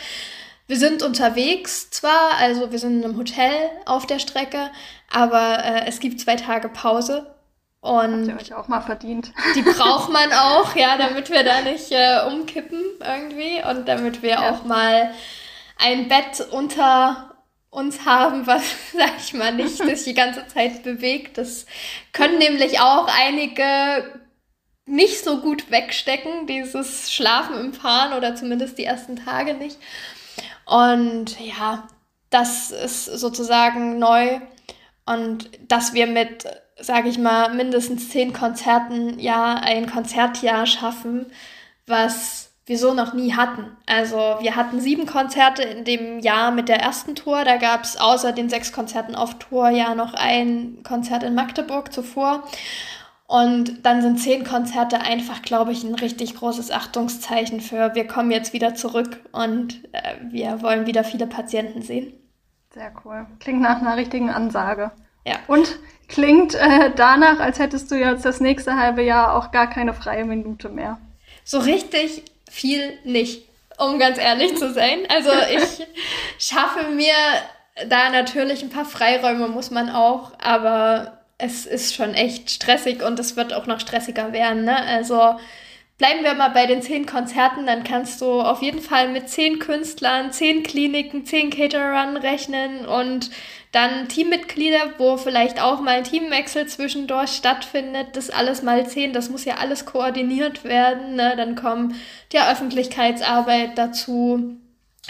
Wir 0.67 0.77
sind 0.77 1.03
unterwegs 1.03 1.91
zwar, 1.91 2.33
also 2.41 2.73
wir 2.73 2.79
sind 2.81 2.99
in 2.99 3.05
einem 3.05 3.17
Hotel 3.17 3.55
auf 3.87 4.05
der 4.05 4.19
Strecke, 4.19 4.71
aber 5.11 5.65
äh, 5.65 5.87
es 5.87 6.01
gibt 6.01 6.21
zwei 6.21 6.35
Tage 6.35 6.69
Pause 6.69 7.38
und 7.81 8.29
Habt 8.29 8.29
ihr 8.29 8.37
euch 8.37 8.55
auch 8.55 8.69
mal 8.69 8.81
verdient. 8.81 9.33
Die 9.55 9.63
braucht 9.79 10.11
man 10.11 10.33
auch, 10.33 10.75
ja, 10.75 10.97
damit 10.97 11.31
wir 11.31 11.45
da 11.45 11.61
nicht 11.61 11.93
äh, 11.93 12.21
umkippen 12.27 12.83
irgendwie 13.05 13.63
und 13.69 13.87
damit 13.87 14.23
wir 14.23 14.31
ja. 14.31 14.51
auch 14.51 14.65
mal 14.65 15.15
ein 15.77 16.09
Bett 16.09 16.47
unter 16.51 17.37
uns 17.71 18.05
haben, 18.05 18.47
was, 18.47 18.63
sag 18.93 19.13
ich 19.19 19.33
mal, 19.35 19.53
nicht 19.55 19.77
sich 19.77 20.05
die 20.05 20.15
ganze 20.15 20.47
Zeit 20.49 20.83
bewegt. 20.83 21.39
Das 21.39 21.67
können 22.13 22.39
nämlich 22.39 22.81
auch 22.81 23.09
einige 23.09 24.21
nicht 24.87 25.23
so 25.23 25.41
gut 25.41 25.71
wegstecken, 25.71 26.47
dieses 26.47 27.13
Schlafen 27.13 27.61
im 27.61 27.75
Fahren 27.75 28.15
oder 28.15 28.35
zumindest 28.35 28.79
die 28.79 28.85
ersten 28.85 29.17
Tage 29.17 29.55
nicht. 29.55 29.79
Und 30.65 31.39
ja, 31.41 31.87
das 32.31 32.71
ist 32.71 33.05
sozusagen 33.05 33.99
neu 33.99 34.41
und 35.07 35.51
dass 35.69 35.93
wir 35.93 36.07
mit 36.07 36.47
sage 36.81 37.09
ich 37.09 37.19
mal, 37.19 37.55
mindestens 37.55 38.09
zehn 38.09 38.33
Konzerten 38.33 39.19
ja 39.19 39.55
ein 39.55 39.91
Konzertjahr 39.91 40.67
schaffen, 40.67 41.27
was 41.87 42.53
wir 42.67 42.79
so 42.79 42.93
noch 42.93 43.15
nie 43.15 43.35
hatten. 43.35 43.77
Also 43.87 44.17
wir 44.41 44.55
hatten 44.55 44.81
sieben 44.81 45.07
Konzerte 45.07 45.63
in 45.63 45.85
dem 45.85 46.21
Jahr 46.21 46.51
mit 46.51 46.69
der 46.69 46.81
ersten 46.81 47.15
Tour. 47.15 47.45
Da 47.45 47.57
gab 47.57 47.85
es 47.85 47.97
außer 47.97 48.33
den 48.33 48.51
sechs 48.51 48.73
Konzerten 48.73 49.15
auf 49.15 49.39
Tour 49.39 49.71
ja 49.71 49.95
noch 49.95 50.15
ein 50.15 50.83
Konzert 50.83 51.23
in 51.23 51.35
Magdeburg 51.35 51.93
zuvor. 51.93 52.45
Und 53.27 53.85
dann 53.85 54.01
sind 54.01 54.21
zehn 54.21 54.45
Konzerte 54.45 55.01
einfach, 55.01 55.43
glaube 55.43 55.73
ich, 55.73 55.85
ein 55.85 55.95
richtig 55.95 56.35
großes 56.35 56.71
Achtungszeichen 56.71 57.61
für, 57.61 57.95
wir 57.95 58.07
kommen 58.07 58.31
jetzt 58.31 58.55
wieder 58.55 58.75
zurück 58.75 59.21
und 59.33 59.85
äh, 59.93 60.15
wir 60.31 60.63
wollen 60.63 60.87
wieder 60.87 61.05
viele 61.05 61.27
Patienten 61.27 61.83
sehen. 61.83 62.15
Sehr 62.73 62.91
cool. 63.05 63.27
Klingt 63.39 63.61
nach 63.61 63.83
einer 63.83 63.97
richtigen 63.97 64.31
Ansage. 64.31 64.93
Ja. 65.27 65.37
Und 65.47 65.79
klingt 66.09 66.55
äh, 66.55 66.91
danach, 66.95 67.41
als 67.41 67.59
hättest 67.59 67.91
du 67.91 67.95
jetzt 67.95 68.25
das 68.25 68.41
nächste 68.41 68.77
halbe 68.77 69.03
Jahr 69.03 69.37
auch 69.37 69.51
gar 69.51 69.69
keine 69.69 69.95
freie 69.95 70.25
Minute 70.25 70.69
mehr. 70.69 70.99
So 71.45 71.59
richtig 71.59 72.23
viel 72.51 72.99
nicht, 73.05 73.49
um 73.79 73.99
ganz 73.99 74.19
ehrlich 74.19 74.57
zu 74.57 74.73
sein. 74.73 75.01
Also 75.09 75.31
ich 75.55 75.87
schaffe 76.39 76.91
mir 76.91 77.15
da 77.89 78.11
natürlich 78.11 78.63
ein 78.63 78.71
paar 78.71 78.85
Freiräume, 78.85 79.49
muss 79.49 79.71
man 79.71 79.91
auch, 79.91 80.33
aber 80.39 81.19
es 81.39 81.67
ist 81.67 81.95
schon 81.95 82.15
echt 82.15 82.51
stressig 82.51 83.03
und 83.03 83.19
es 83.21 83.37
wird 83.37 83.55
auch 83.55 83.67
noch 83.67 83.79
stressiger 83.79 84.33
werden. 84.33 84.65
Ne? 84.65 84.77
Also 84.77 85.37
bleiben 85.97 86.25
wir 86.25 86.35
mal 86.35 86.51
bei 86.51 86.67
den 86.67 86.83
zehn 86.83 87.07
Konzerten, 87.07 87.67
dann 87.67 87.85
kannst 87.85 88.21
du 88.21 88.41
auf 88.41 88.61
jeden 88.63 88.81
Fall 88.81 89.09
mit 89.09 89.29
zehn 89.29 89.61
Künstlern, 89.61 90.33
zehn 90.33 90.65
Kliniken, 90.65 91.25
zehn 91.25 91.51
Caterern 91.51 92.17
rechnen 92.17 92.87
und 92.87 93.31
dann 93.73 94.09
Teammitglieder, 94.09 94.95
wo 94.99 95.17
vielleicht 95.17 95.61
auch 95.61 95.81
mal 95.81 95.97
ein 95.97 96.05
Teamwechsel 96.05 96.67
zwischendurch 96.67 97.33
stattfindet. 97.33 98.17
Das 98.17 98.31
alles 98.31 98.63
mal 98.63 98.87
zehn, 98.87 99.13
das 99.13 99.29
muss 99.29 99.45
ja 99.45 99.57
alles 99.57 99.85
koordiniert 99.85 100.65
werden. 100.65 101.17
Ne? 101.17 101.35
Dann 101.37 101.55
kommt 101.55 101.95
die 102.33 102.39
Öffentlichkeitsarbeit 102.39 103.77
dazu. 103.77 104.57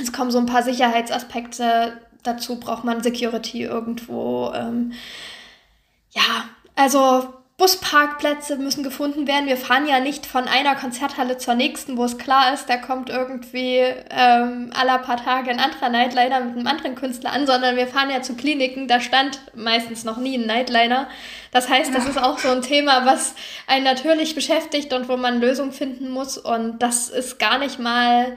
Es 0.01 0.13
kommen 0.13 0.31
so 0.31 0.39
ein 0.39 0.47
paar 0.47 0.63
Sicherheitsaspekte 0.63 2.01
dazu. 2.25 2.59
Braucht 2.59 2.85
man 2.85 3.03
Security 3.03 3.63
irgendwo. 3.63 4.53
Ähm, 4.55 4.93
ja, 6.11 6.45
also 6.75 7.33
Busparkplätze 7.59 8.57
müssen 8.57 8.85
gefunden 8.85 9.27
werden. 9.27 9.49
Wir 9.49 9.57
fahren 9.57 9.89
ja 9.89 9.99
nicht 9.99 10.27
von 10.27 10.47
einer 10.47 10.77
Konzerthalle 10.77 11.39
zur 11.39 11.55
nächsten, 11.55 11.97
wo 11.97 12.05
es 12.05 12.17
klar 12.17 12.55
ist, 12.55 12.71
da 12.71 12.77
kommt 12.77 13.11
irgendwie 13.11 13.83
ähm, 14.11 14.71
alle 14.79 15.01
paar 15.01 15.17
Tage 15.17 15.51
ein 15.51 15.59
anderer 15.59 15.89
Nightliner 15.89 16.39
mit 16.39 16.57
einem 16.57 16.69
anderen 16.69 16.95
Künstler 16.95 17.33
an, 17.33 17.49
sondern 17.49 17.75
wir 17.75 17.89
fahren 17.89 18.11
ja 18.11 18.23
zu 18.23 18.37
Kliniken, 18.37 18.87
da 18.87 19.01
stand 19.01 19.41
meistens 19.57 20.05
noch 20.05 20.19
nie 20.19 20.39
ein 20.39 20.47
Nightliner. 20.47 21.09
Das 21.51 21.69
heißt, 21.69 21.93
das 21.93 22.07
ist 22.07 22.23
auch 22.23 22.39
so 22.39 22.49
ein 22.49 22.63
Thema, 22.63 23.05
was 23.05 23.35
einen 23.67 23.85
natürlich 23.85 24.37
beschäftigt 24.37 24.93
und 24.93 25.09
wo 25.09 25.17
man 25.17 25.41
Lösungen 25.41 25.73
finden 25.73 26.11
muss. 26.11 26.39
Und 26.39 26.79
das 26.79 27.09
ist 27.09 27.41
gar 27.41 27.59
nicht 27.59 27.81
mal 27.81 28.37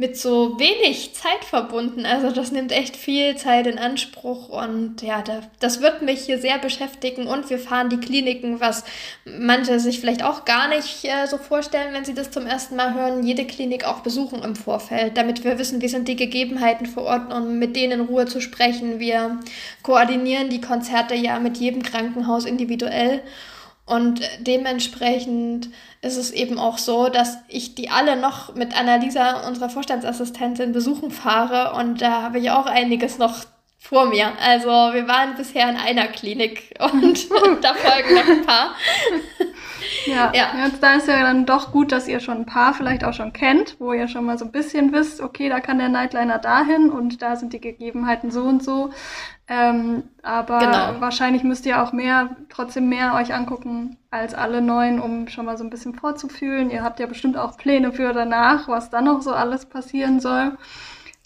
mit 0.00 0.16
so 0.16 0.58
wenig 0.58 1.12
Zeit 1.12 1.44
verbunden. 1.44 2.06
Also 2.06 2.30
das 2.30 2.52
nimmt 2.52 2.72
echt 2.72 2.96
viel 2.96 3.36
Zeit 3.36 3.66
in 3.66 3.78
Anspruch 3.78 4.48
und 4.48 5.02
ja, 5.02 5.22
das 5.58 5.82
wird 5.82 6.00
mich 6.00 6.22
hier 6.22 6.38
sehr 6.38 6.58
beschäftigen 6.58 7.26
und 7.26 7.50
wir 7.50 7.58
fahren 7.58 7.90
die 7.90 7.98
Kliniken, 7.98 8.60
was 8.60 8.82
manche 9.26 9.78
sich 9.78 10.00
vielleicht 10.00 10.24
auch 10.24 10.46
gar 10.46 10.68
nicht 10.68 11.04
äh, 11.04 11.26
so 11.26 11.36
vorstellen, 11.36 11.92
wenn 11.92 12.06
sie 12.06 12.14
das 12.14 12.30
zum 12.30 12.46
ersten 12.46 12.76
Mal 12.76 12.94
hören, 12.94 13.26
jede 13.26 13.44
Klinik 13.44 13.84
auch 13.84 14.00
besuchen 14.00 14.42
im 14.42 14.56
Vorfeld, 14.56 15.18
damit 15.18 15.44
wir 15.44 15.58
wissen, 15.58 15.82
wie 15.82 15.88
sind 15.88 16.08
die 16.08 16.16
Gegebenheiten 16.16 16.86
vor 16.86 17.02
Ort 17.02 17.30
und 17.30 17.58
mit 17.58 17.76
denen 17.76 18.00
in 18.00 18.06
Ruhe 18.06 18.24
zu 18.24 18.40
sprechen. 18.40 19.00
Wir 19.00 19.38
koordinieren 19.82 20.48
die 20.48 20.62
Konzerte 20.62 21.14
ja 21.14 21.38
mit 21.40 21.58
jedem 21.58 21.82
Krankenhaus 21.82 22.46
individuell 22.46 23.20
und 23.90 24.20
dementsprechend 24.38 25.68
ist 26.00 26.16
es 26.16 26.30
eben 26.30 26.60
auch 26.60 26.78
so, 26.78 27.08
dass 27.08 27.38
ich 27.48 27.74
die 27.74 27.90
alle 27.90 28.14
noch 28.14 28.54
mit 28.54 28.78
Annalisa, 28.78 29.48
unserer 29.48 29.68
Vorstandsassistentin, 29.68 30.70
besuchen 30.70 31.10
fahre. 31.10 31.76
Und 31.76 32.00
da 32.00 32.22
habe 32.22 32.38
ich 32.38 32.52
auch 32.52 32.66
einiges 32.66 33.18
noch 33.18 33.34
vor 33.80 34.06
mir. 34.06 34.30
Also 34.40 34.68
wir 34.68 35.08
waren 35.08 35.34
bisher 35.34 35.68
in 35.68 35.76
einer 35.76 36.06
Klinik 36.06 36.72
und 36.78 37.28
da 37.62 37.74
folgen 37.74 38.14
noch 38.14 38.28
ein 38.28 38.46
paar. 38.46 38.76
Ja, 40.06 40.32
ja. 40.34 40.50
ja 40.56 40.70
da 40.80 40.94
ist 40.94 41.08
ja 41.08 41.22
dann 41.22 41.46
doch 41.46 41.72
gut, 41.72 41.92
dass 41.92 42.08
ihr 42.08 42.20
schon 42.20 42.38
ein 42.38 42.46
paar 42.46 42.74
vielleicht 42.74 43.04
auch 43.04 43.14
schon 43.14 43.32
kennt, 43.32 43.76
wo 43.78 43.92
ihr 43.92 44.08
schon 44.08 44.24
mal 44.24 44.38
so 44.38 44.44
ein 44.44 44.52
bisschen 44.52 44.92
wisst, 44.92 45.20
okay, 45.20 45.48
da 45.48 45.60
kann 45.60 45.78
der 45.78 45.88
Nightliner 45.88 46.38
dahin 46.38 46.90
und 46.90 47.22
da 47.22 47.36
sind 47.36 47.52
die 47.52 47.60
Gegebenheiten 47.60 48.30
so 48.30 48.44
und 48.44 48.62
so. 48.62 48.90
Ähm, 49.48 50.04
aber 50.22 50.60
genau. 50.60 51.00
wahrscheinlich 51.00 51.42
müsst 51.42 51.66
ihr 51.66 51.82
auch 51.82 51.92
mehr, 51.92 52.36
trotzdem 52.50 52.88
mehr 52.88 53.14
euch 53.14 53.34
angucken 53.34 53.96
als 54.10 54.32
alle 54.32 54.62
neuen, 54.62 55.00
um 55.00 55.26
schon 55.26 55.44
mal 55.44 55.58
so 55.58 55.64
ein 55.64 55.70
bisschen 55.70 55.94
vorzufühlen. 55.94 56.70
Ihr 56.70 56.84
habt 56.84 57.00
ja 57.00 57.06
bestimmt 57.06 57.36
auch 57.36 57.56
Pläne 57.56 57.92
für 57.92 58.12
danach, 58.12 58.68
was 58.68 58.90
dann 58.90 59.06
noch 59.06 59.22
so 59.22 59.32
alles 59.32 59.66
passieren 59.66 60.20
soll. 60.20 60.56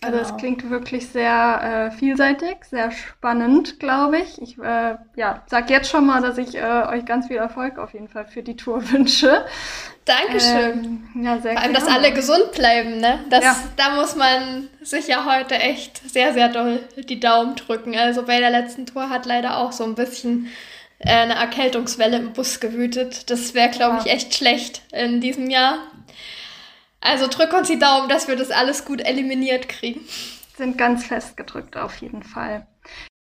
Also 0.05 0.19
es 0.19 0.29
genau. 0.29 0.39
klingt 0.39 0.71
wirklich 0.71 1.09
sehr 1.09 1.91
äh, 1.93 1.97
vielseitig, 1.97 2.57
sehr 2.69 2.91
spannend, 2.91 3.81
glaube 3.81 4.19
ich. 4.19 4.41
Ich 4.41 4.59
äh, 4.59 4.97
ja, 5.17 5.43
sag 5.47 5.71
jetzt 5.71 5.91
schon 5.91 6.07
mal, 6.07 6.21
dass 6.21 6.39
ich 6.39 6.57
äh, 6.57 6.83
euch 6.89 7.05
ganz 7.05 7.29
viel 7.29 7.37
Erfolg 7.37 7.79
auf 7.79 7.93
jeden 7.95 8.09
Fall 8.09 8.27
für 8.27 8.43
die 8.43 8.57
Tour 8.57 8.83
wünsche. 8.93 9.45
Dankeschön. 10.05 11.03
Ähm, 11.15 11.25
ja, 11.25 11.39
sehr 11.39 11.53
Vor 11.53 11.63
allem, 11.63 11.73
dass 11.73 11.89
alle 11.89 12.13
gesund 12.13 12.53
bleiben, 12.53 12.99
ne? 12.99 13.21
Das, 13.31 13.45
ja. 13.45 13.57
Da 13.77 13.95
muss 13.95 14.17
man 14.17 14.69
sich 14.83 15.09
ja 15.09 15.25
heute 15.25 15.55
echt 15.55 16.09
sehr, 16.11 16.35
sehr 16.35 16.49
doll 16.49 16.81
die 16.97 17.21
Daumen 17.21 17.57
drücken. 17.57 17.97
Also 17.97 18.25
bei 18.25 18.39
der 18.39 18.51
letzten 18.51 18.85
Tour 18.85 19.09
hat 19.09 19.25
leider 19.25 19.57
auch 19.59 19.73
so 19.73 19.85
ein 19.85 19.95
bisschen 19.95 20.49
äh, 20.99 21.11
eine 21.11 21.35
Erkältungswelle 21.35 22.19
im 22.19 22.33
Bus 22.35 22.61
gewütet. 22.61 23.31
Das 23.31 23.55
wäre, 23.55 23.71
glaube 23.71 24.01
ich, 24.05 24.13
echt 24.13 24.35
schlecht 24.35 24.83
in 24.93 25.21
diesem 25.21 25.49
Jahr. 25.49 25.79
Also 27.05 27.27
drück 27.29 27.53
uns 27.53 27.69
die 27.69 27.79
Daumen, 27.79 28.09
dass 28.09 28.29
wir 28.29 28.35
das 28.35 28.51
alles 28.51 28.87
gut 28.87 29.03
eliminiert 29.03 29.69
kriegen. 29.69 30.01
Sind 30.57 30.79
ganz 30.79 31.05
fest 31.05 31.37
gedrückt 31.37 31.77
auf 31.77 31.97
jeden 31.99 32.23
Fall. 32.23 32.67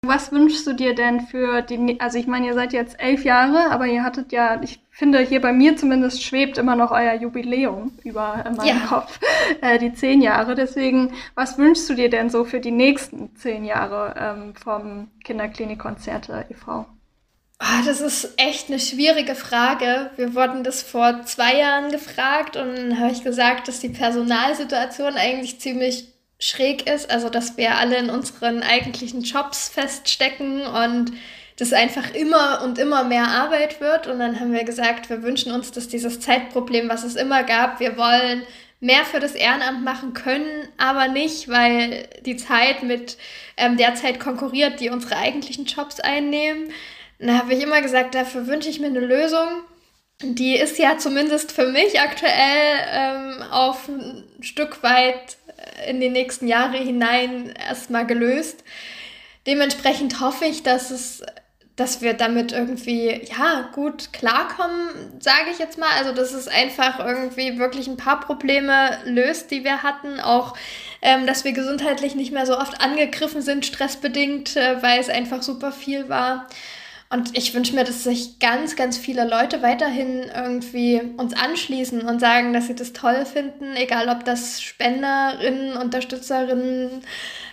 Was 0.06 0.32
wünschst 0.32 0.67
du 0.67 0.73
dir 0.73 0.93
denn 0.93 1.21
für 1.21 1.63
die, 1.63 1.99
also 1.99 2.19
ich 2.19 2.28
meine, 2.28 2.45
ihr 2.45 2.54
seid 2.54 2.73
jetzt 2.73 2.99
elf 2.99 3.25
Jahre, 3.25 3.71
aber 3.71 3.88
ihr 3.88 4.04
hattet 4.04 4.32
ja, 4.32 4.62
ich 4.62 4.80
finde 4.91 5.19
hier 5.19 5.41
bei 5.41 5.51
mir 5.51 5.78
zumindest 5.78 6.21
schwebt 6.21 6.60
immer 6.60 6.75
noch 6.75 6.91
euer 6.91 7.15
Jubiläum 7.15 7.91
über 8.04 8.43
meinem 8.56 8.67
ja. 8.67 8.86
Kopf, 8.88 9.19
äh, 9.62 9.80
die 9.80 9.93
zehn 9.93 10.21
Jahre. 10.21 10.54
Deswegen, 10.54 11.13
was 11.34 11.58
wünschst 11.58 11.89
du 11.89 11.95
dir 11.95 12.12
denn 12.12 12.30
so 12.30 12.45
für 12.45 12.60
die 12.60 12.71
nächsten 12.71 13.36
zehn 13.36 13.65
Jahre 13.65 14.13
ähm, 14.15 14.54
vom 14.56 15.10
Kinderklinikkonzerte 15.23 16.45
e.V.? 16.49 16.86
Oh, 17.59 17.85
das 17.85 18.01
ist 18.01 18.33
echt 18.37 18.67
eine 18.67 18.79
schwierige 18.79 19.33
Frage. 19.33 20.11
Wir 20.17 20.35
wurden 20.35 20.63
das 20.63 20.81
vor 20.81 21.23
zwei 21.23 21.57
Jahren 21.57 21.89
gefragt 21.89 22.57
und 22.57 22.75
dann 22.75 22.99
habe 22.99 23.11
ich 23.13 23.23
gesagt, 23.23 23.67
dass 23.69 23.79
die 23.79 23.89
Personalsituation 23.89 25.13
eigentlich 25.15 25.59
ziemlich 25.61 26.09
schräg 26.37 26.89
ist. 26.89 27.09
Also, 27.09 27.29
dass 27.29 27.55
wir 27.55 27.75
alle 27.75 27.97
in 27.97 28.09
unseren 28.09 28.61
eigentlichen 28.61 29.21
Jobs 29.21 29.69
feststecken 29.69 30.65
und 30.65 31.13
das 31.57 31.71
einfach 31.71 32.13
immer 32.13 32.61
und 32.63 32.77
immer 32.77 33.05
mehr 33.05 33.27
Arbeit 33.30 33.80
wird. 33.80 34.07
Und 34.07 34.19
dann 34.19 34.39
haben 34.39 34.51
wir 34.51 34.65
gesagt, 34.65 35.09
wir 35.09 35.23
wünschen 35.23 35.53
uns, 35.53 35.71
dass 35.71 35.88
dieses 35.88 36.19
Zeitproblem, 36.19 36.89
was 36.89 37.05
es 37.05 37.15
immer 37.15 37.43
gab, 37.43 37.80
wir 37.80 37.97
wollen 37.97 38.43
mehr 38.82 39.05
für 39.05 39.21
das 39.21 39.34
Ehrenamt 39.34 39.84
machen 39.84 40.13
können, 40.13 40.67
aber 40.77 41.07
nicht, 41.07 41.47
weil 41.47 42.07
die 42.25 42.36
Zeit 42.36 42.84
mit 42.84 43.17
ähm, 43.55 43.77
der 43.77 43.95
Zeit 43.95 44.19
konkurriert, 44.19 44.82
die 44.82 44.89
unsere 44.89 45.15
eigentlichen 45.15 45.65
Jobs 45.65 46.01
einnehmen. 46.01 46.71
Da 47.20 47.38
habe 47.39 47.53
ich 47.53 47.63
immer 47.63 47.82
gesagt, 47.82 48.16
dafür 48.16 48.47
wünsche 48.47 48.70
ich 48.70 48.80
mir 48.80 48.88
eine 48.88 48.99
Lösung. 48.99 49.47
Die 50.22 50.55
ist 50.55 50.78
ja 50.78 50.97
zumindest 50.97 51.51
für 51.51 51.68
mich 51.68 51.99
aktuell 51.99 52.78
ähm, 52.89 53.43
auf 53.51 53.88
ein 53.88 54.24
Stück 54.41 54.82
weit 54.82 55.38
äh, 55.57 55.89
in 55.89 55.99
die 55.99 56.09
nächsten 56.09 56.47
Jahre 56.47 56.78
hinein 56.78 57.53
erstmal 57.68 58.05
gelöst. 58.05 58.63
Dementsprechend 59.45 60.22
hoffe 60.22 60.45
ich, 60.45 60.63
dass 60.63 60.91
es 60.91 61.22
dass 61.76 62.01
wir 62.01 62.13
damit 62.13 62.53
irgendwie, 62.53 63.22
ja, 63.38 63.70
gut 63.74 64.13
klarkommen, 64.13 65.20
sage 65.20 65.49
ich 65.51 65.59
jetzt 65.59 65.78
mal. 65.78 65.89
Also, 65.97 66.13
dass 66.13 66.32
es 66.32 66.47
einfach 66.47 67.05
irgendwie 67.05 67.59
wirklich 67.59 67.88
ein 67.88 67.97
paar 67.97 68.22
Probleme 68.22 68.97
löst, 69.03 69.51
die 69.51 69.66
wir 69.66 69.84
hatten. 69.84 70.22
Auch, 70.22 70.55
ähm, 71.01 71.28
dass 71.28 71.43
wir 71.43 71.51
gesundheitlich 71.51 72.16
nicht 72.16 72.32
mehr 72.32 72.45
so 72.45 72.57
oft 72.57 72.80
angegriffen 72.80 73.41
sind, 73.41 73.66
stressbedingt, 73.66 74.55
äh, 74.55 74.82
weil 74.82 75.01
es 75.01 75.09
einfach 75.09 75.41
super 75.41 75.74
viel 75.74 76.07
war. 76.07 76.47
Und 77.16 77.38
ich 77.38 77.53
wünsche 77.53 77.74
mir, 77.74 77.86
dass 77.86 78.03
sich 78.03 78.39
ganz, 78.39 78.76
ganz 78.76 78.97
viele 78.97 79.26
Leute 79.26 79.61
weiterhin 79.61 80.24
irgendwie 80.36 80.99
uns 81.16 81.34
anschließen 81.34 82.01
und 82.01 82.20
sagen, 82.20 82.51
dass 82.51 82.68
sie 82.68 82.76
das 82.76 82.91
toll 82.91 83.26
finden, 83.26 83.74
egal 83.78 84.09
ob 84.09 84.26
das 84.26 84.61
Spenderinnen, 84.61 85.78
Unterstützerinnen, 85.78 87.03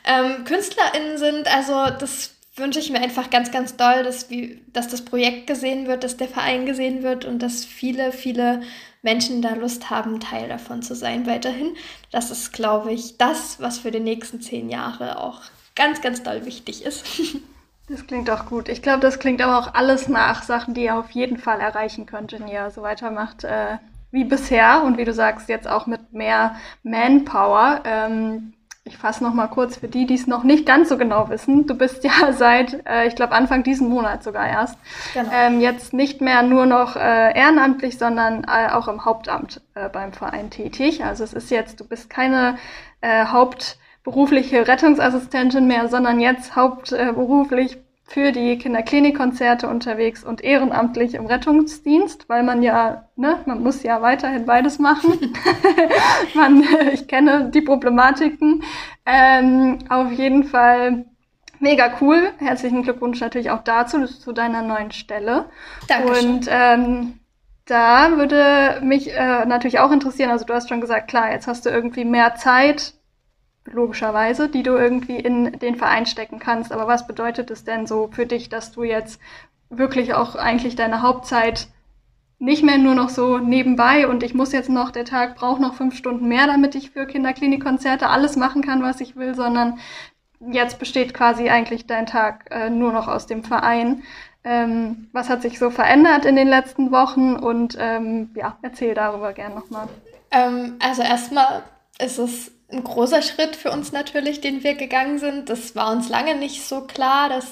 ähm, 0.05 0.45
KünstlerInnen 0.45 1.17
sind. 1.17 1.55
Also 1.55 1.95
das 1.97 2.35
wünsche 2.57 2.81
ich 2.81 2.91
mir 2.91 3.01
einfach 3.01 3.31
ganz, 3.31 3.53
ganz 3.53 3.77
doll, 3.77 4.03
dass, 4.03 4.31
wie, 4.31 4.61
dass 4.73 4.89
das 4.89 5.05
Projekt 5.05 5.47
gesehen 5.47 5.87
wird, 5.87 6.03
dass 6.03 6.17
der 6.17 6.27
Verein 6.27 6.67
gesehen 6.67 7.05
wird 7.05 7.25
und 7.25 7.39
dass 7.39 7.65
viele, 7.65 8.11
viele 8.11 8.63
Menschen 9.03 9.43
da 9.43 9.55
Lust 9.55 9.91
haben, 9.91 10.19
Teil 10.19 10.49
davon 10.49 10.83
zu 10.83 10.97
sein 10.97 11.25
weiterhin. 11.25 11.77
Das 12.11 12.33
ist, 12.33 12.53
glaube 12.53 12.93
ich, 12.93 13.17
das, 13.17 13.61
was 13.61 13.79
für 13.79 13.93
die 13.93 14.01
nächsten 14.01 14.41
zehn 14.41 14.71
Jahre 14.71 15.21
auch 15.21 15.41
ganz, 15.77 16.01
ganz 16.01 16.25
doll 16.25 16.47
wichtig 16.47 16.85
ist. 16.85 17.05
Das 17.89 18.07
klingt 18.07 18.30
auch 18.30 18.47
gut. 18.47 18.68
Ich 18.68 18.80
glaube, 18.80 19.01
das 19.01 19.18
klingt 19.18 19.43
aber 19.43 19.59
auch 19.59 19.74
alles 19.74 20.09
nach 20.09 20.43
Sachen, 20.43 20.74
die 20.74 20.85
ihr 20.85 20.97
auf 20.97 21.11
jeden 21.11 21.37
Fall 21.37 21.61
erreichen 21.61 22.07
könnt, 22.07 22.33
wenn 22.33 22.49
ihr 22.49 22.70
so 22.70 22.83
weitermacht 22.83 23.45
äh, 23.45 23.78
wie 24.12 24.24
bisher 24.24 24.83
und 24.85 24.99
wie 24.99 25.05
du 25.05 25.12
sagst, 25.12 25.49
jetzt 25.49 25.66
auch 25.66 25.87
mit 25.87 26.12
mehr 26.12 26.57
Manpower. 26.83 27.80
Ähm, 27.85 28.53
ich 28.85 28.99
fasse 28.99 29.22
noch 29.22 29.33
mal 29.33 29.47
kurz 29.47 29.76
für 29.76 29.89
die, 29.89 30.07
die 30.07 30.14
es 30.14 30.26
noch 30.26 30.43
nicht 30.43 30.66
ganz 30.66 30.89
so 30.89 30.99
genau 30.99 31.28
wissen. 31.28 31.66
Du 31.66 31.74
bist 31.74 32.03
ja 32.05 32.33
seit, 32.33 32.87
äh, 32.87 33.07
ich 33.07 33.14
glaube, 33.14 33.33
Anfang 33.33 33.62
diesen 33.62 33.89
Monat 33.89 34.22
sogar 34.22 34.47
erst, 34.47 34.76
genau. 35.14 35.30
ähm, 35.33 35.61
jetzt 35.61 35.93
nicht 35.93 36.20
mehr 36.20 36.43
nur 36.43 36.66
noch 36.66 36.97
äh, 36.97 37.37
ehrenamtlich, 37.37 37.99
sondern 37.99 38.45
äh, 38.45 38.70
auch 38.72 38.89
im 38.89 39.05
Hauptamt 39.05 39.61
äh, 39.74 39.89
beim 39.89 40.12
Verein 40.12 40.51
tätig. 40.51 41.05
Also 41.05 41.24
es 41.24 41.33
ist 41.33 41.51
jetzt, 41.51 41.80
du 41.80 41.87
bist 41.87 42.11
keine 42.11 42.59
äh, 43.01 43.26
Haupt 43.26 43.78
berufliche 44.05 44.67
Rettungsassistentin 44.67 45.67
mehr, 45.67 45.89
sondern 45.89 46.21
jetzt 46.21 46.57
hauptberuflich 46.57 47.79
für 48.05 48.33
die 48.33 48.59
Kinderklinikkonzerte 48.59 49.69
unterwegs 49.69 50.23
und 50.23 50.45
ehrenamtlich 50.45 51.15
im 51.15 51.27
Rettungsdienst, 51.27 52.29
weil 52.29 52.43
man 52.43 52.63
ja, 52.63 53.09
ne, 53.17 53.39
man 53.47 53.63
muss 53.63 53.83
ja 53.83 54.03
weiterhin 54.03 54.45
beides 54.45 54.79
machen. 54.79 55.19
man, 56.35 56.63
ich 56.93 57.09
kenne 57.09 57.51
die 57.51 57.63
Problematiken. 57.63 58.65
Ähm, 59.07 59.79
auf 59.89 60.13
jeden 60.13 60.45
Fall 60.45 61.07
mega 61.59 61.95
cool. 62.01 62.31
Herzlichen 62.39 62.83
Glückwunsch 62.83 63.21
natürlich 63.21 63.51
auch 63.51 63.63
dazu, 63.63 64.05
zu 64.05 64.33
deiner 64.33 64.63
neuen 64.63 64.93
Stelle. 64.93 65.47
Dankeschön. 65.89 66.35
Und 66.35 66.49
ähm, 66.51 67.21
da 67.65 68.17
würde 68.17 68.85
mich 68.85 69.15
äh, 69.15 69.47
natürlich 69.47 69.79
auch 69.79 69.93
interessieren, 69.93 70.31
also 70.31 70.45
du 70.45 70.53
hast 70.53 70.69
schon 70.69 70.81
gesagt, 70.81 71.09
klar, 71.09 71.33
jetzt 71.33 71.47
hast 71.47 71.65
du 71.65 71.71
irgendwie 71.71 72.05
mehr 72.05 72.35
Zeit, 72.35 72.95
logischerweise, 73.65 74.49
die 74.49 74.63
du 74.63 74.73
irgendwie 74.73 75.17
in 75.17 75.59
den 75.59 75.77
Verein 75.77 76.07
stecken 76.07 76.39
kannst. 76.39 76.73
Aber 76.73 76.87
was 76.87 77.07
bedeutet 77.07 77.51
es 77.51 77.65
denn 77.65 77.87
so 77.87 78.09
für 78.13 78.27
dich, 78.27 78.49
dass 78.49 78.73
du 78.73 78.83
jetzt 78.83 79.21
wirklich 79.71 80.15
auch 80.15 80.35
eigentlich 80.35 80.77
deine 80.77 81.03
Hauptzeit 81.03 81.69
nicht 82.39 82.65
mehr 82.65 82.77
nur 82.77 82.97
noch 82.97 83.09
so 83.09 83.39
nebenbei 83.39 84.09
und 84.09 84.25
ich 84.25 84.35
muss 84.35 84.53
jetzt 84.53 84.69
noch, 84.69 84.91
der 84.91 85.05
Tag 85.05 85.37
braucht 85.37 85.61
noch 85.61 85.75
fünf 85.75 85.97
Stunden 85.97 86.27
mehr, 86.27 86.49
damit 86.49 86.75
ich 86.75 86.91
für 86.91 87.07
Kinderklinikkonzerte 87.07 88.09
alles 88.09 88.35
machen 88.35 88.63
kann, 88.63 88.83
was 88.83 89.01
ich 89.01 89.15
will, 89.15 89.37
sondern 89.37 89.79
jetzt 90.51 90.81
besteht 90.81 91.15
quasi 91.15 91.49
eigentlich 91.49 91.87
dein 91.87 92.07
Tag 92.07 92.49
äh, 92.51 92.69
nur 92.69 92.93
noch 92.93 93.07
aus 93.07 93.27
dem 93.27 93.45
Verein. 93.45 94.03
Ähm, 94.43 95.09
was 95.13 95.29
hat 95.29 95.43
sich 95.43 95.61
so 95.61 95.71
verändert 95.71 96.25
in 96.25 96.35
den 96.35 96.49
letzten 96.49 96.91
Wochen 96.91 97.37
und 97.37 97.77
ähm, 97.79 98.31
ja, 98.35 98.59
erzähl 98.61 98.95
darüber 98.95 99.33
gern 99.33 99.55
nochmal. 99.55 99.87
Ähm, 100.33 100.75
also 100.85 101.03
erstmal 101.03 101.63
ist 102.01 102.19
es 102.19 102.51
ein 102.73 102.85
großer 102.85 103.23
Schritt 103.23 103.57
für 103.57 103.70
uns 103.70 103.93
natürlich, 103.93 104.41
den 104.41 104.64
wir 104.64 104.75
gegangen 104.75 105.18
sind. 105.18 105.49
Das 105.49 105.77
war 105.77 105.93
uns 105.93 106.09
lange 106.09 106.35
nicht 106.35 106.66
so 106.66 106.83
klar, 106.83 107.29
dass 107.29 107.47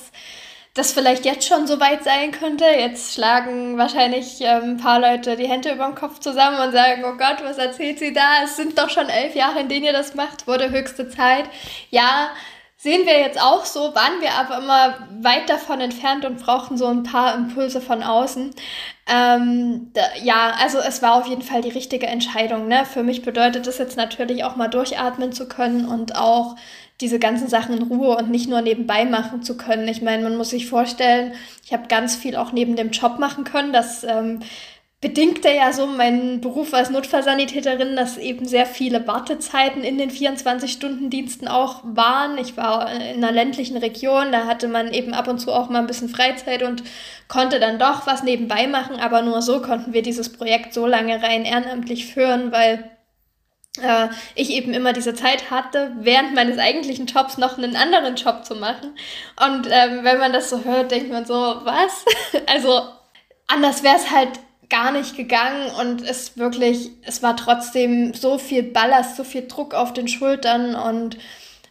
das 0.74 0.92
vielleicht 0.92 1.24
jetzt 1.24 1.46
schon 1.48 1.66
so 1.66 1.80
weit 1.80 2.04
sein 2.04 2.30
könnte. 2.30 2.64
Jetzt 2.64 3.14
schlagen 3.14 3.76
wahrscheinlich 3.76 4.40
ähm, 4.40 4.62
ein 4.62 4.76
paar 4.76 5.00
Leute 5.00 5.36
die 5.36 5.48
Hände 5.48 5.72
über 5.72 5.86
dem 5.86 5.94
Kopf 5.94 6.20
zusammen 6.20 6.60
und 6.60 6.72
sagen, 6.72 7.04
oh 7.04 7.16
Gott, 7.16 7.42
was 7.42 7.58
erzählt 7.58 7.98
sie 7.98 8.12
da? 8.12 8.44
Es 8.44 8.56
sind 8.56 8.78
doch 8.78 8.88
schon 8.88 9.08
elf 9.08 9.34
Jahre, 9.34 9.60
in 9.60 9.68
denen 9.68 9.86
ihr 9.86 9.92
das 9.92 10.14
macht, 10.14 10.46
wurde 10.46 10.70
höchste 10.70 11.08
Zeit. 11.10 11.44
Ja, 11.90 12.30
sehen 12.82 13.04
wir 13.04 13.20
jetzt 13.20 13.38
auch 13.38 13.66
so, 13.66 13.94
waren 13.94 14.22
wir 14.22 14.32
aber 14.32 14.56
immer 14.56 15.06
weit 15.22 15.50
davon 15.50 15.82
entfernt 15.82 16.24
und 16.24 16.40
brauchten 16.40 16.78
so 16.78 16.86
ein 16.86 17.02
paar 17.02 17.34
Impulse 17.34 17.82
von 17.82 18.02
außen. 18.02 18.54
Ähm, 19.06 19.90
da, 19.92 20.00
ja, 20.22 20.54
also 20.58 20.78
es 20.78 21.02
war 21.02 21.16
auf 21.16 21.26
jeden 21.26 21.42
Fall 21.42 21.60
die 21.60 21.68
richtige 21.68 22.06
Entscheidung. 22.06 22.68
Ne? 22.68 22.86
Für 22.86 23.02
mich 23.02 23.20
bedeutet 23.20 23.66
das 23.66 23.76
jetzt 23.76 23.98
natürlich 23.98 24.44
auch 24.44 24.56
mal 24.56 24.68
durchatmen 24.68 25.32
zu 25.32 25.46
können 25.46 25.86
und 25.86 26.16
auch 26.16 26.56
diese 27.02 27.18
ganzen 27.18 27.48
Sachen 27.48 27.76
in 27.76 27.82
Ruhe 27.82 28.16
und 28.16 28.30
nicht 28.30 28.48
nur 28.48 28.62
nebenbei 28.62 29.04
machen 29.04 29.42
zu 29.42 29.58
können. 29.58 29.86
Ich 29.86 30.00
meine, 30.00 30.22
man 30.22 30.38
muss 30.38 30.50
sich 30.50 30.66
vorstellen, 30.66 31.34
ich 31.62 31.74
habe 31.74 31.86
ganz 31.88 32.16
viel 32.16 32.34
auch 32.34 32.52
neben 32.52 32.76
dem 32.76 32.92
Job 32.92 33.18
machen 33.18 33.44
können. 33.44 33.74
Das 33.74 34.04
ähm, 34.04 34.40
bedingte 35.00 35.48
ja 35.50 35.72
so 35.72 35.86
mein 35.86 36.42
Beruf 36.42 36.74
als 36.74 36.90
Notfallsanitäterin, 36.90 37.96
dass 37.96 38.18
eben 38.18 38.46
sehr 38.46 38.66
viele 38.66 39.06
Wartezeiten 39.06 39.82
in 39.82 39.96
den 39.96 40.10
24-Stunden-Diensten 40.10 41.48
auch 41.48 41.80
waren. 41.84 42.36
Ich 42.36 42.58
war 42.58 42.92
in 42.92 43.24
einer 43.24 43.32
ländlichen 43.32 43.78
Region, 43.78 44.30
da 44.30 44.46
hatte 44.46 44.68
man 44.68 44.92
eben 44.92 45.14
ab 45.14 45.26
und 45.26 45.38
zu 45.38 45.52
auch 45.52 45.70
mal 45.70 45.78
ein 45.78 45.86
bisschen 45.86 46.10
Freizeit 46.10 46.62
und 46.62 46.82
konnte 47.28 47.60
dann 47.60 47.78
doch 47.78 48.06
was 48.06 48.22
nebenbei 48.22 48.66
machen, 48.66 48.96
aber 49.00 49.22
nur 49.22 49.40
so 49.40 49.62
konnten 49.62 49.94
wir 49.94 50.02
dieses 50.02 50.30
Projekt 50.30 50.74
so 50.74 50.86
lange 50.86 51.22
rein 51.22 51.46
ehrenamtlich 51.46 52.12
führen, 52.12 52.52
weil 52.52 52.90
äh, 53.80 54.08
ich 54.34 54.50
eben 54.50 54.74
immer 54.74 54.92
diese 54.92 55.14
Zeit 55.14 55.50
hatte, 55.50 55.92
während 56.00 56.34
meines 56.34 56.58
eigentlichen 56.58 57.06
Jobs 57.06 57.38
noch 57.38 57.56
einen 57.56 57.74
anderen 57.74 58.16
Job 58.16 58.44
zu 58.44 58.54
machen. 58.54 58.94
Und 59.48 59.66
ähm, 59.70 60.00
wenn 60.02 60.18
man 60.18 60.34
das 60.34 60.50
so 60.50 60.62
hört, 60.64 60.90
denkt 60.90 61.10
man 61.10 61.24
so, 61.24 61.34
was? 61.34 62.04
also 62.46 62.82
anders 63.46 63.82
wäre 63.82 63.96
es 63.96 64.10
halt 64.10 64.28
gar 64.70 64.92
nicht 64.92 65.16
gegangen 65.16 65.70
und 65.80 66.02
es 66.02 66.38
wirklich, 66.38 66.90
es 67.02 67.22
war 67.22 67.36
trotzdem 67.36 68.14
so 68.14 68.38
viel 68.38 68.62
Ballast, 68.62 69.16
so 69.16 69.24
viel 69.24 69.46
Druck 69.46 69.74
auf 69.74 69.92
den 69.92 70.08
Schultern 70.08 70.74
und 70.74 71.18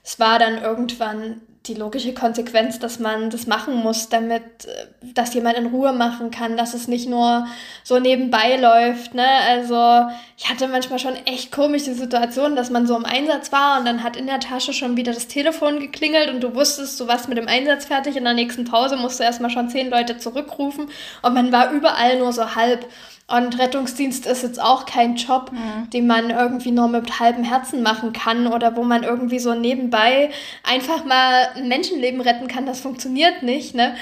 es 0.04 0.20
war 0.20 0.38
dann 0.38 0.62
irgendwann 0.62 1.42
die 1.70 1.76
logische 1.76 2.14
Konsequenz, 2.14 2.80
dass 2.80 3.00
man 3.00 3.30
das 3.30 3.48
machen 3.48 3.76
muss, 3.76 4.10
damit 4.10 4.44
äh, 4.66 4.88
das 5.14 5.34
jemand 5.34 5.58
in 5.58 5.68
Ruhe 5.68 5.94
machen 5.94 6.32
kann, 6.32 6.58
dass 6.58 6.74
es 6.74 6.88
nicht 6.88 7.08
nur 7.08 7.48
so 7.84 8.00
nebenbei 8.00 8.58
läuft. 8.58 9.14
Ne? 9.14 9.26
Also 9.48 10.10
ich 10.38 10.50
hatte 10.50 10.68
manchmal 10.68 11.00
schon 11.00 11.16
echt 11.26 11.52
komische 11.52 11.94
Situationen, 11.94 12.56
dass 12.56 12.70
man 12.70 12.88
so 12.88 12.98
im 12.98 13.06
Einsatz 13.06 13.52
war 13.52 13.80
und 13.80 13.86
dann 13.86 14.04
hat 14.04 14.18
in 14.18 14.26
der 14.26 14.40
Tasche 14.40 14.74
schon 14.74 14.98
wieder 14.98 15.14
das 15.14 15.28
Telefon 15.28 15.80
geklingelt 15.80 16.30
und 16.30 16.42
du 16.42 16.56
wusstest, 16.56 17.00
du 17.00 17.08
warst 17.08 17.30
mit 17.30 17.38
dem 17.38 17.48
Einsatz 17.48 17.86
fertig. 17.86 18.18
In 18.18 18.24
der 18.24 18.34
nächsten 18.34 18.66
Pause 18.66 18.98
musst 18.98 19.20
du 19.20 19.24
erstmal 19.24 19.52
schon 19.52 19.70
zehn 19.70 19.90
Leute 19.90 20.18
zurückrufen 20.18 20.90
und 21.22 21.34
man 21.34 21.52
war 21.52 21.72
überall 21.72 22.18
nur 22.18 22.34
so 22.34 22.56
halb. 22.56 22.86
Und 23.30 23.60
Rettungsdienst 23.60 24.26
ist 24.26 24.44
jetzt 24.44 24.62
auch 24.62 24.86
kein 24.86 25.16
Job, 25.16 25.52
mhm. 25.52 25.90
den 25.92 26.08
man 26.08 26.32
irgendwie 26.32 26.72
nur 26.72 26.88
mit 26.88 27.20
halbem 27.20 27.44
Herzen 27.44 27.84
machen 27.84 28.12
kann 28.12 28.48
oder 28.48 28.76
wo 28.76 28.84
man 28.84 29.04
irgendwie 29.04 29.40
so 29.40 29.54
nebenbei 29.54 30.32
einfach 30.64 31.06
mal 31.06 31.50
ein 31.56 31.68
Menschenleben 31.68 32.22
retten 32.22 32.48
kann. 32.48 32.66
Das 32.66 32.80
funktioniert 32.80 33.44
nicht. 33.44 33.76
Ne? 33.76 33.96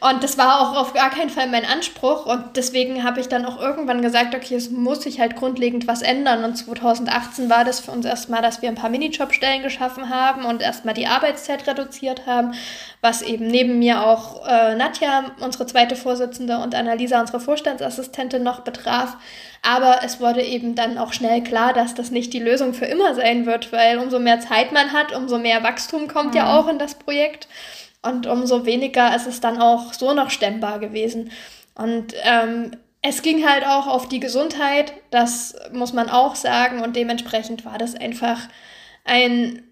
Und 0.00 0.22
das 0.22 0.36
war 0.36 0.60
auch 0.60 0.76
auf 0.76 0.92
gar 0.92 1.10
keinen 1.10 1.30
Fall 1.30 1.48
mein 1.48 1.64
Anspruch. 1.64 2.26
Und 2.26 2.56
deswegen 2.56 3.04
habe 3.04 3.20
ich 3.20 3.28
dann 3.28 3.46
auch 3.46 3.60
irgendwann 3.60 4.02
gesagt, 4.02 4.34
okay, 4.34 4.56
es 4.56 4.70
muss 4.70 5.02
sich 5.02 5.20
halt 5.20 5.36
grundlegend 5.36 5.86
was 5.86 6.02
ändern. 6.02 6.44
Und 6.44 6.56
2018 6.56 7.48
war 7.48 7.64
das 7.64 7.80
für 7.80 7.90
uns 7.90 8.04
erstmal, 8.04 8.42
dass 8.42 8.60
wir 8.60 8.68
ein 8.68 8.74
paar 8.74 8.90
Minijobstellen 8.90 9.62
geschaffen 9.62 10.10
haben 10.10 10.44
und 10.44 10.60
erstmal 10.60 10.94
die 10.94 11.06
Arbeitszeit 11.06 11.66
reduziert 11.66 12.26
haben, 12.26 12.52
was 13.00 13.22
eben 13.22 13.46
neben 13.46 13.78
mir 13.78 14.04
auch 14.04 14.46
äh, 14.46 14.74
Nadja, 14.74 15.32
unsere 15.40 15.66
zweite 15.66 15.96
Vorsitzende, 15.96 16.58
und 16.58 16.74
Annalisa, 16.74 17.20
unsere 17.20 17.40
Vorstandsassistentin, 17.40 18.42
noch 18.42 18.64
betraf. 18.74 19.16
Aber 19.62 20.00
es 20.04 20.20
wurde 20.20 20.42
eben 20.42 20.74
dann 20.74 20.98
auch 20.98 21.14
schnell 21.14 21.42
klar, 21.42 21.72
dass 21.72 21.94
das 21.94 22.10
nicht 22.10 22.34
die 22.34 22.38
Lösung 22.38 22.74
für 22.74 22.84
immer 22.84 23.14
sein 23.14 23.46
wird, 23.46 23.72
weil 23.72 23.98
umso 23.98 24.18
mehr 24.18 24.40
Zeit 24.40 24.72
man 24.72 24.92
hat, 24.92 25.16
umso 25.16 25.38
mehr 25.38 25.62
Wachstum 25.62 26.06
kommt 26.06 26.32
mhm. 26.32 26.36
ja 26.36 26.58
auch 26.58 26.68
in 26.68 26.78
das 26.78 26.96
Projekt. 26.96 27.48
Und 28.02 28.26
umso 28.26 28.66
weniger 28.66 29.16
ist 29.16 29.26
es 29.26 29.40
dann 29.40 29.60
auch 29.60 29.94
so 29.94 30.12
noch 30.12 30.28
stemmbar 30.28 30.78
gewesen. 30.78 31.30
Und 31.74 32.14
ähm, 32.22 32.72
es 33.00 33.22
ging 33.22 33.48
halt 33.48 33.66
auch 33.66 33.86
auf 33.86 34.08
die 34.08 34.20
Gesundheit, 34.20 34.92
das 35.10 35.56
muss 35.72 35.94
man 35.94 36.10
auch 36.10 36.36
sagen. 36.36 36.82
Und 36.82 36.96
dementsprechend 36.96 37.64
war 37.64 37.78
das 37.78 37.94
einfach 37.94 38.40
ein 39.04 39.62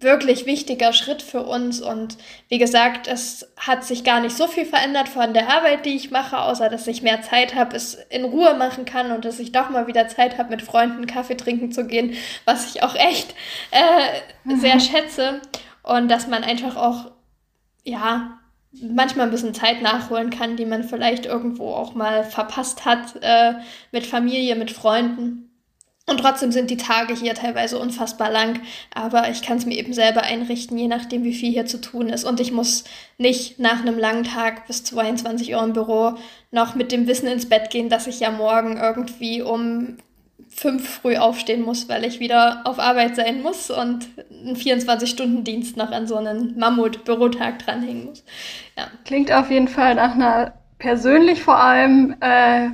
wirklich 0.00 0.46
wichtiger 0.46 0.92
Schritt 0.92 1.22
für 1.22 1.42
uns. 1.42 1.80
Und 1.80 2.16
wie 2.48 2.58
gesagt, 2.58 3.06
es 3.06 3.52
hat 3.56 3.84
sich 3.84 4.04
gar 4.04 4.20
nicht 4.20 4.36
so 4.36 4.46
viel 4.46 4.64
verändert 4.64 5.08
von 5.08 5.34
der 5.34 5.48
Arbeit, 5.48 5.84
die 5.84 5.96
ich 5.96 6.10
mache, 6.10 6.38
außer 6.38 6.68
dass 6.68 6.86
ich 6.86 7.02
mehr 7.02 7.22
Zeit 7.22 7.54
habe, 7.54 7.76
es 7.76 7.94
in 8.08 8.24
Ruhe 8.24 8.54
machen 8.54 8.84
kann 8.84 9.12
und 9.12 9.24
dass 9.24 9.38
ich 9.38 9.52
doch 9.52 9.70
mal 9.70 9.86
wieder 9.86 10.08
Zeit 10.08 10.38
habe, 10.38 10.50
mit 10.50 10.62
Freunden 10.62 11.06
Kaffee 11.06 11.36
trinken 11.36 11.72
zu 11.72 11.86
gehen, 11.86 12.14
was 12.44 12.74
ich 12.74 12.82
auch 12.82 12.94
echt 12.94 13.34
äh, 13.70 14.56
sehr 14.56 14.76
mhm. 14.76 14.80
schätze. 14.80 15.40
Und 15.82 16.08
dass 16.08 16.26
man 16.26 16.44
einfach 16.44 16.76
auch, 16.76 17.12
ja, 17.84 18.38
manchmal 18.72 19.26
ein 19.26 19.32
bisschen 19.32 19.54
Zeit 19.54 19.82
nachholen 19.82 20.30
kann, 20.30 20.56
die 20.56 20.66
man 20.66 20.84
vielleicht 20.84 21.26
irgendwo 21.26 21.74
auch 21.74 21.94
mal 21.94 22.24
verpasst 22.24 22.84
hat 22.84 23.16
äh, 23.20 23.54
mit 23.92 24.06
Familie, 24.06 24.56
mit 24.56 24.70
Freunden. 24.70 25.49
Und 26.10 26.18
trotzdem 26.18 26.50
sind 26.50 26.70
die 26.70 26.76
Tage 26.76 27.14
hier 27.14 27.34
teilweise 27.34 27.78
unfassbar 27.78 28.30
lang. 28.30 28.60
Aber 28.92 29.30
ich 29.30 29.42
kann 29.42 29.58
es 29.58 29.66
mir 29.66 29.78
eben 29.78 29.92
selber 29.92 30.22
einrichten, 30.22 30.76
je 30.76 30.88
nachdem, 30.88 31.22
wie 31.22 31.32
viel 31.32 31.52
hier 31.52 31.66
zu 31.66 31.80
tun 31.80 32.08
ist. 32.08 32.24
Und 32.24 32.40
ich 32.40 32.50
muss 32.50 32.82
nicht 33.16 33.60
nach 33.60 33.80
einem 33.80 33.96
langen 33.96 34.24
Tag 34.24 34.66
bis 34.66 34.82
22 34.82 35.54
Uhr 35.54 35.62
im 35.62 35.72
Büro 35.72 36.14
noch 36.50 36.74
mit 36.74 36.90
dem 36.90 37.06
Wissen 37.06 37.28
ins 37.28 37.48
Bett 37.48 37.70
gehen, 37.70 37.88
dass 37.88 38.08
ich 38.08 38.18
ja 38.18 38.32
morgen 38.32 38.76
irgendwie 38.76 39.40
um 39.40 39.98
fünf 40.48 40.88
früh 40.88 41.16
aufstehen 41.16 41.62
muss, 41.62 41.88
weil 41.88 42.04
ich 42.04 42.18
wieder 42.18 42.62
auf 42.64 42.80
Arbeit 42.80 43.14
sein 43.14 43.42
muss 43.42 43.70
und 43.70 44.08
einen 44.30 44.56
24-Stunden-Dienst 44.56 45.76
noch 45.76 45.92
an 45.92 46.08
so 46.08 46.16
einen 46.16 46.58
Mammut-Bürotag 46.58 47.60
dranhängen 47.60 48.06
muss. 48.06 48.24
Ja. 48.76 48.88
Klingt 49.04 49.30
auf 49.30 49.50
jeden 49.50 49.68
Fall 49.68 49.94
nach 49.94 50.14
einer 50.14 50.54
persönlich 50.78 51.42
vor 51.42 51.60
allem 51.60 52.16
äh, 52.20 52.70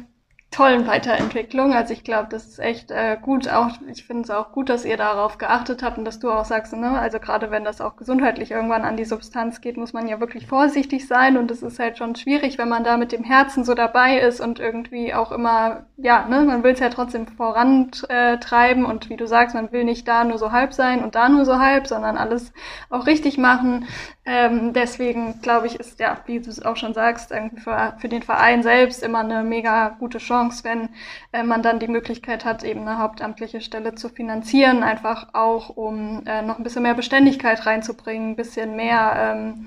tollen 0.56 0.86
Weiterentwicklung. 0.86 1.74
Also 1.74 1.92
ich 1.92 2.02
glaube, 2.02 2.28
das 2.30 2.46
ist 2.46 2.58
echt 2.58 2.90
äh, 2.90 3.18
gut. 3.20 3.46
Auch 3.46 3.72
ich 3.92 4.06
finde 4.06 4.22
es 4.22 4.30
auch 4.30 4.52
gut, 4.52 4.70
dass 4.70 4.86
ihr 4.86 4.96
darauf 4.96 5.36
geachtet 5.36 5.82
habt 5.82 5.98
und 5.98 6.06
dass 6.06 6.18
du 6.18 6.30
auch 6.30 6.46
sagst, 6.46 6.72
ne, 6.72 6.98
also 6.98 7.18
gerade 7.18 7.50
wenn 7.50 7.62
das 7.62 7.82
auch 7.82 7.96
gesundheitlich 7.96 8.52
irgendwann 8.52 8.82
an 8.82 8.96
die 8.96 9.04
Substanz 9.04 9.60
geht, 9.60 9.76
muss 9.76 9.92
man 9.92 10.08
ja 10.08 10.18
wirklich 10.18 10.46
vorsichtig 10.46 11.06
sein 11.06 11.36
und 11.36 11.50
es 11.50 11.62
ist 11.62 11.78
halt 11.78 11.98
schon 11.98 12.16
schwierig, 12.16 12.56
wenn 12.56 12.70
man 12.70 12.84
da 12.84 12.96
mit 12.96 13.12
dem 13.12 13.22
Herzen 13.22 13.64
so 13.64 13.74
dabei 13.74 14.18
ist 14.18 14.40
und 14.40 14.58
irgendwie 14.58 15.12
auch 15.12 15.30
immer, 15.30 15.84
ja, 15.98 16.26
ne, 16.26 16.40
man 16.40 16.64
will 16.64 16.72
es 16.72 16.80
ja 16.80 16.88
trotzdem 16.88 17.26
vorantreiben 17.26 18.86
und 18.86 19.10
wie 19.10 19.18
du 19.18 19.26
sagst, 19.26 19.54
man 19.54 19.72
will 19.72 19.84
nicht 19.84 20.08
da 20.08 20.24
nur 20.24 20.38
so 20.38 20.52
halb 20.52 20.72
sein 20.72 21.04
und 21.04 21.14
da 21.14 21.28
nur 21.28 21.44
so 21.44 21.58
halb, 21.58 21.86
sondern 21.86 22.16
alles 22.16 22.54
auch 22.88 23.06
richtig 23.06 23.36
machen. 23.36 23.86
Ähm, 24.28 24.72
deswegen 24.72 25.40
glaube 25.40 25.68
ich, 25.68 25.78
ist 25.78 26.00
ja, 26.00 26.18
wie 26.26 26.40
du 26.40 26.50
es 26.50 26.60
auch 26.60 26.76
schon 26.76 26.94
sagst, 26.94 27.30
irgendwie 27.30 27.60
für, 27.60 27.94
für 27.98 28.08
den 28.08 28.22
Verein 28.22 28.64
selbst 28.64 29.04
immer 29.04 29.20
eine 29.20 29.44
mega 29.44 29.90
gute 30.00 30.18
Chance, 30.18 30.64
wenn 30.64 30.88
äh, 31.32 31.44
man 31.44 31.62
dann 31.62 31.78
die 31.78 31.86
Möglichkeit 31.86 32.44
hat, 32.44 32.64
eben 32.64 32.80
eine 32.80 32.98
hauptamtliche 32.98 33.60
Stelle 33.60 33.94
zu 33.94 34.08
finanzieren, 34.08 34.82
einfach 34.82 35.28
auch 35.32 35.70
um 35.70 36.24
äh, 36.26 36.42
noch 36.42 36.58
ein 36.58 36.64
bisschen 36.64 36.82
mehr 36.82 36.94
Beständigkeit 36.94 37.66
reinzubringen, 37.66 38.30
ein 38.32 38.36
bisschen 38.36 38.74
mehr 38.74 39.14
ähm, 39.16 39.66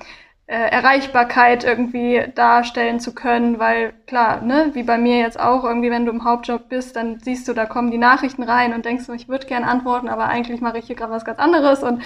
äh, 0.49 0.71
Erreichbarkeit 0.71 1.63
irgendwie 1.63 2.23
darstellen 2.33 2.99
zu 2.99 3.13
können, 3.13 3.59
weil 3.59 3.93
klar, 4.07 4.41
ne, 4.41 4.71
wie 4.73 4.81
bei 4.81 4.97
mir 4.97 5.19
jetzt 5.19 5.39
auch, 5.39 5.63
irgendwie, 5.63 5.91
wenn 5.91 6.05
du 6.05 6.11
im 6.11 6.23
Hauptjob 6.25 6.69
bist, 6.69 6.95
dann 6.95 7.19
siehst 7.19 7.47
du, 7.47 7.53
da 7.53 7.67
kommen 7.67 7.91
die 7.91 7.99
Nachrichten 7.99 8.41
rein 8.41 8.73
und 8.73 8.83
denkst 8.83 9.07
ich 9.15 9.29
würde 9.29 9.45
gern 9.45 9.63
antworten, 9.63 10.09
aber 10.09 10.25
eigentlich 10.25 10.59
mache 10.59 10.79
ich 10.79 10.87
hier 10.87 10.95
gerade 10.95 11.11
was 11.11 11.23
ganz 11.23 11.37
anderes 11.37 11.83
und 11.83 12.01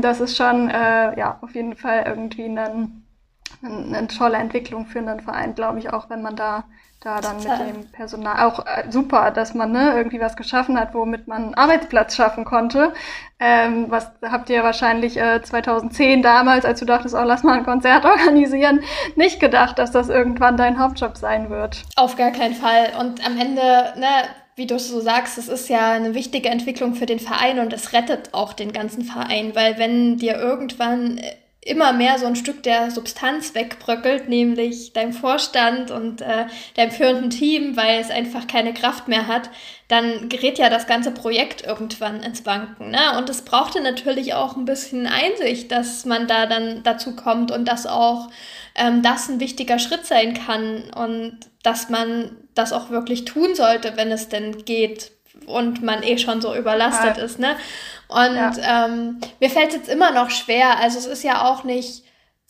das 0.00 0.20
ist 0.20 0.36
schon, 0.36 0.68
äh, 0.68 1.18
ja, 1.18 1.38
auf 1.40 1.54
jeden 1.54 1.76
Fall 1.76 2.04
irgendwie 2.06 2.44
ein, 2.44 3.04
eine 3.62 4.08
tolle 4.08 4.38
Entwicklung 4.38 4.86
für 4.86 4.98
einen 4.98 5.20
Verein, 5.20 5.54
glaube 5.54 5.78
ich, 5.78 5.92
auch 5.92 6.10
wenn 6.10 6.22
man 6.22 6.36
da 6.36 6.64
da 7.04 7.20
dann 7.20 7.36
mit 7.36 7.46
dem 7.46 7.90
Personal 7.90 8.46
auch 8.46 8.64
äh, 8.64 8.84
super, 8.90 9.30
dass 9.30 9.54
man 9.54 9.72
ne, 9.72 9.94
irgendwie 9.96 10.20
was 10.20 10.36
geschaffen 10.36 10.78
hat, 10.78 10.94
womit 10.94 11.26
man 11.26 11.44
einen 11.44 11.54
Arbeitsplatz 11.54 12.14
schaffen 12.14 12.44
konnte. 12.44 12.92
Ähm, 13.40 13.86
was 13.88 14.12
habt 14.22 14.48
ihr 14.50 14.62
wahrscheinlich 14.62 15.16
äh, 15.16 15.42
2010 15.42 16.22
damals, 16.22 16.64
als 16.64 16.78
du 16.78 16.86
dachtest, 16.86 17.14
oh, 17.14 17.22
lass 17.24 17.42
mal 17.42 17.58
ein 17.58 17.64
Konzert 17.64 18.04
organisieren, 18.04 18.82
nicht 19.16 19.40
gedacht, 19.40 19.78
dass 19.78 19.90
das 19.90 20.08
irgendwann 20.08 20.56
dein 20.56 20.78
Hauptjob 20.78 21.16
sein 21.16 21.50
wird? 21.50 21.84
Auf 21.96 22.16
gar 22.16 22.30
keinen 22.30 22.54
Fall. 22.54 22.92
Und 23.00 23.24
am 23.26 23.36
Ende, 23.36 23.94
ne, 23.96 24.06
wie 24.56 24.66
du 24.66 24.78
so 24.78 25.00
sagst, 25.00 25.38
es 25.38 25.48
ist 25.48 25.68
ja 25.68 25.92
eine 25.92 26.14
wichtige 26.14 26.48
Entwicklung 26.48 26.94
für 26.94 27.06
den 27.06 27.20
Verein 27.20 27.58
und 27.58 27.72
es 27.72 27.92
rettet 27.92 28.34
auch 28.34 28.52
den 28.52 28.72
ganzen 28.72 29.02
Verein, 29.02 29.54
weil 29.54 29.78
wenn 29.78 30.18
dir 30.18 30.36
irgendwann 30.36 31.20
immer 31.64 31.92
mehr 31.92 32.18
so 32.18 32.26
ein 32.26 32.34
Stück 32.34 32.64
der 32.64 32.90
Substanz 32.90 33.54
wegbröckelt, 33.54 34.28
nämlich 34.28 34.92
dein 34.94 35.12
Vorstand 35.12 35.92
und 35.92 36.20
äh, 36.20 36.46
deinem 36.74 36.90
führenden 36.90 37.30
Team, 37.30 37.76
weil 37.76 38.00
es 38.00 38.10
einfach 38.10 38.48
keine 38.48 38.74
Kraft 38.74 39.06
mehr 39.06 39.28
hat, 39.28 39.48
dann 39.86 40.28
gerät 40.28 40.58
ja 40.58 40.68
das 40.70 40.88
ganze 40.88 41.12
Projekt 41.12 41.64
irgendwann 41.64 42.22
ins 42.24 42.42
Banken. 42.42 42.90
Ne? 42.90 43.16
Und 43.16 43.30
es 43.30 43.42
brauchte 43.42 43.80
natürlich 43.80 44.34
auch 44.34 44.56
ein 44.56 44.64
bisschen 44.64 45.06
Einsicht, 45.06 45.70
dass 45.70 46.04
man 46.04 46.26
da 46.26 46.46
dann 46.46 46.82
dazu 46.82 47.14
kommt 47.14 47.52
und 47.52 47.66
dass 47.66 47.86
auch 47.86 48.28
ähm, 48.74 49.02
das 49.02 49.28
ein 49.28 49.38
wichtiger 49.38 49.78
Schritt 49.78 50.04
sein 50.04 50.34
kann 50.34 50.90
und 50.96 51.38
dass 51.62 51.88
man 51.88 52.41
das 52.54 52.72
auch 52.72 52.90
wirklich 52.90 53.24
tun 53.24 53.54
sollte, 53.54 53.96
wenn 53.96 54.10
es 54.10 54.28
denn 54.28 54.64
geht 54.64 55.12
und 55.46 55.82
man 55.82 56.02
eh 56.02 56.18
schon 56.18 56.40
so 56.40 56.54
überlastet 56.54 57.16
ja. 57.16 57.22
ist. 57.22 57.38
Ne? 57.38 57.56
Und 58.08 58.36
ja. 58.36 58.86
ähm, 58.86 59.20
mir 59.40 59.50
fällt 59.50 59.70
es 59.70 59.76
jetzt 59.76 59.88
immer 59.88 60.12
noch 60.12 60.30
schwer. 60.30 60.78
Also 60.78 60.98
es 60.98 61.06
ist 61.06 61.24
ja 61.24 61.50
auch 61.50 61.64
nicht 61.64 62.04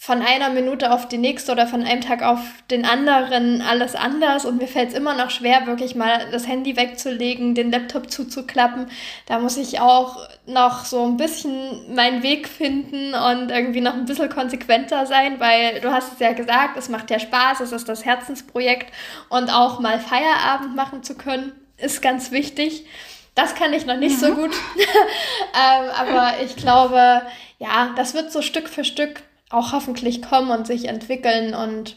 von 0.05 0.21
einer 0.21 0.51
Minute 0.51 0.91
auf 0.91 1.07
die 1.07 1.17
nächste 1.17 1.53
oder 1.53 1.69
von 1.69 1.85
einem 1.85 2.01
Tag 2.01 2.25
auf 2.25 2.41
den 2.73 2.85
anderen 2.85 3.63
alles 3.63 3.95
anders. 3.95 4.45
Und 4.45 4.59
mir 4.59 4.67
fällt 4.67 4.89
es 4.89 4.97
immer 4.97 5.15
noch 5.15 5.31
schwer, 5.31 5.69
wirklich 5.69 5.95
mal 5.95 6.27
das 6.33 6.49
Handy 6.49 6.77
wegzulegen, 6.77 7.55
den 7.55 7.71
Laptop 7.71 8.11
zuzuklappen. 8.11 8.91
Da 9.27 9.39
muss 9.39 9.57
ich 9.57 9.79
auch 9.79 10.29
noch 10.45 10.87
so 10.87 11.05
ein 11.05 11.19
bisschen 11.19 11.95
meinen 11.95 12.25
Weg 12.25 12.49
finden 12.49 13.15
und 13.15 13.53
irgendwie 13.53 13.81
noch 13.81 13.95
ein 13.95 14.05
bisschen 14.05 14.29
konsequenter 14.29 15.07
sein, 15.07 15.39
weil 15.39 15.79
du 15.79 15.93
hast 15.93 16.15
es 16.15 16.19
ja 16.19 16.33
gesagt, 16.33 16.77
es 16.77 16.89
macht 16.89 17.09
ja 17.09 17.21
Spaß, 17.21 17.61
es 17.61 17.71
ist 17.71 17.89
das 17.89 18.05
Herzensprojekt 18.05 18.93
und 19.29 19.51
auch 19.51 19.79
mal 19.79 20.01
Feierabend 20.01 20.75
machen 20.75 21.05
zu 21.05 21.15
können, 21.15 21.53
ist 21.77 22.03
ganz 22.03 22.33
wichtig. 22.33 22.87
Das 23.37 23.55
kann 23.55 23.73
ich 23.73 23.87
noch 23.87 23.99
nicht 23.99 24.17
mhm. 24.17 24.21
so 24.21 24.35
gut. 24.35 24.51
ähm, 25.55 25.91
aber 25.97 26.43
ich 26.45 26.57
glaube, 26.57 27.23
ja, 27.61 27.93
das 27.95 28.15
wird 28.15 28.33
so 28.33 28.43
Stück 28.43 28.69
für 28.69 28.83
Stück 28.83 29.23
auch 29.53 29.73
hoffentlich 29.73 30.23
kommen 30.23 30.51
und 30.51 30.67
sich 30.67 30.89
entwickeln. 30.89 31.55
Und 31.55 31.97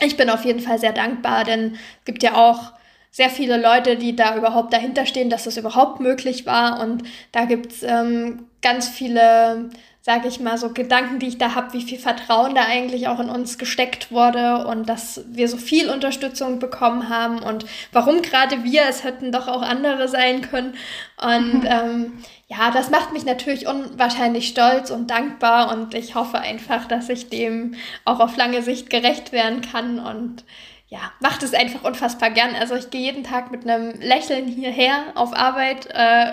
ich 0.00 0.16
bin 0.16 0.30
auf 0.30 0.44
jeden 0.44 0.60
Fall 0.60 0.78
sehr 0.78 0.92
dankbar, 0.92 1.44
denn 1.44 1.74
es 2.00 2.04
gibt 2.04 2.22
ja 2.22 2.34
auch 2.34 2.72
sehr 3.10 3.28
viele 3.28 3.60
Leute, 3.60 3.96
die 3.96 4.16
da 4.16 4.36
überhaupt 4.36 4.72
dahinter 4.72 5.04
stehen, 5.04 5.28
dass 5.30 5.44
das 5.44 5.58
überhaupt 5.58 6.00
möglich 6.00 6.46
war. 6.46 6.80
Und 6.80 7.04
da 7.30 7.44
gibt's 7.44 7.82
ähm, 7.82 8.46
ganz 8.62 8.88
viele 8.88 9.70
sage 10.02 10.26
ich 10.26 10.40
mal, 10.40 10.58
so 10.58 10.70
Gedanken, 10.70 11.20
die 11.20 11.28
ich 11.28 11.38
da 11.38 11.54
habe, 11.54 11.72
wie 11.74 11.82
viel 11.82 11.98
Vertrauen 11.98 12.56
da 12.56 12.62
eigentlich 12.62 13.06
auch 13.06 13.20
in 13.20 13.30
uns 13.30 13.56
gesteckt 13.56 14.10
wurde 14.10 14.66
und 14.66 14.88
dass 14.88 15.22
wir 15.28 15.46
so 15.48 15.56
viel 15.56 15.88
Unterstützung 15.88 16.58
bekommen 16.58 17.08
haben 17.08 17.38
und 17.38 17.64
warum 17.92 18.20
gerade 18.20 18.64
wir, 18.64 18.82
es 18.88 19.04
hätten 19.04 19.30
doch 19.30 19.46
auch 19.46 19.62
andere 19.62 20.08
sein 20.08 20.42
können. 20.42 20.74
Und 21.22 21.64
ähm, 21.68 22.18
ja, 22.48 22.72
das 22.72 22.90
macht 22.90 23.12
mich 23.12 23.24
natürlich 23.24 23.68
unwahrscheinlich 23.68 24.48
stolz 24.48 24.90
und 24.90 25.08
dankbar 25.08 25.72
und 25.72 25.94
ich 25.94 26.16
hoffe 26.16 26.38
einfach, 26.38 26.86
dass 26.86 27.08
ich 27.08 27.28
dem 27.28 27.76
auch 28.04 28.18
auf 28.18 28.36
lange 28.36 28.62
Sicht 28.62 28.90
gerecht 28.90 29.30
werden 29.30 29.60
kann 29.60 30.00
und 30.00 30.44
ja, 30.88 31.12
macht 31.20 31.44
es 31.44 31.54
einfach 31.54 31.84
unfassbar 31.84 32.30
gern. 32.30 32.56
Also 32.58 32.74
ich 32.74 32.90
gehe 32.90 33.00
jeden 33.00 33.22
Tag 33.22 33.52
mit 33.52 33.62
einem 33.62 33.98
Lächeln 34.00 34.48
hierher 34.48 35.04
auf 35.14 35.32
Arbeit. 35.32 35.86
Äh, 35.94 36.32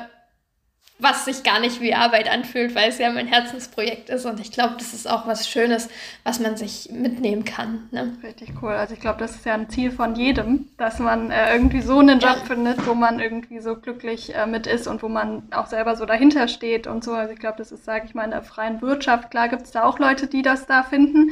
was 0.99 1.23
sich 1.23 1.43
gar 1.43 1.61
nicht 1.61 1.79
wie 1.79 1.93
Arbeit 1.93 2.29
anfühlt, 2.29 2.75
weil 2.75 2.89
es 2.89 2.97
ja 2.97 3.09
mein 3.09 3.25
Herzensprojekt 3.25 4.09
ist. 4.09 4.25
Und 4.25 4.41
ich 4.41 4.51
glaube, 4.51 4.75
das 4.77 4.93
ist 4.93 5.09
auch 5.09 5.25
was 5.25 5.47
Schönes, 5.47 5.87
was 6.25 6.41
man 6.41 6.57
sich 6.57 6.89
mitnehmen 6.91 7.45
kann. 7.45 7.87
Ne? 7.91 8.17
Richtig 8.21 8.51
cool. 8.61 8.71
Also 8.71 8.95
ich 8.95 8.99
glaube, 8.99 9.19
das 9.19 9.35
ist 9.35 9.45
ja 9.45 9.53
ein 9.53 9.69
Ziel 9.69 9.91
von 9.91 10.15
jedem, 10.15 10.67
dass 10.77 10.99
man 10.99 11.31
äh, 11.31 11.53
irgendwie 11.53 11.81
so 11.81 11.99
einen 11.99 12.19
Job 12.19 12.39
ja. 12.39 12.45
findet, 12.45 12.85
wo 12.85 12.93
man 12.95 13.21
irgendwie 13.21 13.59
so 13.61 13.77
glücklich 13.77 14.35
äh, 14.35 14.45
mit 14.45 14.67
ist 14.67 14.87
und 14.87 15.01
wo 15.01 15.07
man 15.07 15.43
auch 15.51 15.67
selber 15.67 15.95
so 15.95 16.05
dahinter 16.05 16.49
steht 16.49 16.85
und 16.85 17.01
so. 17.01 17.13
Also 17.13 17.31
ich 17.31 17.39
glaube, 17.39 17.57
das 17.57 17.71
ist, 17.71 17.85
sage 17.85 18.05
ich 18.05 18.13
mal, 18.13 18.25
in 18.25 18.31
der 18.31 18.43
freien 18.43 18.81
Wirtschaft. 18.81 19.31
Klar 19.31 19.47
gibt 19.47 19.63
es 19.63 19.71
da 19.71 19.83
auch 19.83 19.99
Leute, 19.99 20.27
die 20.27 20.41
das 20.41 20.65
da 20.65 20.83
finden, 20.83 21.31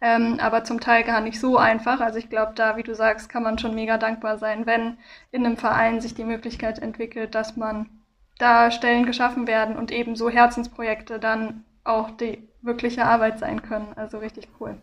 ähm, 0.00 0.38
aber 0.40 0.62
zum 0.62 0.78
Teil 0.78 1.02
gar 1.02 1.20
nicht 1.20 1.40
so 1.40 1.56
einfach. 1.56 2.00
Also 2.00 2.20
ich 2.20 2.30
glaube, 2.30 2.52
da, 2.54 2.76
wie 2.76 2.84
du 2.84 2.94
sagst, 2.94 3.28
kann 3.28 3.42
man 3.42 3.58
schon 3.58 3.74
mega 3.74 3.98
dankbar 3.98 4.38
sein, 4.38 4.64
wenn 4.64 4.96
in 5.32 5.44
einem 5.44 5.56
Verein 5.56 6.00
sich 6.00 6.14
die 6.14 6.24
Möglichkeit 6.24 6.78
entwickelt, 6.78 7.34
dass 7.34 7.56
man 7.56 7.86
da 8.38 8.70
Stellen 8.70 9.06
geschaffen 9.06 9.46
werden 9.46 9.76
und 9.76 9.90
eben 9.90 10.16
so 10.16 10.30
Herzensprojekte 10.30 11.18
dann 11.18 11.64
auch 11.84 12.10
die 12.10 12.48
wirkliche 12.62 13.04
Arbeit 13.04 13.38
sein 13.38 13.62
können. 13.62 13.92
Also 13.96 14.18
richtig 14.18 14.48
cool. 14.60 14.78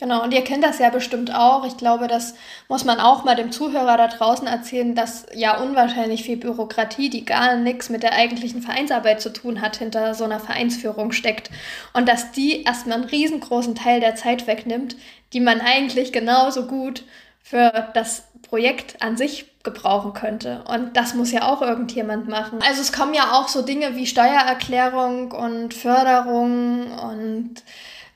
Genau, 0.00 0.22
und 0.24 0.32
ihr 0.32 0.42
kennt 0.42 0.64
das 0.64 0.78
ja 0.78 0.88
bestimmt 0.88 1.34
auch. 1.34 1.66
Ich 1.66 1.76
glaube, 1.76 2.08
das 2.08 2.34
muss 2.70 2.86
man 2.86 3.00
auch 3.00 3.22
mal 3.24 3.36
dem 3.36 3.52
Zuhörer 3.52 3.98
da 3.98 4.08
draußen 4.08 4.46
erzählen, 4.46 4.94
dass 4.94 5.26
ja 5.34 5.58
unwahrscheinlich 5.58 6.22
viel 6.22 6.38
Bürokratie, 6.38 7.10
die 7.10 7.26
gar 7.26 7.56
nichts 7.56 7.90
mit 7.90 8.02
der 8.02 8.14
eigentlichen 8.14 8.62
Vereinsarbeit 8.62 9.20
zu 9.20 9.30
tun 9.30 9.60
hat, 9.60 9.76
hinter 9.76 10.14
so 10.14 10.24
einer 10.24 10.40
Vereinsführung 10.40 11.12
steckt. 11.12 11.50
Und 11.92 12.08
dass 12.08 12.32
die 12.32 12.62
erstmal 12.62 13.02
einen 13.02 13.10
riesengroßen 13.10 13.74
Teil 13.74 14.00
der 14.00 14.14
Zeit 14.14 14.46
wegnimmt, 14.46 14.96
die 15.34 15.40
man 15.40 15.60
eigentlich 15.60 16.12
genauso 16.12 16.66
gut 16.66 17.04
für 17.42 17.90
das 17.92 18.26
Projekt 18.40 19.02
an 19.02 19.18
sich 19.18 19.49
gebrauchen 19.62 20.14
könnte. 20.14 20.64
Und 20.68 20.96
das 20.96 21.14
muss 21.14 21.32
ja 21.32 21.42
auch 21.42 21.60
irgendjemand 21.60 22.28
machen. 22.28 22.60
Also 22.66 22.80
es 22.80 22.92
kommen 22.92 23.14
ja 23.14 23.32
auch 23.32 23.48
so 23.48 23.62
Dinge 23.62 23.94
wie 23.94 24.06
Steuererklärung 24.06 25.32
und 25.32 25.74
Förderung 25.74 26.90
und 26.98 27.62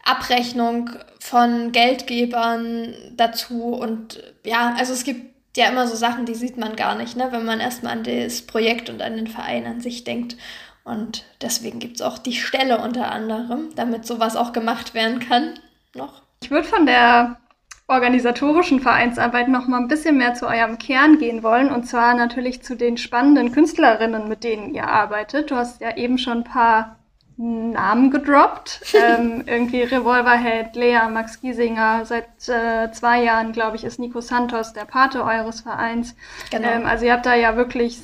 Abrechnung 0.04 0.90
von 1.20 1.72
Geldgebern 1.72 2.94
dazu. 3.16 3.74
Und 3.74 4.22
ja, 4.44 4.74
also 4.78 4.94
es 4.94 5.04
gibt 5.04 5.34
ja 5.56 5.68
immer 5.68 5.86
so 5.86 5.96
Sachen, 5.96 6.24
die 6.24 6.34
sieht 6.34 6.56
man 6.56 6.76
gar 6.76 6.94
nicht, 6.94 7.16
ne? 7.16 7.28
wenn 7.30 7.44
man 7.44 7.60
erstmal 7.60 7.92
an 7.92 8.04
das 8.04 8.42
Projekt 8.42 8.88
und 8.88 9.02
an 9.02 9.16
den 9.16 9.28
Verein 9.28 9.66
an 9.66 9.80
sich 9.80 10.04
denkt. 10.04 10.36
Und 10.82 11.24
deswegen 11.40 11.78
gibt 11.78 11.96
es 11.96 12.02
auch 12.02 12.18
die 12.18 12.34
Stelle 12.34 12.78
unter 12.78 13.10
anderem, 13.10 13.74
damit 13.74 14.06
sowas 14.06 14.36
auch 14.36 14.52
gemacht 14.52 14.94
werden 14.94 15.20
kann. 15.20 15.58
Noch. 15.94 16.22
Ich 16.42 16.50
würde 16.50 16.68
von 16.68 16.84
der 16.84 17.38
organisatorischen 17.86 18.80
Vereinsarbeit 18.80 19.48
noch 19.48 19.68
mal 19.68 19.78
ein 19.78 19.88
bisschen 19.88 20.16
mehr 20.16 20.34
zu 20.34 20.46
eurem 20.46 20.78
Kern 20.78 21.18
gehen 21.18 21.42
wollen 21.42 21.70
und 21.70 21.86
zwar 21.86 22.14
natürlich 22.14 22.62
zu 22.62 22.76
den 22.76 22.96
spannenden 22.96 23.52
Künstlerinnen, 23.52 24.28
mit 24.28 24.42
denen 24.42 24.74
ihr 24.74 24.88
arbeitet. 24.88 25.50
Du 25.50 25.56
hast 25.56 25.80
ja 25.80 25.96
eben 25.96 26.16
schon 26.16 26.38
ein 26.38 26.44
paar 26.44 26.98
Namen 27.36 28.10
gedroppt. 28.10 28.80
ähm, 28.94 29.42
irgendwie 29.46 29.82
Revolverheld, 29.82 30.76
Lea, 30.76 31.08
Max 31.10 31.40
Giesinger. 31.40 32.04
Seit 32.04 32.48
äh, 32.48 32.90
zwei 32.92 33.24
Jahren, 33.24 33.52
glaube 33.52 33.76
ich, 33.76 33.84
ist 33.84 33.98
Nico 33.98 34.20
Santos 34.20 34.72
der 34.72 34.84
Pate 34.84 35.24
eures 35.24 35.62
Vereins. 35.62 36.14
Genau. 36.50 36.68
Ähm, 36.68 36.86
also 36.86 37.04
ihr 37.04 37.12
habt 37.12 37.26
da 37.26 37.34
ja 37.34 37.56
wirklich 37.56 38.00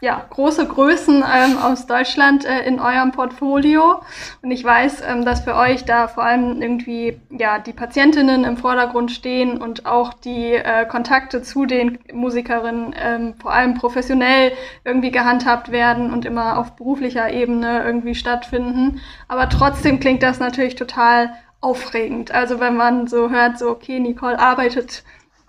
ja, 0.00 0.22
große 0.28 0.66
Größen 0.66 1.22
ähm, 1.22 1.58
aus 1.58 1.86
Deutschland 1.86 2.44
äh, 2.44 2.66
in 2.66 2.80
eurem 2.80 3.12
Portfolio. 3.12 4.02
Und 4.42 4.50
ich 4.50 4.62
weiß, 4.62 5.02
ähm, 5.06 5.24
dass 5.24 5.40
für 5.40 5.54
euch 5.54 5.84
da 5.84 6.08
vor 6.08 6.24
allem 6.24 6.60
irgendwie 6.60 7.20
ja, 7.30 7.58
die 7.58 7.72
Patientinnen 7.72 8.44
im 8.44 8.56
Vordergrund 8.56 9.12
stehen 9.12 9.62
und 9.62 9.86
auch 9.86 10.12
die 10.12 10.52
äh, 10.52 10.84
Kontakte 10.86 11.42
zu 11.42 11.64
den 11.64 11.98
Musikerinnen 12.12 12.94
ähm, 12.98 13.34
vor 13.40 13.52
allem 13.54 13.74
professionell 13.74 14.52
irgendwie 14.84 15.10
gehandhabt 15.10 15.70
werden 15.70 16.12
und 16.12 16.24
immer 16.24 16.58
auf 16.58 16.76
beruflicher 16.76 17.32
Ebene 17.32 17.84
irgendwie 17.84 18.14
stattfinden. 18.14 19.00
Aber 19.28 19.48
trotzdem 19.48 20.00
klingt 20.00 20.22
das 20.22 20.38
natürlich 20.38 20.74
total 20.74 21.32
aufregend. 21.60 22.30
Also 22.30 22.60
wenn 22.60 22.76
man 22.76 23.06
so 23.06 23.30
hört, 23.30 23.58
so, 23.58 23.70
okay, 23.70 24.00
Nicole 24.00 24.38
arbeitet 24.38 25.02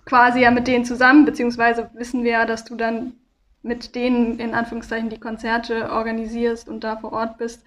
quasi 0.06 0.40
ja 0.40 0.50
mit 0.50 0.66
denen 0.66 0.84
zusammen, 0.84 1.24
beziehungsweise 1.26 1.90
wissen 1.94 2.24
wir 2.24 2.30
ja, 2.30 2.46
dass 2.46 2.64
du 2.64 2.76
dann 2.76 3.12
mit 3.66 3.94
denen 3.94 4.38
in 4.38 4.54
Anführungszeichen 4.54 5.10
die 5.10 5.20
Konzerte 5.20 5.90
organisierst 5.90 6.68
und 6.68 6.84
da 6.84 6.96
vor 6.96 7.12
Ort 7.12 7.38
bist. 7.38 7.62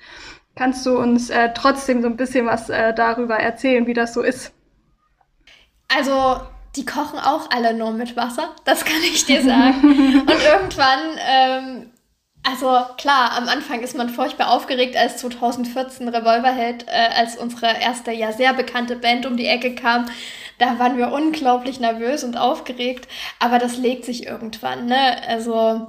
Kannst 0.55 0.85
du 0.85 0.97
uns 0.97 1.29
äh, 1.29 1.53
trotzdem 1.53 2.01
so 2.01 2.07
ein 2.07 2.17
bisschen 2.17 2.45
was 2.45 2.69
äh, 2.69 2.93
darüber 2.93 3.37
erzählen, 3.37 3.85
wie 3.87 3.93
das 3.93 4.13
so 4.13 4.21
ist? 4.21 4.51
Also, 5.87 6.41
die 6.75 6.85
kochen 6.85 7.19
auch 7.19 7.49
alle 7.51 7.73
nur 7.73 7.91
mit 7.91 8.15
Wasser, 8.15 8.55
das 8.65 8.85
kann 8.85 9.01
ich 9.03 9.25
dir 9.25 9.41
sagen. 9.41 9.81
und 10.21 10.29
irgendwann, 10.29 10.99
ähm, 11.19 11.91
also 12.43 12.79
klar, 12.97 13.31
am 13.37 13.47
Anfang 13.47 13.81
ist 13.81 13.97
man 13.97 14.09
furchtbar 14.09 14.51
aufgeregt, 14.51 14.95
als 14.95 15.17
2014 15.17 16.07
Revolverheld, 16.07 16.87
äh, 16.87 17.09
als 17.17 17.37
unsere 17.37 17.67
erste, 17.79 18.11
ja 18.11 18.31
sehr 18.31 18.53
bekannte 18.53 18.95
Band 18.95 19.25
um 19.25 19.37
die 19.37 19.47
Ecke 19.47 19.75
kam. 19.75 20.05
Da 20.59 20.77
waren 20.77 20.97
wir 20.97 21.11
unglaublich 21.11 21.79
nervös 21.79 22.23
und 22.23 22.37
aufgeregt, 22.37 23.07
aber 23.39 23.57
das 23.57 23.77
legt 23.77 24.05
sich 24.05 24.27
irgendwann, 24.27 24.85
ne? 24.85 25.27
Also 25.27 25.87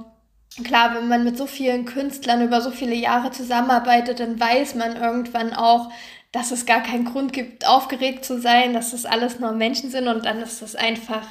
klar, 0.63 0.95
wenn 0.95 1.07
man 1.07 1.23
mit 1.23 1.37
so 1.37 1.45
vielen 1.45 1.85
Künstlern 1.85 2.41
über 2.41 2.61
so 2.61 2.71
viele 2.71 2.95
Jahre 2.95 3.31
zusammenarbeitet, 3.31 4.19
dann 4.19 4.39
weiß 4.39 4.75
man 4.75 4.95
irgendwann 4.95 5.53
auch, 5.53 5.91
dass 6.31 6.51
es 6.51 6.65
gar 6.65 6.81
keinen 6.81 7.05
Grund 7.05 7.33
gibt, 7.33 7.67
aufgeregt 7.67 8.23
zu 8.23 8.39
sein, 8.39 8.73
dass 8.73 8.91
das 8.91 9.05
alles 9.05 9.39
nur 9.39 9.51
Menschen 9.51 9.91
sind 9.91 10.07
und 10.07 10.25
dann 10.25 10.41
ist 10.41 10.61
das 10.61 10.75
einfach 10.75 11.27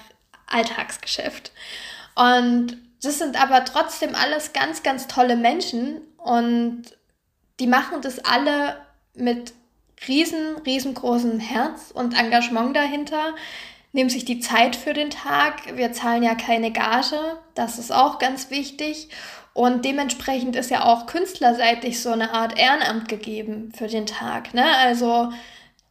Alltagsgeschäft. 0.47 1.53
Und 2.15 2.77
das 3.03 3.19
sind 3.19 3.43
aber 3.43 3.65
trotzdem 3.65 4.15
alles 4.15 4.53
ganz, 4.53 4.83
ganz 4.83 5.07
tolle 5.07 5.37
Menschen 5.37 6.03
und 6.19 6.83
die 7.59 7.67
machen 7.67 8.03
das 8.03 8.19
alle 8.25 8.77
mit 9.15 9.55
riesen, 10.09 10.57
riesengroßem 10.65 11.41
Herz 11.41 11.91
und 11.93 12.19
Engagement 12.19 12.77
dahinter, 12.77 13.35
nehmen 13.93 14.11
sich 14.11 14.25
die 14.25 14.41
Zeit 14.41 14.77
für 14.77 14.95
den 14.95 15.11
Tag. 15.11 15.77
Wir 15.77 15.93
zahlen 15.93 16.23
ja 16.23 16.35
keine 16.35 16.71
Gage, 16.71 17.39
das 17.55 17.79
ist 17.79 17.93
auch 17.93 18.19
ganz 18.19 18.51
wichtig. 18.51 19.09
Und 19.53 19.85
dementsprechend 19.85 20.55
ist 20.55 20.71
ja 20.71 20.85
auch 20.85 21.07
künstlerseitig 21.07 22.01
so 22.01 22.11
eine 22.11 22.33
Art 22.33 22.59
Ehrenamt 22.59 23.09
gegeben 23.09 23.73
für 23.77 23.89
den 23.89 24.07
Tag. 24.07 24.55
Ne? 24.55 24.65
Also 24.79 25.33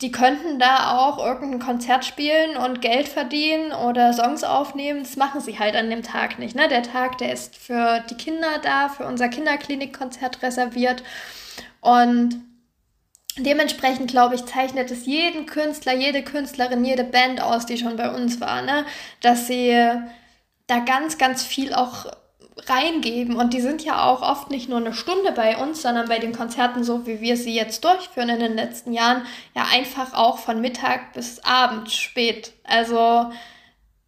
die 0.01 0.11
könnten 0.11 0.59
da 0.59 0.97
auch 0.97 1.23
irgendein 1.23 1.59
Konzert 1.59 2.05
spielen 2.05 2.55
und 2.55 2.81
Geld 2.81 3.09
verdienen 3.09 3.73
oder 3.73 4.13
Songs 4.13 4.45
aufnehmen. 4.45 5.01
Das 5.03 5.17
machen 5.17 5.41
sie 5.41 5.59
halt 5.59 5.75
an 5.75 5.89
dem 5.89 6.03
Tag 6.03 6.39
nicht. 6.39 6.55
Ne? 6.55 6.69
Der 6.69 6.83
Tag, 6.83 7.17
der 7.17 7.33
ist 7.33 7.57
für 7.57 7.99
die 8.09 8.15
Kinder 8.15 8.59
da, 8.63 8.87
für 8.87 9.05
unser 9.05 9.27
Kinderklinikkonzert 9.27 10.41
reserviert. 10.41 11.03
Und 11.81 12.41
dementsprechend, 13.37 14.09
glaube 14.09 14.35
ich, 14.35 14.45
zeichnet 14.45 14.91
es 14.91 15.05
jeden 15.05 15.45
Künstler, 15.45 15.95
jede 15.95 16.23
Künstlerin, 16.23 16.83
jede 16.83 17.03
Band 17.03 17.41
aus, 17.41 17.65
die 17.65 17.77
schon 17.77 17.95
bei 17.95 18.09
uns 18.09 18.41
war, 18.41 18.61
ne? 18.61 18.85
dass 19.21 19.47
sie 19.47 19.75
da 20.67 20.79
ganz, 20.79 21.17
ganz 21.17 21.43
viel 21.43 21.73
auch 21.73 22.05
reingeben. 22.67 23.35
Und 23.35 23.53
die 23.53 23.61
sind 23.61 23.83
ja 23.83 24.03
auch 24.03 24.21
oft 24.21 24.51
nicht 24.51 24.69
nur 24.69 24.79
eine 24.79 24.93
Stunde 24.93 25.31
bei 25.31 25.57
uns, 25.57 25.81
sondern 25.81 26.07
bei 26.07 26.19
den 26.19 26.33
Konzerten, 26.33 26.83
so 26.83 27.05
wie 27.07 27.21
wir 27.21 27.37
sie 27.37 27.55
jetzt 27.55 27.83
durchführen 27.83 28.29
in 28.29 28.39
den 28.39 28.55
letzten 28.55 28.93
Jahren, 28.93 29.25
ja 29.55 29.67
einfach 29.71 30.13
auch 30.13 30.37
von 30.37 30.61
Mittag 30.61 31.13
bis 31.13 31.39
Abend 31.43 31.91
spät. 31.91 32.53
Also 32.63 33.31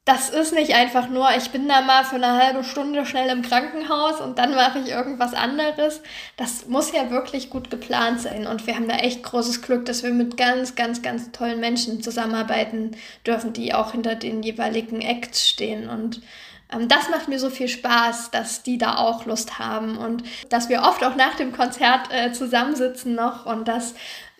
das 0.05 0.31
ist 0.31 0.53
nicht 0.53 0.73
einfach 0.73 1.09
nur, 1.09 1.29
ich 1.37 1.51
bin 1.51 1.67
da 1.67 1.81
mal 1.81 2.03
für 2.03 2.15
eine 2.15 2.33
halbe 2.33 2.63
Stunde 2.63 3.05
schnell 3.05 3.29
im 3.29 3.43
Krankenhaus 3.43 4.19
und 4.19 4.39
dann 4.39 4.55
mache 4.55 4.79
ich 4.79 4.89
irgendwas 4.89 5.35
anderes. 5.35 6.01
Das 6.37 6.65
muss 6.67 6.91
ja 6.91 7.11
wirklich 7.11 7.51
gut 7.51 7.69
geplant 7.69 8.19
sein. 8.19 8.47
Und 8.47 8.65
wir 8.65 8.75
haben 8.75 8.87
da 8.87 8.95
echt 8.95 9.21
großes 9.21 9.61
Glück, 9.61 9.85
dass 9.85 10.01
wir 10.01 10.09
mit 10.09 10.37
ganz, 10.37 10.73
ganz, 10.73 11.03
ganz 11.03 11.31
tollen 11.31 11.59
Menschen 11.59 12.01
zusammenarbeiten 12.01 12.97
dürfen, 13.27 13.53
die 13.53 13.75
auch 13.75 13.91
hinter 13.91 14.15
den 14.15 14.41
jeweiligen 14.41 15.01
Acts 15.01 15.47
stehen. 15.47 15.87
Und 15.87 16.21
ähm, 16.73 16.87
das 16.87 17.09
macht 17.09 17.27
mir 17.27 17.37
so 17.37 17.51
viel 17.51 17.67
Spaß, 17.67 18.31
dass 18.31 18.63
die 18.63 18.79
da 18.79 18.95
auch 18.95 19.27
Lust 19.27 19.59
haben 19.59 19.99
und 19.99 20.23
dass 20.49 20.67
wir 20.67 20.81
oft 20.81 21.03
auch 21.03 21.15
nach 21.15 21.35
dem 21.35 21.51
Konzert 21.51 22.11
äh, 22.11 22.31
zusammensitzen 22.31 23.13
noch 23.13 23.45
und 23.45 23.67
dass 23.67 23.93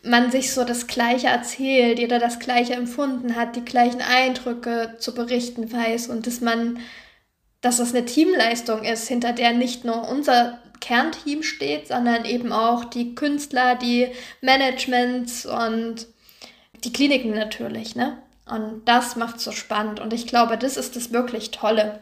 man 0.03 0.31
sich 0.31 0.51
so 0.51 0.63
das 0.63 0.87
Gleiche 0.87 1.27
erzählt, 1.27 1.99
jeder 1.99 2.19
das 2.19 2.39
Gleiche 2.39 2.73
empfunden 2.73 3.35
hat, 3.35 3.55
die 3.55 3.65
gleichen 3.65 4.01
Eindrücke 4.01 4.95
zu 4.99 5.13
berichten 5.13 5.71
weiß 5.71 6.07
und 6.07 6.25
dass 6.27 6.41
man, 6.41 6.79
dass 7.61 7.77
das 7.77 7.93
eine 7.93 8.05
Teamleistung 8.05 8.83
ist, 8.83 9.07
hinter 9.07 9.33
der 9.33 9.53
nicht 9.53 9.85
nur 9.85 10.09
unser 10.09 10.59
Kernteam 10.79 11.43
steht, 11.43 11.87
sondern 11.89 12.25
eben 12.25 12.51
auch 12.51 12.85
die 12.85 13.13
Künstler, 13.13 13.75
die 13.75 14.07
Managements 14.41 15.45
und 15.45 16.07
die 16.83 16.91
Kliniken 16.91 17.31
natürlich, 17.31 17.95
ne? 17.95 18.17
Und 18.49 18.81
das 18.85 19.15
macht 19.15 19.39
so 19.39 19.51
spannend 19.51 19.99
und 19.99 20.11
ich 20.11 20.27
glaube, 20.27 20.57
das 20.57 20.75
ist 20.75 20.95
das 20.95 21.13
wirklich 21.13 21.51
Tolle. 21.51 22.01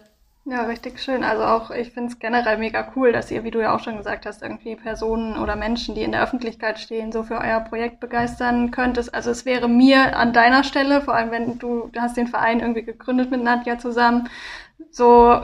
Ja, 0.49 0.63
richtig 0.63 0.99
schön. 0.99 1.23
Also 1.23 1.43
auch, 1.43 1.69
ich 1.69 1.91
finde 1.91 2.09
es 2.11 2.17
generell 2.17 2.57
mega 2.57 2.91
cool, 2.95 3.11
dass 3.11 3.29
ihr, 3.29 3.43
wie 3.43 3.51
du 3.51 3.61
ja 3.61 3.75
auch 3.75 3.81
schon 3.81 3.97
gesagt 3.97 4.25
hast, 4.25 4.41
irgendwie 4.41 4.75
Personen 4.75 5.37
oder 5.37 5.55
Menschen, 5.55 5.93
die 5.93 6.01
in 6.01 6.11
der 6.11 6.23
Öffentlichkeit 6.23 6.79
stehen, 6.79 7.11
so 7.11 7.21
für 7.23 7.37
euer 7.39 7.59
Projekt 7.59 7.99
begeistern 7.99 8.71
könntest. 8.71 9.13
Also 9.13 9.29
es 9.29 9.45
wäre 9.45 9.67
mir 9.69 10.17
an 10.17 10.33
deiner 10.33 10.63
Stelle, 10.63 11.01
vor 11.01 11.13
allem 11.13 11.29
wenn 11.29 11.59
du, 11.59 11.89
du 11.91 12.01
hast 12.01 12.17
den 12.17 12.25
Verein 12.27 12.61
irgendwie 12.61 12.81
gegründet 12.83 13.29
mit 13.29 13.43
Nadja 13.43 13.77
zusammen, 13.77 14.27
so, 14.91 15.39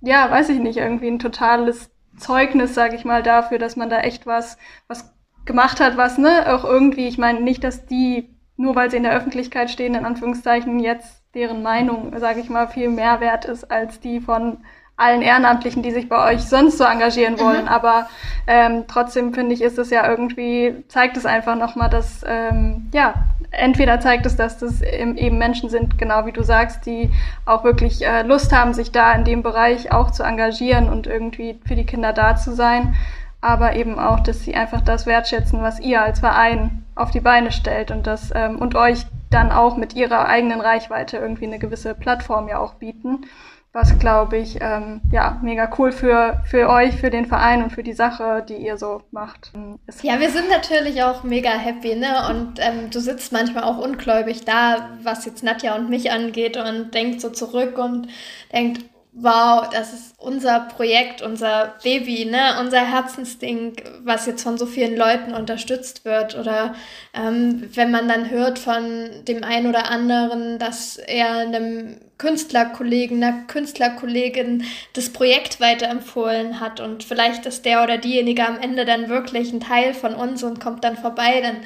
ja, 0.00 0.28
weiß 0.30 0.48
ich 0.48 0.58
nicht, 0.58 0.78
irgendwie 0.78 1.08
ein 1.08 1.20
totales 1.20 1.90
Zeugnis, 2.16 2.74
sage 2.74 2.96
ich 2.96 3.04
mal, 3.04 3.22
dafür, 3.22 3.58
dass 3.58 3.76
man 3.76 3.90
da 3.90 4.00
echt 4.00 4.26
was, 4.26 4.58
was 4.88 5.14
gemacht 5.44 5.78
hat, 5.78 5.96
was, 5.96 6.18
ne, 6.18 6.52
auch 6.52 6.64
irgendwie, 6.64 7.06
ich 7.06 7.18
meine 7.18 7.40
nicht, 7.40 7.62
dass 7.62 7.86
die, 7.86 8.34
nur 8.56 8.74
weil 8.74 8.90
sie 8.90 8.96
in 8.96 9.04
der 9.04 9.14
Öffentlichkeit 9.14 9.70
stehen, 9.70 9.94
in 9.94 10.04
Anführungszeichen, 10.04 10.80
jetzt 10.80 11.17
deren 11.34 11.62
Meinung, 11.62 12.18
sage 12.18 12.40
ich 12.40 12.48
mal, 12.48 12.68
viel 12.68 12.88
mehr 12.88 13.20
wert 13.20 13.44
ist 13.44 13.70
als 13.70 14.00
die 14.00 14.20
von 14.20 14.58
allen 14.98 15.22
Ehrenamtlichen, 15.22 15.82
die 15.82 15.92
sich 15.92 16.08
bei 16.08 16.34
euch 16.34 16.42
sonst 16.42 16.76
so 16.76 16.84
engagieren 16.84 17.34
mhm. 17.34 17.40
wollen. 17.40 17.62
Mhm. 17.62 17.68
Aber 17.68 18.08
ähm, 18.46 18.84
trotzdem 18.88 19.32
finde 19.32 19.54
ich, 19.54 19.62
ist 19.62 19.78
es 19.78 19.90
ja 19.90 20.08
irgendwie, 20.08 20.84
zeigt 20.88 21.16
es 21.16 21.24
einfach 21.24 21.56
nochmal, 21.56 21.88
dass, 21.88 22.24
ähm, 22.26 22.88
ja, 22.92 23.14
entweder 23.50 24.00
zeigt 24.00 24.26
es, 24.26 24.36
dass 24.36 24.58
das 24.58 24.82
eben 24.82 25.38
Menschen 25.38 25.70
sind, 25.70 25.98
genau 25.98 26.26
wie 26.26 26.32
du 26.32 26.42
sagst, 26.42 26.84
die 26.84 27.10
auch 27.46 27.64
wirklich 27.64 28.04
äh, 28.04 28.22
Lust 28.22 28.52
haben, 28.52 28.74
sich 28.74 28.90
da 28.90 29.12
in 29.12 29.24
dem 29.24 29.42
Bereich 29.42 29.92
auch 29.92 30.10
zu 30.10 30.24
engagieren 30.24 30.88
und 30.88 31.06
irgendwie 31.06 31.60
für 31.66 31.76
die 31.76 31.86
Kinder 31.86 32.12
da 32.12 32.36
zu 32.36 32.52
sein. 32.52 32.94
Aber 33.40 33.76
eben 33.76 33.98
auch, 33.98 34.20
dass 34.20 34.40
sie 34.40 34.54
einfach 34.54 34.80
das 34.80 35.06
wertschätzen, 35.06 35.62
was 35.62 35.78
ihr 35.80 36.02
als 36.02 36.20
Verein 36.20 36.84
auf 36.94 37.10
die 37.10 37.20
Beine 37.20 37.52
stellt 37.52 37.90
und 37.90 38.06
das 38.06 38.32
ähm, 38.34 38.58
und 38.58 38.74
euch 38.74 39.06
dann 39.30 39.52
auch 39.52 39.76
mit 39.76 39.94
ihrer 39.94 40.26
eigenen 40.26 40.60
Reichweite 40.60 41.18
irgendwie 41.18 41.46
eine 41.46 41.58
gewisse 41.58 41.94
Plattform 41.94 42.48
ja 42.48 42.58
auch 42.58 42.74
bieten 42.74 43.26
was 43.72 43.98
glaube 43.98 44.38
ich 44.38 44.58
ähm, 44.60 45.00
ja 45.12 45.38
mega 45.42 45.70
cool 45.78 45.92
für 45.92 46.42
für 46.46 46.68
euch, 46.68 46.96
für 46.96 47.10
den 47.10 47.26
Verein 47.26 47.62
und 47.62 47.70
für 47.70 47.82
die 47.82 47.92
Sache, 47.92 48.44
die 48.48 48.56
ihr 48.56 48.78
so 48.78 49.02
macht. 49.10 49.52
Ist 49.86 50.02
ja, 50.02 50.18
wir 50.18 50.30
sind 50.30 50.48
natürlich 50.48 51.02
auch 51.02 51.22
mega 51.22 51.50
happy, 51.50 51.94
ne? 51.94 52.28
Und 52.30 52.58
ähm, 52.58 52.90
du 52.90 53.00
sitzt 53.00 53.32
manchmal 53.32 53.64
auch 53.64 53.78
ungläubig 53.78 54.44
da, 54.44 54.88
was 55.02 55.26
jetzt 55.26 55.44
Nadja 55.44 55.76
und 55.76 55.90
mich 55.90 56.10
angeht 56.10 56.56
und 56.56 56.94
denkt 56.94 57.20
so 57.20 57.30
zurück 57.30 57.78
und 57.78 58.08
denkt, 58.52 58.84
wow, 59.12 59.68
das 59.70 59.92
ist 59.92 60.14
unser 60.18 60.60
Projekt, 60.60 61.22
unser 61.22 61.74
Baby, 61.82 62.24
ne, 62.24 62.56
unser 62.60 62.80
Herzensding, 62.80 63.76
was 64.02 64.26
jetzt 64.26 64.42
von 64.42 64.58
so 64.58 64.66
vielen 64.66 64.96
Leuten 64.96 65.34
unterstützt 65.34 66.04
wird. 66.04 66.36
Oder 66.36 66.74
ähm, 67.14 67.68
wenn 67.74 67.90
man 67.90 68.08
dann 68.08 68.30
hört 68.30 68.58
von 68.58 69.24
dem 69.24 69.42
einen 69.42 69.66
oder 69.66 69.90
anderen, 69.90 70.58
dass 70.58 70.98
er 70.98 71.38
einem 71.38 71.98
Künstlerkollegen, 72.18 73.22
einer 73.22 73.44
Künstlerkollegin 73.46 74.64
das 74.92 75.10
Projekt 75.10 75.60
weiterempfohlen 75.60 76.60
hat 76.60 76.80
und 76.80 77.04
vielleicht 77.04 77.46
ist 77.46 77.64
der 77.64 77.82
oder 77.82 77.98
diejenige 77.98 78.46
am 78.46 78.58
Ende 78.58 78.84
dann 78.84 79.08
wirklich 79.08 79.52
ein 79.52 79.60
Teil 79.60 79.94
von 79.94 80.14
uns 80.14 80.42
und 80.42 80.60
kommt 80.60 80.84
dann 80.84 80.96
vorbei, 80.96 81.40
dann 81.40 81.58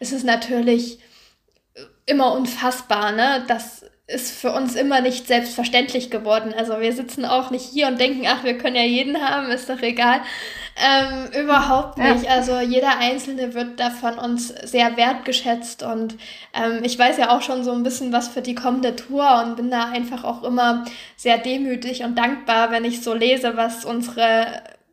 ist 0.00 0.12
es 0.12 0.24
natürlich 0.24 0.98
immer 2.06 2.32
unfassbar, 2.32 3.12
ne? 3.12 3.44
Das 3.46 3.84
ist 4.12 4.32
für 4.32 4.52
uns 4.52 4.74
immer 4.74 5.00
nicht 5.00 5.26
selbstverständlich 5.26 6.10
geworden. 6.10 6.52
Also 6.56 6.80
wir 6.80 6.92
sitzen 6.92 7.24
auch 7.24 7.50
nicht 7.50 7.64
hier 7.64 7.86
und 7.86 8.00
denken, 8.00 8.26
ach, 8.26 8.44
wir 8.44 8.58
können 8.58 8.76
ja 8.76 8.82
jeden 8.82 9.20
haben, 9.20 9.50
ist 9.50 9.70
doch 9.70 9.80
egal. 9.82 10.20
Ähm, 10.76 11.42
überhaupt 11.44 11.98
nicht. 11.98 12.24
Ja. 12.24 12.30
Also 12.30 12.58
jeder 12.60 12.98
Einzelne 12.98 13.54
wird 13.54 13.78
da 13.78 13.90
von 13.90 14.18
uns 14.18 14.48
sehr 14.48 14.96
wertgeschätzt 14.96 15.82
und 15.82 16.16
ähm, 16.54 16.80
ich 16.82 16.98
weiß 16.98 17.18
ja 17.18 17.30
auch 17.30 17.42
schon 17.42 17.64
so 17.64 17.72
ein 17.72 17.82
bisschen 17.82 18.12
was 18.12 18.28
für 18.28 18.42
die 18.42 18.54
kommende 18.54 18.96
Tour 18.96 19.44
und 19.44 19.56
bin 19.56 19.70
da 19.70 19.90
einfach 19.90 20.24
auch 20.24 20.42
immer 20.42 20.84
sehr 21.16 21.38
demütig 21.38 22.02
und 22.02 22.16
dankbar, 22.16 22.70
wenn 22.70 22.84
ich 22.84 23.02
so 23.02 23.14
lese, 23.14 23.56
was 23.56 23.84
unsere 23.84 24.46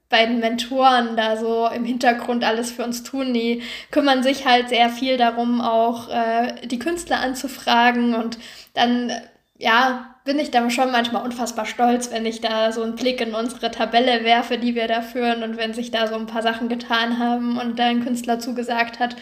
beiden 0.10 0.40
Mentoren 0.40 1.18
da 1.18 1.38
so 1.38 1.68
im 1.68 1.84
Hintergrund 1.84 2.44
alles 2.44 2.72
für 2.72 2.84
uns 2.84 3.04
tun. 3.04 3.34
Die 3.34 3.62
kümmern 3.92 4.24
sich 4.24 4.46
halt 4.46 4.70
sehr 4.70 4.90
viel 4.90 5.18
darum, 5.18 5.62
auch 5.62 6.10
äh, 6.10 6.68
die 6.68 6.80
Künstler 6.80 7.20
anzufragen 7.20 8.16
und 8.16 8.38
dann, 8.74 9.12
ja, 9.58 10.16
bin 10.24 10.40
ich 10.40 10.52
da 10.52 10.70
schon 10.70 10.92
manchmal 10.92 11.24
unfassbar 11.24 11.66
stolz, 11.66 12.12
wenn 12.12 12.26
ich 12.26 12.42
da 12.42 12.72
so 12.72 12.84
einen 12.84 12.96
Blick 12.96 13.22
in 13.22 13.34
unsere 13.34 13.72
Tabelle 13.72 14.24
werfe, 14.24 14.58
die 14.58 14.76
wir 14.76 14.88
da 14.88 15.02
führen 15.02 15.42
und 15.42 15.58
wenn 15.58 15.74
sich 15.74 15.90
da 15.90 16.08
so 16.08 16.16
ein 16.16 16.28
paar 16.28 16.44
Sachen 16.44 16.68
getan 16.68 17.18
haben 17.18 17.58
und 17.58 17.80
da 17.80 17.86
ein 17.86 18.04
Künstler 18.04 18.40
zugesagt 18.40 19.00
hat 19.00 19.16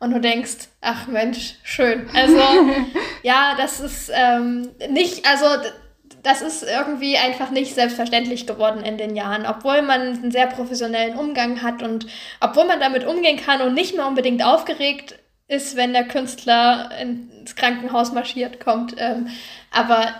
und 0.00 0.12
du 0.12 0.20
denkst, 0.20 0.68
ach 0.80 1.06
Mensch, 1.06 1.56
schön. 1.62 2.08
Also 2.14 2.38
ja, 3.22 3.54
das 3.56 3.80
ist 3.80 4.10
ähm, 4.14 4.68
nicht, 4.90 5.26
also 5.26 5.46
das 6.22 6.42
ist 6.42 6.62
irgendwie 6.62 7.16
einfach 7.16 7.50
nicht 7.50 7.74
selbstverständlich 7.74 8.46
geworden 8.46 8.82
in 8.82 8.98
den 8.98 9.16
Jahren, 9.16 9.46
obwohl 9.46 9.82
man 9.82 10.00
einen 10.00 10.30
sehr 10.30 10.46
professionellen 10.46 11.16
Umgang 11.16 11.62
hat 11.62 11.82
und 11.82 12.06
obwohl 12.40 12.66
man 12.66 12.80
damit 12.80 13.06
umgehen 13.06 13.38
kann 13.38 13.60
und 13.62 13.74
nicht 13.74 13.96
mehr 13.96 14.06
unbedingt 14.06 14.44
aufgeregt 14.44 15.18
ist, 15.48 15.76
wenn 15.76 15.92
der 15.92 16.04
Künstler 16.04 16.90
ins 17.00 17.56
Krankenhaus 17.56 18.12
marschiert 18.12 18.60
kommt. 18.60 18.94
Ähm, 18.98 19.28
aber 19.72 20.14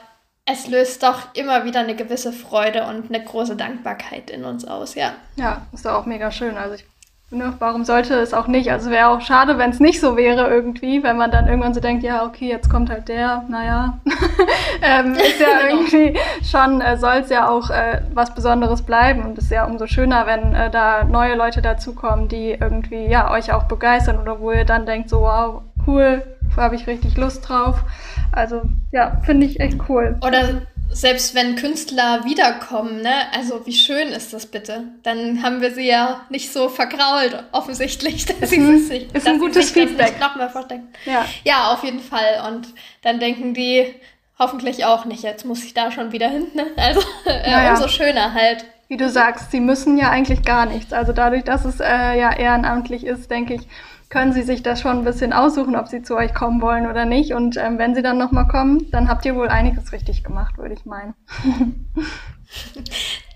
es 0.44 0.66
löst 0.66 1.02
doch 1.02 1.34
immer 1.34 1.64
wieder 1.64 1.80
eine 1.80 1.94
gewisse 1.94 2.32
Freude 2.32 2.84
und 2.84 3.14
eine 3.14 3.22
große 3.22 3.56
Dankbarkeit 3.56 4.30
in 4.30 4.44
uns 4.44 4.64
aus, 4.64 4.94
ja. 4.94 5.14
Ja, 5.36 5.66
ist 5.72 5.86
auch 5.86 6.06
mega 6.06 6.32
schön. 6.32 6.56
Also 6.56 6.74
ich 6.74 6.84
Ne, 7.32 7.52
warum 7.60 7.84
sollte 7.84 8.14
es 8.14 8.34
auch 8.34 8.48
nicht? 8.48 8.72
Also 8.72 8.90
wäre 8.90 9.06
auch 9.06 9.20
schade, 9.20 9.56
wenn 9.56 9.70
es 9.70 9.78
nicht 9.78 10.00
so 10.00 10.16
wäre 10.16 10.48
irgendwie, 10.48 11.04
wenn 11.04 11.16
man 11.16 11.30
dann 11.30 11.46
irgendwann 11.46 11.72
so 11.72 11.78
denkt, 11.78 12.02
ja, 12.02 12.24
okay, 12.24 12.48
jetzt 12.48 12.68
kommt 12.68 12.90
halt 12.90 13.08
der, 13.08 13.44
naja. 13.48 14.00
ähm, 14.82 15.14
ist 15.14 15.38
ja 15.40 15.46
genau. 15.68 15.80
irgendwie 15.80 16.18
schon, 16.42 16.80
äh, 16.80 16.96
soll 16.96 17.18
es 17.18 17.30
ja 17.30 17.48
auch 17.48 17.70
äh, 17.70 18.00
was 18.12 18.34
Besonderes 18.34 18.82
bleiben 18.82 19.24
und 19.24 19.38
es 19.38 19.44
ist 19.44 19.52
ja 19.52 19.64
umso 19.64 19.86
schöner, 19.86 20.26
wenn 20.26 20.54
äh, 20.56 20.70
da 20.70 21.04
neue 21.04 21.36
Leute 21.36 21.62
dazukommen, 21.62 22.26
die 22.26 22.50
irgendwie, 22.50 23.06
ja, 23.06 23.30
euch 23.30 23.52
auch 23.52 23.64
begeistern 23.64 24.18
oder 24.18 24.40
wo 24.40 24.50
ihr 24.50 24.64
dann 24.64 24.84
denkt, 24.84 25.08
so, 25.08 25.20
wow, 25.20 25.62
cool, 25.86 26.24
habe 26.56 26.74
ich 26.74 26.88
richtig 26.88 27.16
Lust 27.16 27.48
drauf. 27.48 27.84
Also, 28.32 28.62
ja, 28.90 29.20
finde 29.22 29.46
ich 29.46 29.60
echt 29.60 29.78
cool. 29.88 30.18
Oder 30.26 30.62
selbst 30.92 31.34
wenn 31.34 31.56
Künstler 31.56 32.24
wiederkommen, 32.24 33.02
ne, 33.02 33.32
also 33.32 33.64
wie 33.66 33.72
schön 33.72 34.08
ist 34.08 34.32
das 34.32 34.46
bitte? 34.46 34.84
Dann 35.02 35.42
haben 35.42 35.60
wir 35.60 35.72
sie 35.72 35.86
ja 35.86 36.22
nicht 36.30 36.52
so 36.52 36.68
vergrault, 36.68 37.44
offensichtlich, 37.52 38.26
dass 38.40 38.50
sie 38.50 38.58
mhm. 38.58 38.78
sich, 38.78 39.14
ist 39.14 39.26
ein 39.26 39.38
gutes 39.38 39.70
Feedback. 39.70 40.18
noch 40.20 40.36
mal 40.36 40.50
vorstellen. 40.50 40.88
Ja. 41.06 41.24
ja, 41.44 41.72
auf 41.72 41.84
jeden 41.84 42.00
Fall. 42.00 42.42
Und 42.48 42.68
dann 43.02 43.20
denken 43.20 43.54
die 43.54 43.94
hoffentlich 44.38 44.84
auch 44.84 45.04
nicht, 45.04 45.22
jetzt 45.22 45.44
muss 45.44 45.62
ich 45.64 45.74
da 45.74 45.92
schon 45.92 46.12
wieder 46.12 46.28
hin. 46.28 46.46
Ne? 46.54 46.66
Also 46.76 47.00
äh, 47.26 47.50
ja, 47.50 47.70
umso 47.70 47.88
schöner 47.88 48.34
halt. 48.34 48.64
Wie 48.88 48.96
du 48.96 49.08
sagst, 49.08 49.52
sie 49.52 49.60
müssen 49.60 49.96
ja 49.98 50.10
eigentlich 50.10 50.42
gar 50.42 50.66
nichts. 50.66 50.92
Also 50.92 51.12
dadurch, 51.12 51.44
dass 51.44 51.64
es 51.64 51.78
äh, 51.78 52.18
ja 52.18 52.32
ehrenamtlich 52.32 53.04
ist, 53.06 53.30
denke 53.30 53.54
ich, 53.54 53.68
können 54.10 54.32
Sie 54.32 54.42
sich 54.42 54.62
das 54.62 54.80
schon 54.80 54.98
ein 54.98 55.04
bisschen 55.04 55.32
aussuchen, 55.32 55.76
ob 55.76 55.86
Sie 55.86 56.02
zu 56.02 56.16
euch 56.16 56.34
kommen 56.34 56.60
wollen 56.60 56.88
oder 56.88 57.06
nicht. 57.06 57.32
Und 57.32 57.56
ähm, 57.56 57.78
wenn 57.78 57.94
Sie 57.94 58.02
dann 58.02 58.18
nochmal 58.18 58.48
kommen, 58.48 58.90
dann 58.90 59.08
habt 59.08 59.24
ihr 59.24 59.36
wohl 59.36 59.48
einiges 59.48 59.92
richtig 59.92 60.24
gemacht, 60.24 60.58
würde 60.58 60.74
ich 60.74 60.84
meinen. 60.84 61.14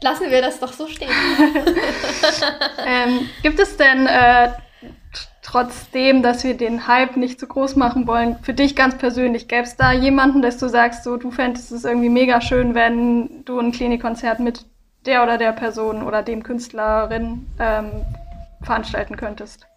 Lassen 0.02 0.30
wir 0.30 0.42
das 0.42 0.58
doch 0.58 0.72
so 0.72 0.88
stehen. 0.88 1.08
ähm, 2.86 3.28
gibt 3.42 3.60
es 3.60 3.76
denn 3.76 4.08
äh, 4.08 4.50
trotzdem, 5.42 6.24
dass 6.24 6.42
wir 6.42 6.56
den 6.56 6.88
Hype 6.88 7.16
nicht 7.16 7.38
zu 7.38 7.46
groß 7.46 7.76
machen 7.76 8.08
wollen, 8.08 8.36
für 8.42 8.52
dich 8.52 8.74
ganz 8.74 8.98
persönlich, 8.98 9.46
gäbe 9.46 9.62
es 9.62 9.76
da 9.76 9.92
jemanden, 9.92 10.42
dass 10.42 10.58
du 10.58 10.68
sagst, 10.68 11.04
so 11.04 11.16
du 11.16 11.30
fändest 11.30 11.70
es 11.70 11.84
irgendwie 11.84 12.08
mega 12.08 12.40
schön, 12.40 12.74
wenn 12.74 13.44
du 13.44 13.60
ein 13.60 13.70
Klinikkonzert 13.70 14.40
mit 14.40 14.66
der 15.06 15.22
oder 15.22 15.38
der 15.38 15.52
Person 15.52 16.02
oder 16.02 16.24
dem 16.24 16.42
Künstlerin 16.42 17.46
ähm, 17.60 18.04
veranstalten 18.62 19.16
könntest? 19.16 19.68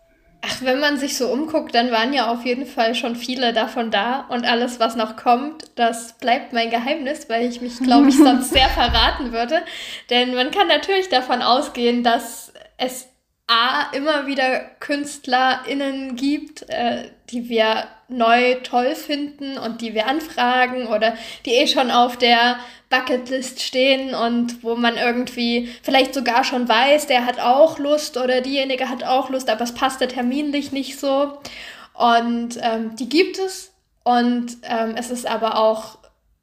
Ach, 0.42 0.62
wenn 0.62 0.80
man 0.80 0.98
sich 0.98 1.18
so 1.18 1.28
umguckt, 1.28 1.74
dann 1.74 1.92
waren 1.92 2.14
ja 2.14 2.32
auf 2.32 2.46
jeden 2.46 2.66
Fall 2.66 2.96
schon 2.96 3.16
viele 3.16 3.54
davon 3.54 3.92
da. 3.92 4.26
Und 4.30 4.46
alles, 4.46 4.80
was 4.80 4.96
noch 4.96 5.16
kommt, 5.16 5.66
das 5.76 6.14
bleibt 6.20 6.54
mein 6.54 6.70
Geheimnis, 6.70 7.28
weil 7.30 7.50
ich 7.50 7.62
mich, 7.62 7.80
glaube 7.80 8.10
ich, 8.10 8.18
sonst 8.18 8.50
sehr 8.54 8.70
verraten 8.70 9.32
würde. 9.32 9.62
Denn 10.10 10.36
man 10.36 10.52
kann 10.52 10.68
natürlich 10.68 11.10
davon 11.10 11.42
ausgehen, 11.42 12.04
dass 12.04 12.54
es 12.78 13.08
A, 13.48 13.92
immer 13.94 14.28
wieder 14.28 14.60
KünstlerInnen 14.80 16.18
gibt, 16.18 16.70
äh, 16.70 17.10
die 17.30 17.50
wir 17.50 17.86
neu 18.08 18.56
toll 18.64 18.96
finden 18.96 19.58
und 19.58 19.82
die 19.82 19.94
wir 19.94 20.08
anfragen 20.08 20.88
oder 20.88 21.16
die 21.46 21.52
eh 21.52 21.68
schon 21.68 21.92
auf 21.92 22.18
der 22.18 22.58
Bucketlist 22.90 23.62
stehen 23.62 24.16
und 24.16 24.64
wo 24.64 24.76
man 24.76 24.96
irgendwie 24.96 25.70
vielleicht 25.84 26.14
sogar 26.14 26.44
schon 26.44 26.70
weiß, 26.70 27.08
der 27.08 27.26
hat 27.26 27.40
auch 27.40 27.80
Lust 27.80 28.18
oder 28.18 28.40
diejenige 28.42 28.90
hat 28.90 29.04
auch 29.04 29.30
Lust, 29.30 29.50
aber 29.50 29.64
es 29.64 29.74
passt 29.74 30.00
der 30.00 30.08
terminlich 30.08 30.72
nicht 30.72 31.00
so. 31.00 31.38
Und 31.94 32.60
ähm, 32.62 32.96
die 32.96 33.10
gibt 33.10 33.40
es. 33.40 33.74
Und 34.04 34.58
ähm, 34.64 34.96
es 34.96 35.10
ist 35.10 35.26
aber 35.26 35.58
auch 35.58 35.98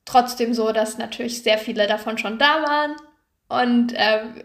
trotzdem 0.05 0.53
so, 0.53 0.73
dass 0.73 0.99
natürlich 0.99 1.43
sehr 1.43 1.57
viele 1.57 1.87
davon 1.87 2.19
schon 2.19 2.39
da 2.39 2.63
waren. 2.63 2.97
Und 3.49 3.95
ähm, 3.97 4.43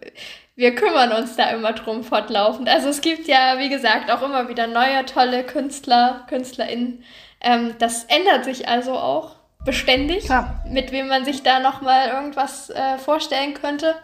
wir 0.59 0.75
kümmern 0.75 1.13
uns 1.13 1.37
da 1.37 1.51
immer 1.51 1.71
drum 1.71 2.03
fortlaufend. 2.03 2.67
Also 2.67 2.89
es 2.89 2.99
gibt 2.99 3.29
ja, 3.29 3.59
wie 3.59 3.69
gesagt, 3.69 4.11
auch 4.11 4.21
immer 4.21 4.49
wieder 4.49 4.67
neue 4.67 5.05
tolle 5.05 5.45
Künstler, 5.45 6.25
KünstlerInnen. 6.27 7.01
Ähm, 7.39 7.75
das 7.79 8.03
ändert 8.03 8.43
sich 8.43 8.67
also 8.67 8.97
auch 8.97 9.37
beständig, 9.63 10.25
Klar. 10.25 10.61
mit 10.67 10.91
wem 10.91 11.07
man 11.07 11.23
sich 11.23 11.43
da 11.43 11.61
nochmal 11.61 12.09
irgendwas 12.09 12.69
äh, 12.71 12.97
vorstellen 12.97 13.53
könnte. 13.53 13.95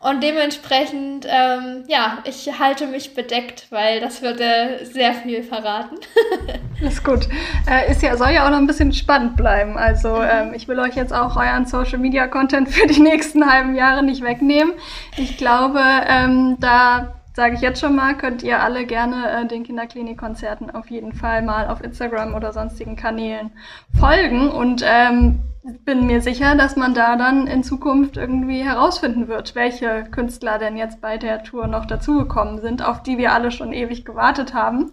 Und 0.00 0.22
dementsprechend, 0.22 1.26
ähm, 1.28 1.82
ja, 1.88 2.18
ich 2.22 2.48
halte 2.60 2.86
mich 2.86 3.16
bedeckt, 3.16 3.66
weil 3.70 4.00
das 4.00 4.22
würde 4.22 4.84
sehr 4.84 5.12
viel 5.12 5.42
verraten. 5.42 5.96
ist 6.80 7.02
gut. 7.02 7.28
Äh, 7.68 7.90
ist 7.90 8.02
ja, 8.02 8.16
soll 8.16 8.30
ja 8.30 8.46
auch 8.46 8.50
noch 8.50 8.58
ein 8.58 8.68
bisschen 8.68 8.92
spannend 8.92 9.36
bleiben. 9.36 9.76
Also 9.76 10.16
mhm. 10.16 10.28
ähm, 10.30 10.54
ich 10.54 10.68
will 10.68 10.78
euch 10.78 10.94
jetzt 10.94 11.12
auch 11.12 11.36
euren 11.36 11.66
Social 11.66 11.98
Media 11.98 12.28
Content 12.28 12.68
für 12.68 12.86
die 12.86 13.00
nächsten 13.00 13.50
halben 13.50 13.74
Jahre 13.74 14.04
nicht 14.04 14.22
wegnehmen. 14.22 14.72
Ich 15.16 15.36
glaube, 15.36 15.80
ähm, 16.06 16.56
da 16.60 17.17
sage 17.38 17.54
ich 17.54 17.60
jetzt 17.60 17.80
schon 17.80 17.94
mal, 17.94 18.16
könnt 18.16 18.42
ihr 18.42 18.60
alle 18.60 18.84
gerne 18.84 19.30
äh, 19.30 19.46
den 19.46 19.62
Kinderklinikkonzerten 19.62 20.72
auf 20.72 20.90
jeden 20.90 21.12
Fall 21.12 21.40
mal 21.40 21.68
auf 21.68 21.84
Instagram 21.84 22.34
oder 22.34 22.52
sonstigen 22.52 22.96
Kanälen 22.96 23.52
folgen 23.96 24.50
und 24.50 24.82
ähm, 24.84 25.38
bin 25.84 26.08
mir 26.08 26.20
sicher, 26.20 26.56
dass 26.56 26.74
man 26.74 26.94
da 26.94 27.14
dann 27.14 27.46
in 27.46 27.62
Zukunft 27.62 28.16
irgendwie 28.16 28.64
herausfinden 28.64 29.28
wird, 29.28 29.54
welche 29.54 30.02
Künstler 30.10 30.58
denn 30.58 30.76
jetzt 30.76 31.00
bei 31.00 31.16
der 31.16 31.44
Tour 31.44 31.68
noch 31.68 31.86
dazugekommen 31.86 32.60
sind, 32.60 32.84
auf 32.84 33.04
die 33.04 33.18
wir 33.18 33.32
alle 33.32 33.52
schon 33.52 33.72
ewig 33.72 34.04
gewartet 34.04 34.52
haben. 34.52 34.90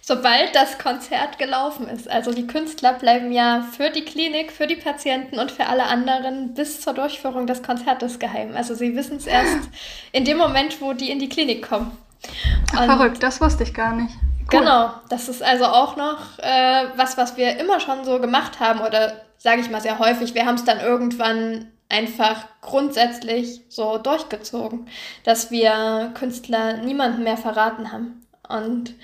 Sobald 0.00 0.54
das 0.54 0.78
Konzert 0.78 1.38
gelaufen 1.38 1.88
ist. 1.88 2.08
Also 2.08 2.32
die 2.32 2.46
Künstler 2.46 2.92
bleiben 2.94 3.32
ja 3.32 3.66
für 3.76 3.90
die 3.90 4.04
Klinik, 4.04 4.52
für 4.52 4.66
die 4.66 4.76
Patienten 4.76 5.38
und 5.38 5.50
für 5.50 5.66
alle 5.66 5.84
anderen 5.84 6.54
bis 6.54 6.80
zur 6.80 6.94
Durchführung 6.94 7.46
des 7.46 7.62
Konzertes 7.62 8.18
geheim. 8.18 8.56
Also 8.56 8.74
sie 8.74 8.94
wissen 8.96 9.16
es 9.16 9.26
erst 9.26 9.68
in 10.12 10.24
dem 10.24 10.38
Moment, 10.38 10.80
wo 10.80 10.92
die 10.92 11.10
in 11.10 11.18
die 11.18 11.28
Klinik 11.28 11.68
kommen. 11.68 11.96
Ach, 12.74 12.84
verrückt, 12.84 13.22
das 13.22 13.40
wusste 13.40 13.62
ich 13.64 13.74
gar 13.74 13.92
nicht. 13.92 14.14
Cool. 14.52 14.60
Genau, 14.60 14.90
das 15.08 15.28
ist 15.28 15.42
also 15.42 15.64
auch 15.64 15.96
noch 15.96 16.38
äh, 16.38 16.84
was, 16.96 17.16
was 17.16 17.36
wir 17.36 17.58
immer 17.58 17.80
schon 17.80 18.04
so 18.04 18.20
gemacht 18.20 18.60
haben 18.60 18.80
oder 18.80 19.20
sage 19.38 19.60
ich 19.60 19.70
mal 19.70 19.80
sehr 19.80 19.98
häufig. 19.98 20.34
Wir 20.34 20.46
haben 20.46 20.54
es 20.54 20.64
dann 20.64 20.80
irgendwann 20.80 21.72
einfach 21.88 22.46
grundsätzlich 22.60 23.62
so 23.68 23.98
durchgezogen, 23.98 24.88
dass 25.24 25.50
wir 25.50 26.12
Künstler 26.14 26.78
niemanden 26.78 27.22
mehr 27.22 27.36
verraten 27.36 27.92
haben. 27.92 28.26
Und 28.48 28.94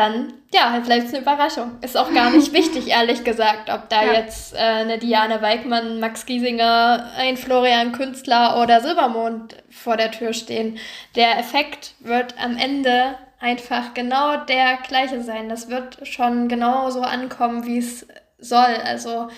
dann, 0.00 0.32
ja, 0.52 0.72
halt 0.72 0.86
bleibt 0.86 1.06
es 1.06 1.14
eine 1.14 1.22
Überraschung. 1.22 1.72
Ist 1.82 1.96
auch 1.96 2.12
gar 2.12 2.30
nicht 2.30 2.52
wichtig, 2.54 2.88
ehrlich 2.88 3.22
gesagt, 3.22 3.70
ob 3.70 3.88
da 3.90 4.04
ja. 4.04 4.12
jetzt 4.14 4.54
äh, 4.54 4.58
eine 4.58 4.98
Diane 4.98 5.42
Weigmann, 5.42 6.00
Max 6.00 6.24
Giesinger, 6.24 7.10
ein 7.16 7.36
Florian 7.36 7.92
Künstler 7.92 8.60
oder 8.62 8.80
Silbermond 8.80 9.56
vor 9.68 9.98
der 9.98 10.10
Tür 10.10 10.32
stehen. 10.32 10.78
Der 11.16 11.38
Effekt 11.38 11.94
wird 12.00 12.34
am 12.42 12.56
Ende 12.56 13.14
einfach 13.40 13.92
genau 13.92 14.38
der 14.44 14.78
gleiche 14.88 15.22
sein. 15.22 15.48
Das 15.50 15.68
wird 15.68 16.06
schon 16.06 16.48
genauso 16.48 17.02
ankommen, 17.02 17.66
wie 17.66 17.78
es 17.78 18.06
soll. 18.38 18.76
Also 18.84 19.28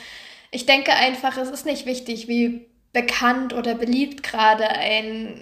ich 0.52 0.66
denke 0.66 0.92
einfach, 0.92 1.36
es 1.38 1.50
ist 1.50 1.66
nicht 1.66 1.86
wichtig, 1.86 2.28
wie 2.28 2.68
bekannt 2.92 3.52
oder 3.52 3.74
beliebt 3.74 4.22
gerade 4.22 4.68
ein 4.68 5.40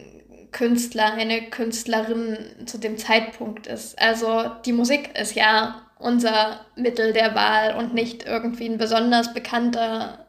Künstler, 0.53 1.13
eine 1.13 1.43
Künstlerin 1.51 2.39
zu 2.67 2.79
dem 2.79 2.99
Zeitpunkt 2.99 3.67
ist. 3.67 4.01
Also 4.01 4.51
die 4.65 4.73
Musik 4.73 5.19
ist 5.19 5.35
ja 5.35 5.83
unser 5.99 6.61
Mittel 6.77 7.13
der 7.13 7.35
Wahl 7.35 7.75
und 7.77 7.95
nicht 7.95 8.25
irgendwie 8.25 8.67
ein 8.67 8.79
besonders 8.79 9.35
bekannter 9.35 10.27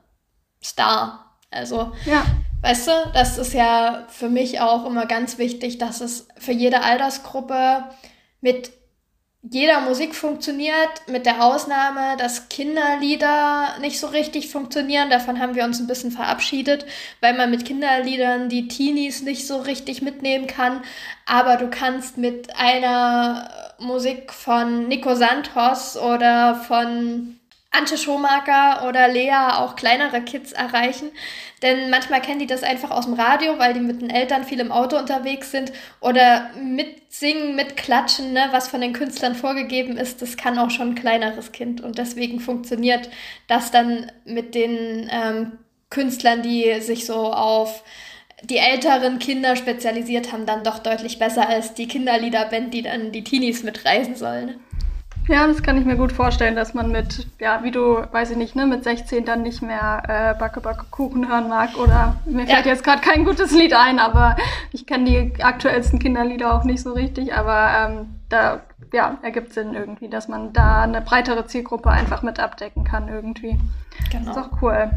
Star. 0.63 1.38
Also, 1.49 1.91
ja. 2.05 2.26
weißt 2.61 2.88
du, 2.88 2.91
das 3.13 3.38
ist 3.38 3.53
ja 3.53 4.05
für 4.09 4.30
mich 4.30 4.59
auch 4.59 4.86
immer 4.86 5.05
ganz 5.05 5.38
wichtig, 5.38 5.78
dass 5.78 6.01
es 6.01 6.28
für 6.38 6.51
jede 6.51 6.82
Altersgruppe 6.82 7.86
mit 8.41 8.72
jeder 9.43 9.81
Musik 9.81 10.13
funktioniert, 10.13 11.07
mit 11.07 11.25
der 11.25 11.43
Ausnahme, 11.43 12.15
dass 12.17 12.47
Kinderlieder 12.49 13.79
nicht 13.81 13.99
so 13.99 14.07
richtig 14.07 14.49
funktionieren. 14.49 15.09
Davon 15.09 15.39
haben 15.39 15.55
wir 15.55 15.63
uns 15.63 15.79
ein 15.79 15.87
bisschen 15.87 16.11
verabschiedet, 16.11 16.85
weil 17.21 17.35
man 17.35 17.49
mit 17.49 17.65
Kinderliedern 17.65 18.49
die 18.49 18.67
Teenies 18.67 19.23
nicht 19.23 19.47
so 19.47 19.57
richtig 19.57 20.03
mitnehmen 20.03 20.45
kann. 20.45 20.83
Aber 21.25 21.57
du 21.57 21.69
kannst 21.69 22.17
mit 22.19 22.55
einer 22.55 23.49
Musik 23.79 24.31
von 24.31 24.87
Nico 24.87 25.15
Santos 25.15 25.97
oder 25.97 26.55
von 26.55 27.40
Antje 27.72 27.97
Schomaker 27.97 28.88
oder 28.88 29.07
Lea 29.07 29.53
auch 29.53 29.78
kleinere 29.78 30.22
Kids 30.22 30.51
erreichen. 30.51 31.09
Denn 31.61 31.89
manchmal 31.89 32.22
kennen 32.22 32.39
die 32.39 32.47
das 32.47 32.63
einfach 32.63 32.91
aus 32.91 33.05
dem 33.05 33.13
Radio, 33.13 33.57
weil 33.59 33.74
die 33.74 33.80
mit 33.80 34.01
den 34.01 34.09
Eltern 34.09 34.43
viel 34.43 34.59
im 34.59 34.72
Auto 34.72 34.97
unterwegs 34.97 35.51
sind. 35.51 35.72
Oder 36.01 36.49
mitsingen, 36.61 37.55
mitklatschen, 37.55 38.34
ne, 38.34 38.49
was 38.51 38.67
von 38.67 38.82
den 38.82 38.93
Künstlern 38.93 39.36
vorgegeben 39.36 39.95
ist, 39.95 40.22
das 40.22 40.36
kann 40.36 40.59
auch 40.59 40.69
schon 40.69 40.89
ein 40.89 40.95
kleineres 40.95 41.53
Kind. 41.53 41.80
Und 41.80 41.97
deswegen 41.97 42.41
funktioniert 42.41 43.09
das 43.47 43.72
dann 43.72 44.11
mit 44.26 44.53
den 44.53 45.09
ähm, 45.09 45.53
Künstlern, 45.89 46.41
die 46.41 46.82
sich 46.82 47.05
so 47.05 47.32
auf 47.32 47.84
die 48.43 48.57
älteren 48.57 49.19
Kinder 49.19 49.55
spezialisiert 49.55 50.34
haben, 50.34 50.45
dann 50.45 50.63
doch 50.63 50.80
deutlich 50.80 51.19
besser 51.19 51.47
als 51.47 51.74
die 51.74 51.88
Kinderliederband, 51.88 52.74
die 52.74 52.82
dann 52.82 53.11
die 53.11 53.24
Teenies 53.24 53.63
mitreisen 53.63 54.15
sollen. 54.15 54.59
Ja, 55.32 55.47
das 55.47 55.63
kann 55.63 55.77
ich 55.77 55.86
mir 55.86 55.95
gut 55.95 56.11
vorstellen, 56.11 56.57
dass 56.57 56.73
man 56.73 56.91
mit, 56.91 57.25
ja, 57.39 57.63
wie 57.63 57.71
du, 57.71 58.03
weiß 58.11 58.32
ich 58.32 58.38
nicht, 58.38 58.53
ne, 58.53 58.65
mit 58.65 58.84
16 58.84 59.23
dann 59.23 59.43
nicht 59.43 59.61
mehr 59.61 60.03
äh, 60.07 60.38
Backe, 60.38 60.59
Backe, 60.59 60.86
Kuchen 60.91 61.29
hören 61.29 61.47
mag. 61.47 61.77
Oder 61.77 62.17
mir 62.25 62.45
fällt 62.45 62.65
ja. 62.65 62.71
jetzt 62.73 62.84
gerade 62.84 63.01
kein 63.01 63.23
gutes 63.23 63.51
Lied 63.51 63.73
ein, 63.73 63.99
aber 63.99 64.36
ich 64.73 64.86
kenne 64.86 65.05
die 65.05 65.41
aktuellsten 65.41 65.99
Kinderlieder 65.99 66.53
auch 66.53 66.65
nicht 66.65 66.82
so 66.82 66.91
richtig. 66.91 67.34
Aber 67.34 67.69
ähm, 67.77 68.09
da, 68.27 68.59
ja, 68.91 69.19
ergibt 69.21 69.53
Sinn 69.53 69.73
irgendwie, 69.73 70.09
dass 70.09 70.27
man 70.27 70.51
da 70.51 70.82
eine 70.82 70.99
breitere 70.99 71.45
Zielgruppe 71.45 71.89
einfach 71.89 72.23
mit 72.23 72.38
abdecken 72.38 72.84
kann 72.84 73.07
irgendwie. 73.07 73.57
Genau. 74.11 74.25
Das 74.25 74.36
ist 74.36 74.36
doch 74.36 74.61
cool. 74.61 74.91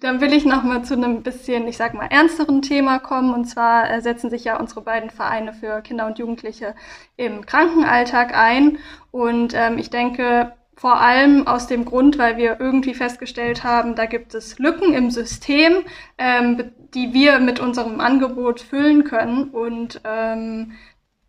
Dann 0.00 0.20
will 0.20 0.32
ich 0.32 0.44
noch 0.44 0.62
mal 0.62 0.84
zu 0.84 0.94
einem 0.94 1.22
bisschen, 1.22 1.66
ich 1.68 1.76
sag 1.76 1.94
mal, 1.94 2.06
ernsteren 2.06 2.62
Thema 2.62 2.98
kommen. 2.98 3.34
Und 3.34 3.46
zwar 3.46 3.90
äh, 3.90 4.00
setzen 4.00 4.30
sich 4.30 4.44
ja 4.44 4.58
unsere 4.58 4.82
beiden 4.82 5.10
Vereine 5.10 5.52
für 5.52 5.80
Kinder 5.82 6.06
und 6.06 6.18
Jugendliche 6.18 6.74
im 7.16 7.46
Krankenalltag 7.46 8.36
ein. 8.36 8.78
Und 9.10 9.54
ähm, 9.54 9.78
ich 9.78 9.90
denke, 9.90 10.52
vor 10.82 11.00
allem 11.00 11.46
aus 11.46 11.66
dem 11.66 11.84
Grund, 11.84 12.18
weil 12.18 12.36
wir 12.36 12.58
irgendwie 12.58 12.94
festgestellt 12.94 13.62
haben, 13.62 13.94
da 13.94 14.06
gibt 14.06 14.34
es 14.34 14.58
Lücken 14.58 14.94
im 14.94 15.10
System, 15.10 15.84
ähm, 16.18 16.72
die 16.94 17.12
wir 17.12 17.38
mit 17.38 17.60
unserem 17.60 18.00
Angebot 18.00 18.60
füllen 18.60 19.04
können. 19.04 19.50
Und 19.50 20.00
ähm, 20.04 20.72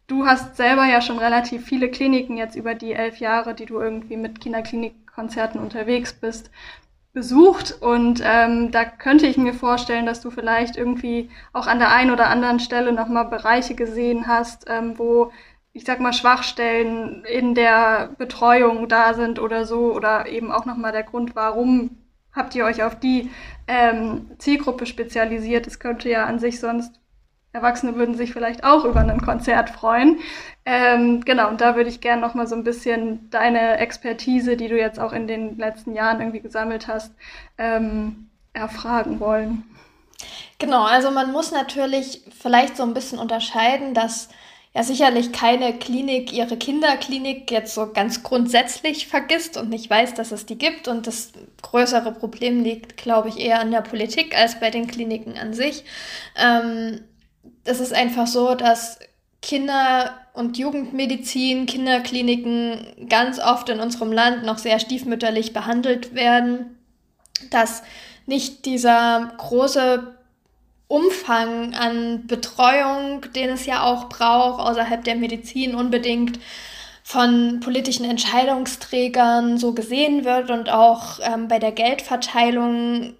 du 0.07 0.25
hast 0.25 0.55
selber 0.55 0.85
ja 0.85 1.01
schon 1.01 1.19
relativ 1.19 1.65
viele 1.65 1.89
Kliniken 1.89 2.37
jetzt 2.37 2.55
über 2.55 2.73
die 2.73 2.93
elf 2.93 3.17
Jahre, 3.17 3.53
die 3.53 3.65
du 3.65 3.79
irgendwie 3.79 4.17
mit 4.17 4.41
Kinderklinikkonzerten 4.41 5.59
unterwegs 5.61 6.13
bist, 6.13 6.49
besucht 7.13 7.77
und 7.79 8.21
ähm, 8.23 8.71
da 8.71 8.85
könnte 8.85 9.27
ich 9.27 9.37
mir 9.37 9.53
vorstellen, 9.53 10.05
dass 10.05 10.21
du 10.21 10.31
vielleicht 10.31 10.75
irgendwie 10.75 11.29
auch 11.53 11.67
an 11.67 11.79
der 11.79 11.91
einen 11.91 12.11
oder 12.11 12.27
anderen 12.27 12.59
Stelle 12.59 12.91
nochmal 12.91 13.25
Bereiche 13.25 13.75
gesehen 13.75 14.27
hast, 14.27 14.65
ähm, 14.67 14.97
wo 14.97 15.31
ich 15.73 15.85
sag 15.85 15.99
mal 15.99 16.13
Schwachstellen 16.13 17.23
in 17.25 17.55
der 17.55 18.09
Betreuung 18.17 18.87
da 18.87 19.13
sind 19.13 19.39
oder 19.39 19.65
so 19.65 19.93
oder 19.93 20.27
eben 20.27 20.51
auch 20.51 20.65
nochmal 20.65 20.91
der 20.91 21.03
Grund, 21.03 21.35
warum 21.35 21.97
habt 22.33 22.55
ihr 22.55 22.65
euch 22.65 22.83
auf 22.83 22.99
die 22.99 23.29
ähm, 23.67 24.31
Zielgruppe 24.39 24.85
spezialisiert. 24.85 25.67
Es 25.67 25.79
könnte 25.79 26.09
ja 26.09 26.25
an 26.25 26.39
sich 26.39 26.59
sonst 26.59 26.99
Erwachsene 27.53 27.95
würden 27.95 28.15
sich 28.15 28.33
vielleicht 28.33 28.63
auch 28.63 28.83
über 28.83 29.01
ein 29.01 29.21
Konzert 29.21 29.69
freuen. 29.69 30.19
Ähm, 30.65 31.21
genau, 31.23 31.49
und 31.49 31.61
da 31.61 31.75
würde 31.75 31.89
ich 31.89 32.01
gerne 32.01 32.21
noch 32.21 32.33
mal 32.33 32.47
so 32.47 32.55
ein 32.55 32.63
bisschen 32.63 33.29
deine 33.29 33.77
Expertise, 33.77 34.57
die 34.57 34.67
du 34.67 34.77
jetzt 34.77 34.99
auch 34.99 35.13
in 35.13 35.27
den 35.27 35.57
letzten 35.57 35.93
Jahren 35.93 36.19
irgendwie 36.19 36.41
gesammelt 36.41 36.87
hast, 36.87 37.13
ähm, 37.59 38.29
erfragen 38.53 39.19
wollen. 39.19 39.63
Genau, 40.57 40.83
also 40.83 41.11
man 41.11 41.31
muss 41.31 41.51
natürlich 41.51 42.23
vielleicht 42.39 42.75
so 42.75 42.83
ein 42.83 42.95
bisschen 42.95 43.19
unterscheiden, 43.19 43.93
dass 43.93 44.29
ja 44.73 44.81
sicherlich 44.81 45.31
keine 45.31 45.73
Klinik 45.73 46.33
ihre 46.33 46.57
Kinderklinik 46.57 47.51
jetzt 47.51 47.75
so 47.75 47.91
ganz 47.93 48.23
grundsätzlich 48.23 49.07
vergisst 49.07 49.57
und 49.57 49.69
nicht 49.69 49.89
weiß, 49.89 50.15
dass 50.15 50.31
es 50.31 50.47
die 50.47 50.57
gibt. 50.57 50.87
Und 50.87 51.05
das 51.05 51.33
größere 51.61 52.11
Problem 52.11 52.63
liegt, 52.63 52.97
glaube 52.97 53.29
ich, 53.29 53.39
eher 53.39 53.59
an 53.59 53.71
der 53.71 53.81
Politik 53.81 54.35
als 54.35 54.59
bei 54.59 54.71
den 54.71 54.87
Kliniken 54.87 55.37
an 55.37 55.53
sich. 55.53 55.83
Ähm, 56.35 57.01
es 57.63 57.79
ist 57.79 57.93
einfach 57.93 58.27
so, 58.27 58.55
dass 58.55 58.99
Kinder- 59.41 60.13
und 60.33 60.57
Jugendmedizin, 60.57 61.65
Kinderkliniken 61.65 63.07
ganz 63.09 63.39
oft 63.39 63.69
in 63.69 63.79
unserem 63.79 64.11
Land 64.11 64.43
noch 64.45 64.57
sehr 64.57 64.79
stiefmütterlich 64.79 65.53
behandelt 65.53 66.15
werden, 66.15 66.77
dass 67.51 67.83
nicht 68.25 68.65
dieser 68.65 69.33
große 69.37 70.15
Umfang 70.87 71.73
an 71.73 72.27
Betreuung, 72.27 73.25
den 73.35 73.49
es 73.49 73.65
ja 73.65 73.83
auch 73.83 74.09
braucht, 74.09 74.61
außerhalb 74.61 75.03
der 75.03 75.15
Medizin 75.15 75.75
unbedingt 75.75 76.39
von 77.03 77.59
politischen 77.59 78.05
Entscheidungsträgern 78.05 79.57
so 79.57 79.73
gesehen 79.73 80.23
wird 80.23 80.49
und 80.51 80.69
auch 80.69 81.19
ähm, 81.21 81.49
bei 81.49 81.59
der 81.59 81.73
Geldverteilung 81.73 83.13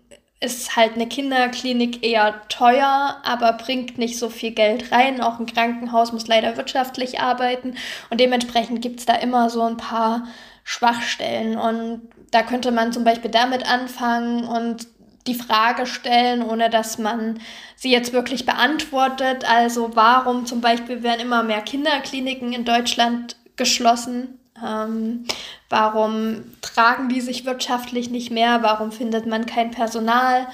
ist 0.44 0.76
halt 0.76 0.96
eine 0.96 1.08
Kinderklinik 1.08 2.04
eher 2.06 2.42
teuer, 2.50 3.18
aber 3.24 3.54
bringt 3.54 3.98
nicht 3.98 4.20
so 4.20 4.30
viel 4.30 4.52
Geld 4.52 4.92
rein. 4.92 5.22
Auch 5.22 5.40
ein 5.40 5.46
Krankenhaus 5.46 6.12
muss 6.12 6.28
leider 6.28 6.58
wirtschaftlich 6.58 7.20
arbeiten 7.20 7.76
und 8.10 8.20
dementsprechend 8.20 8.82
gibt 8.82 9.00
es 9.00 9.06
da 9.06 9.16
immer 9.16 9.50
so 9.50 9.62
ein 9.62 9.78
paar 9.78 10.28
Schwachstellen. 10.64 11.58
Und 11.58 12.02
da 12.32 12.44
könnte 12.44 12.72
man 12.72 12.94
zum 12.94 13.04
Beispiel 13.04 13.32
damit 13.32 13.70
anfangen 13.70 14.46
und 14.46 14.88
die 15.28 15.36
Frage 15.36 15.86
stellen, 15.86 16.44
ohne 16.44 16.70
dass 16.70 16.98
man 16.98 17.40
sie 17.76 17.92
jetzt 17.92 18.12
wirklich 18.12 18.46
beantwortet. 18.46 19.50
Also 19.50 19.96
warum 19.96 20.46
zum 20.46 20.60
Beispiel 20.60 21.04
werden 21.04 21.22
immer 21.22 21.44
mehr 21.44 21.62
Kinderkliniken 21.62 22.54
in 22.54 22.66
Deutschland 22.66 23.38
geschlossen? 23.56 24.40
Ähm, 24.66 25.26
warum 25.70 26.44
tragen 26.62 27.10
die 27.10 27.22
sich 27.22 27.46
wirtschaftlich 27.46 28.10
nicht 28.10 28.32
mehr? 28.32 28.64
Warum 28.64 28.92
findet 28.92 29.26
man 29.26 29.46
kein 29.46 29.72
Personal? 29.72 30.48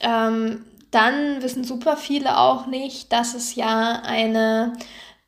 Ähm, 0.00 0.64
dann 0.90 1.42
wissen 1.42 1.64
super 1.64 1.96
viele 1.96 2.38
auch 2.38 2.66
nicht, 2.66 3.12
dass 3.12 3.34
es 3.34 3.54
ja 3.54 4.02
eine 4.04 4.72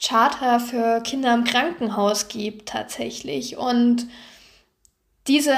Charter 0.01 0.59
für 0.59 1.01
Kinder 1.03 1.33
im 1.35 1.45
Krankenhaus 1.45 2.29
gibt 2.29 2.71
tatsächlich. 2.71 3.57
Und 3.57 4.09
diese 5.29 5.55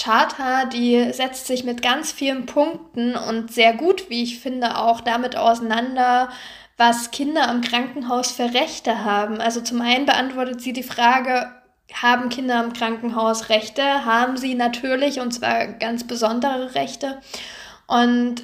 Charta, 0.00 0.66
die 0.66 1.12
setzt 1.12 1.48
sich 1.48 1.64
mit 1.64 1.82
ganz 1.82 2.12
vielen 2.12 2.46
Punkten 2.46 3.16
und 3.16 3.52
sehr 3.52 3.72
gut, 3.74 4.08
wie 4.10 4.22
ich 4.22 4.38
finde, 4.38 4.78
auch 4.78 5.00
damit 5.00 5.34
auseinander, 5.36 6.28
was 6.76 7.10
Kinder 7.10 7.50
im 7.50 7.60
Krankenhaus 7.60 8.30
für 8.30 8.54
Rechte 8.54 9.04
haben. 9.04 9.40
Also 9.40 9.60
zum 9.60 9.80
einen 9.80 10.06
beantwortet 10.06 10.60
sie 10.60 10.72
die 10.72 10.84
Frage, 10.84 11.50
haben 11.94 12.28
Kinder 12.28 12.62
im 12.62 12.72
Krankenhaus 12.72 13.48
Rechte? 13.48 14.04
Haben 14.04 14.36
sie 14.36 14.54
natürlich, 14.54 15.20
und 15.20 15.32
zwar 15.32 15.66
ganz 15.66 16.06
besondere 16.06 16.74
Rechte. 16.74 17.20
Und 17.86 18.42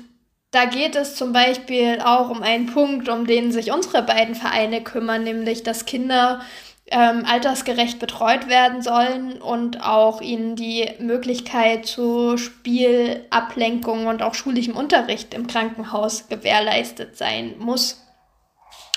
da 0.51 0.67
geht 0.67 0.95
es 0.95 1.17
zum 1.17 1.33
Beispiel 1.33 2.01
auch 2.05 2.31
um 2.31 2.43
einen 2.43 2.67
Punkt, 2.67 3.09
um 3.09 3.27
den 3.27 3.53
sich 3.53 3.73
unsere 3.73 4.03
beiden 4.03 4.35
Vereine 4.35 4.83
kümmern, 4.83 5.25
nämlich 5.25 5.63
dass 5.63 5.85
Kinder 5.85 6.41
ähm, 6.87 7.25
altersgerecht 7.27 7.99
betreut 7.99 8.49
werden 8.49 8.83
sollen 8.83 9.41
und 9.41 9.83
auch 9.83 10.21
ihnen 10.21 10.55
die 10.55 10.91
Möglichkeit 11.01 11.87
zu 11.87 12.37
Spielablenkung 12.37 14.07
und 14.07 14.23
auch 14.23 14.35
schulischem 14.35 14.77
Unterricht 14.77 15.35
im 15.35 15.47
Krankenhaus 15.47 16.29
gewährleistet 16.29 17.17
sein 17.17 17.55
muss. 17.59 18.05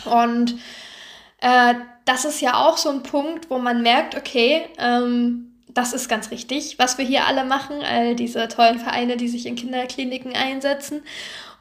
Und 0.05 0.55
äh, 1.39 1.75
das 2.05 2.25
ist 2.25 2.41
ja 2.41 2.65
auch 2.65 2.77
so 2.77 2.89
ein 2.89 3.03
Punkt, 3.03 3.49
wo 3.49 3.57
man 3.57 3.81
merkt, 3.81 4.15
okay, 4.15 4.65
ähm, 4.77 5.53
das 5.67 5.93
ist 5.93 6.09
ganz 6.09 6.31
richtig, 6.31 6.79
was 6.79 6.97
wir 6.97 7.05
hier 7.05 7.27
alle 7.27 7.43
machen, 7.43 7.83
all 7.83 8.15
diese 8.15 8.47
tollen 8.47 8.79
Vereine, 8.79 9.17
die 9.17 9.27
sich 9.27 9.45
in 9.45 9.55
Kinderkliniken 9.55 10.33
einsetzen. 10.35 11.03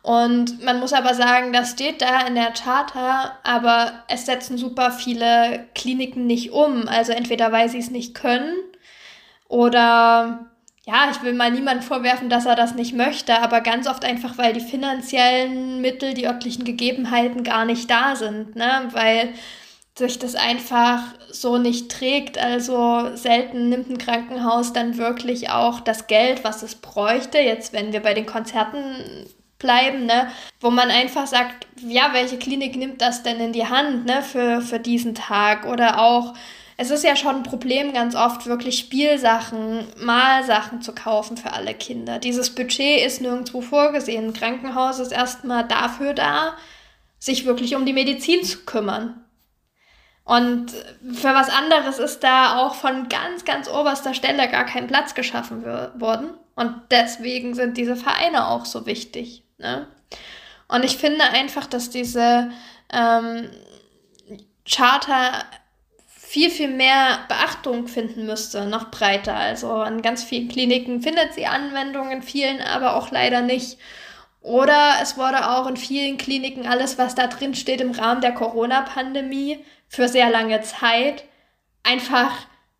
Und 0.03 0.63
man 0.65 0.79
muss 0.79 0.93
aber 0.93 1.15
sagen, 1.15 1.53
das 1.53 1.73
steht 1.73 2.01
da 2.01 2.27
in 2.27 2.37
der 2.37 2.53
Charta, 2.53 3.37
aber 3.43 4.05
es 4.09 4.25
setzen 4.25 4.57
super 4.57 4.93
viele 4.93 5.67
Kliniken 5.75 6.27
nicht 6.27 6.53
um. 6.53 6.87
Also 6.87 7.13
entweder 7.13 7.51
weil 7.51 7.69
sie 7.69 7.81
es 7.81 7.91
nicht 7.91 8.15
können 8.15 8.55
oder 9.49 10.47
ja, 10.87 11.09
ich 11.11 11.23
will 11.23 11.33
mal 11.33 11.51
niemandem 11.51 11.83
vorwerfen, 11.83 12.29
dass 12.31 12.47
er 12.47 12.55
das 12.55 12.77
nicht 12.77 12.95
möchte, 12.95 13.43
aber 13.43 13.61
ganz 13.61 13.89
oft 13.89 14.05
einfach, 14.05 14.39
weil 14.39 14.53
die 14.53 14.61
finanziellen 14.61 15.81
Mittel, 15.81 16.15
die 16.15 16.27
örtlichen 16.27 16.65
Gegebenheiten 16.65 17.43
gar 17.43 17.65
nicht 17.65 17.91
da 17.91 18.15
sind, 18.15 18.55
ne? 18.55 18.89
Weil 18.93 19.31
sich 19.97 20.19
das 20.19 20.35
einfach 20.35 21.03
so 21.31 21.59
nicht 21.59 21.91
trägt. 21.91 22.39
Also 22.39 23.15
selten 23.15 23.69
nimmt 23.69 23.89
ein 23.89 23.99
Krankenhaus 23.99 24.73
dann 24.73 24.99
wirklich 24.99 25.51
auch 25.51 25.81
das 25.81 26.07
Geld, 26.07 26.45
was 26.45 26.63
es 26.63 26.75
bräuchte. 26.75 27.39
Jetzt, 27.39 27.73
wenn 27.73 27.93
wir 27.93 28.01
bei 28.01 28.15
den 28.15 28.27
Konzerten 28.27 29.27
bleiben, 29.59 30.05
ne? 30.05 30.29
Wo 30.61 30.71
man 30.71 30.91
einfach 30.91 31.27
sagt, 31.27 31.67
ja, 31.81 32.11
welche 32.13 32.39
Klinik 32.39 32.77
nimmt 32.77 33.01
das 33.01 33.23
denn 33.23 33.41
in 33.41 33.53
die 33.53 33.67
Hand, 33.67 34.05
ne, 34.05 34.23
für, 34.23 34.61
für 34.61 34.79
diesen 34.79 35.15
Tag? 35.15 35.67
Oder 35.67 36.01
auch, 36.01 36.35
es 36.77 36.91
ist 36.91 37.05
ja 37.05 37.17
schon 37.17 37.37
ein 37.37 37.43
Problem 37.43 37.95
ganz 37.95 38.15
oft, 38.15 38.47
wirklich 38.47 38.79
Spielsachen, 38.79 39.87
Malsachen 39.99 40.83
zu 40.83 40.95
kaufen 40.95 41.39
für 41.39 41.55
alle 41.55 41.73
Kinder. 41.73 42.19
Dieses 42.19 42.55
Budget 42.55 43.05
ist 43.07 43.23
nirgendwo 43.23 43.63
vorgesehen. 43.63 44.27
Ein 44.27 44.33
Krankenhaus 44.35 44.99
ist 44.99 45.13
erstmal 45.13 45.67
dafür 45.67 46.13
da, 46.13 46.55
sich 47.19 47.47
wirklich 47.47 47.75
um 47.77 47.87
die 47.87 47.95
Medizin 47.95 48.45
zu 48.45 48.59
kümmern. 48.67 49.26
Und 50.27 50.73
für 51.15 51.35
was 51.35 51.49
anderes 51.51 52.01
ist 52.01 52.25
da 52.25 52.59
auch 52.59 52.75
von 52.75 53.09
ganz, 53.09 53.45
ganz 53.45 53.69
oberster 53.69 54.13
Stelle 54.13 54.49
gar 54.49 54.67
kein 54.67 54.89
Platz 54.89 55.15
geschaffen 55.15 55.65
worden. 55.65 56.31
Und 56.57 56.75
deswegen 56.91 57.55
sind 57.55 57.77
diese 57.77 57.95
Vereine 57.95 58.49
auch 58.49 58.65
so 58.65 58.87
wichtig. 58.87 59.45
Ne? 59.59 59.87
Und 60.67 60.85
ich 60.85 60.97
finde 60.97 61.23
einfach, 61.23 61.67
dass 61.67 61.91
diese 61.91 62.51
ähm, 62.93 63.51
Charter 64.69 65.45
viel, 66.09 66.51
viel 66.51 66.75
mehr 66.75 67.21
Beachtung 67.29 67.87
finden 67.87 68.27
müsste, 68.27 68.67
noch 68.67 68.91
breiter. 68.91 69.37
Also 69.37 69.71
an 69.71 70.03
ganz 70.03 70.25
vielen 70.25 70.49
Kliniken 70.49 71.03
findet 71.03 71.35
sie 71.35 71.47
Anwendung, 71.47 72.11
in 72.11 72.23
vielen 72.23 72.61
aber 72.61 72.97
auch 72.97 73.13
leider 73.13 73.43
nicht. 73.43 73.79
Oder 74.41 74.95
es 75.01 75.17
wurde 75.17 75.51
auch 75.51 75.69
in 75.69 75.77
vielen 75.77 76.19
Kliniken 76.19 76.67
alles, 76.67 76.99
was 76.99 77.15
da 77.15 77.29
drin 77.29 77.55
steht 77.55 77.81
im 77.81 77.93
Rahmen 77.93 78.21
der 78.21 78.33
Corona-Pandemie 78.33 79.65
für 79.89 80.09
sehr 80.09 80.31
lange 80.31 80.61
Zeit, 80.63 81.25
einfach 81.83 82.33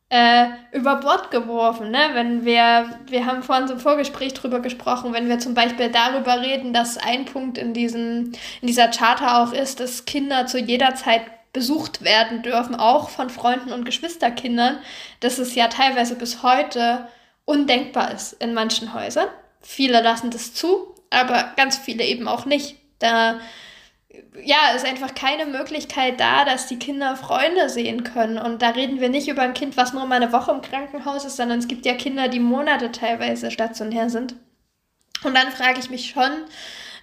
äh, 0.09 0.47
über 0.73 0.97
Bord 0.97 1.31
geworfen. 1.31 1.91
Ne? 1.91 2.11
Wenn 2.13 2.45
wir, 2.45 2.99
wir 3.07 3.27
haben 3.27 3.43
vorhin 3.43 3.67
so 3.67 3.75
im 3.75 3.81
Vorgespräch 3.81 4.35
drüber 4.35 4.61
gesprochen, 4.61 5.13
wenn 5.13 5.29
wir 5.29 5.39
zum 5.39 5.55
Beispiel 5.55 5.91
darüber 5.91 6.41
reden, 6.41 6.73
dass 6.73 6.97
ein 6.97 7.25
Punkt 7.25 7.59
in, 7.59 7.73
diesem, 7.73 8.33
in 8.61 8.67
dieser 8.67 8.89
Charta 8.89 9.43
auch 9.43 9.53
ist, 9.53 9.81
dass 9.81 10.05
Kinder 10.05 10.47
zu 10.47 10.59
jeder 10.59 10.95
Zeit 10.95 11.23
besucht 11.53 12.05
werden 12.05 12.43
dürfen, 12.43 12.75
auch 12.75 13.09
von 13.09 13.31
Freunden 13.31 13.73
und 13.73 13.85
Geschwisterkindern, 13.85 14.79
dass 15.21 15.39
es 15.39 15.55
ja 15.55 15.69
teilweise 15.69 16.15
bis 16.15 16.43
heute 16.43 17.09
undenkbar 17.47 18.13
ist 18.13 18.35
in 18.35 18.53
manchen 18.53 18.93
Häusern. 18.93 19.29
Viele 19.61 20.03
lassen 20.03 20.31
das 20.31 20.53
zu, 20.53 20.95
aber 21.11 21.53
ganz 21.57 21.79
viele 21.79 22.05
eben 22.05 22.29
auch 22.29 22.45
nicht. 22.45 22.77
Da 22.99 23.41
ja, 24.45 24.75
ist 24.75 24.85
einfach 24.85 25.15
keine 25.15 25.47
Möglichkeit 25.47 26.21
da, 26.21 26.45
dass 26.45 26.67
die 26.67 26.79
Kinder 26.79 27.17
Freunde 27.17 27.69
sehen 27.69 28.05
können. 28.05 28.39
Und 28.39 28.63
da 28.63 28.71
reden 28.71 29.01
wir 29.01 29.09
nicht 29.09 29.29
über 29.29 29.43
ein 29.43 29.55
Kind, 29.55 29.77
was 29.77 29.93
nur 29.93 30.07
mal 30.07 30.17
eine 30.17 30.33
Woche 30.33 30.53
im 30.53 30.63
Krankenhaus 30.63 31.25
ist, 31.25 31.37
sondern 31.37 31.59
es 31.59 31.69
gibt 31.69 31.87
ja 31.87 31.95
Kinder, 31.95 32.29
die 32.29 32.41
Monate 32.41 32.93
teilweise 32.93 33.51
stationär 33.51 34.11
sind. 34.11 34.35
Und 35.25 35.35
dann 35.35 35.51
frage 35.51 35.81
ich 35.81 35.91
mich 35.91 36.11
schon, 36.11 36.31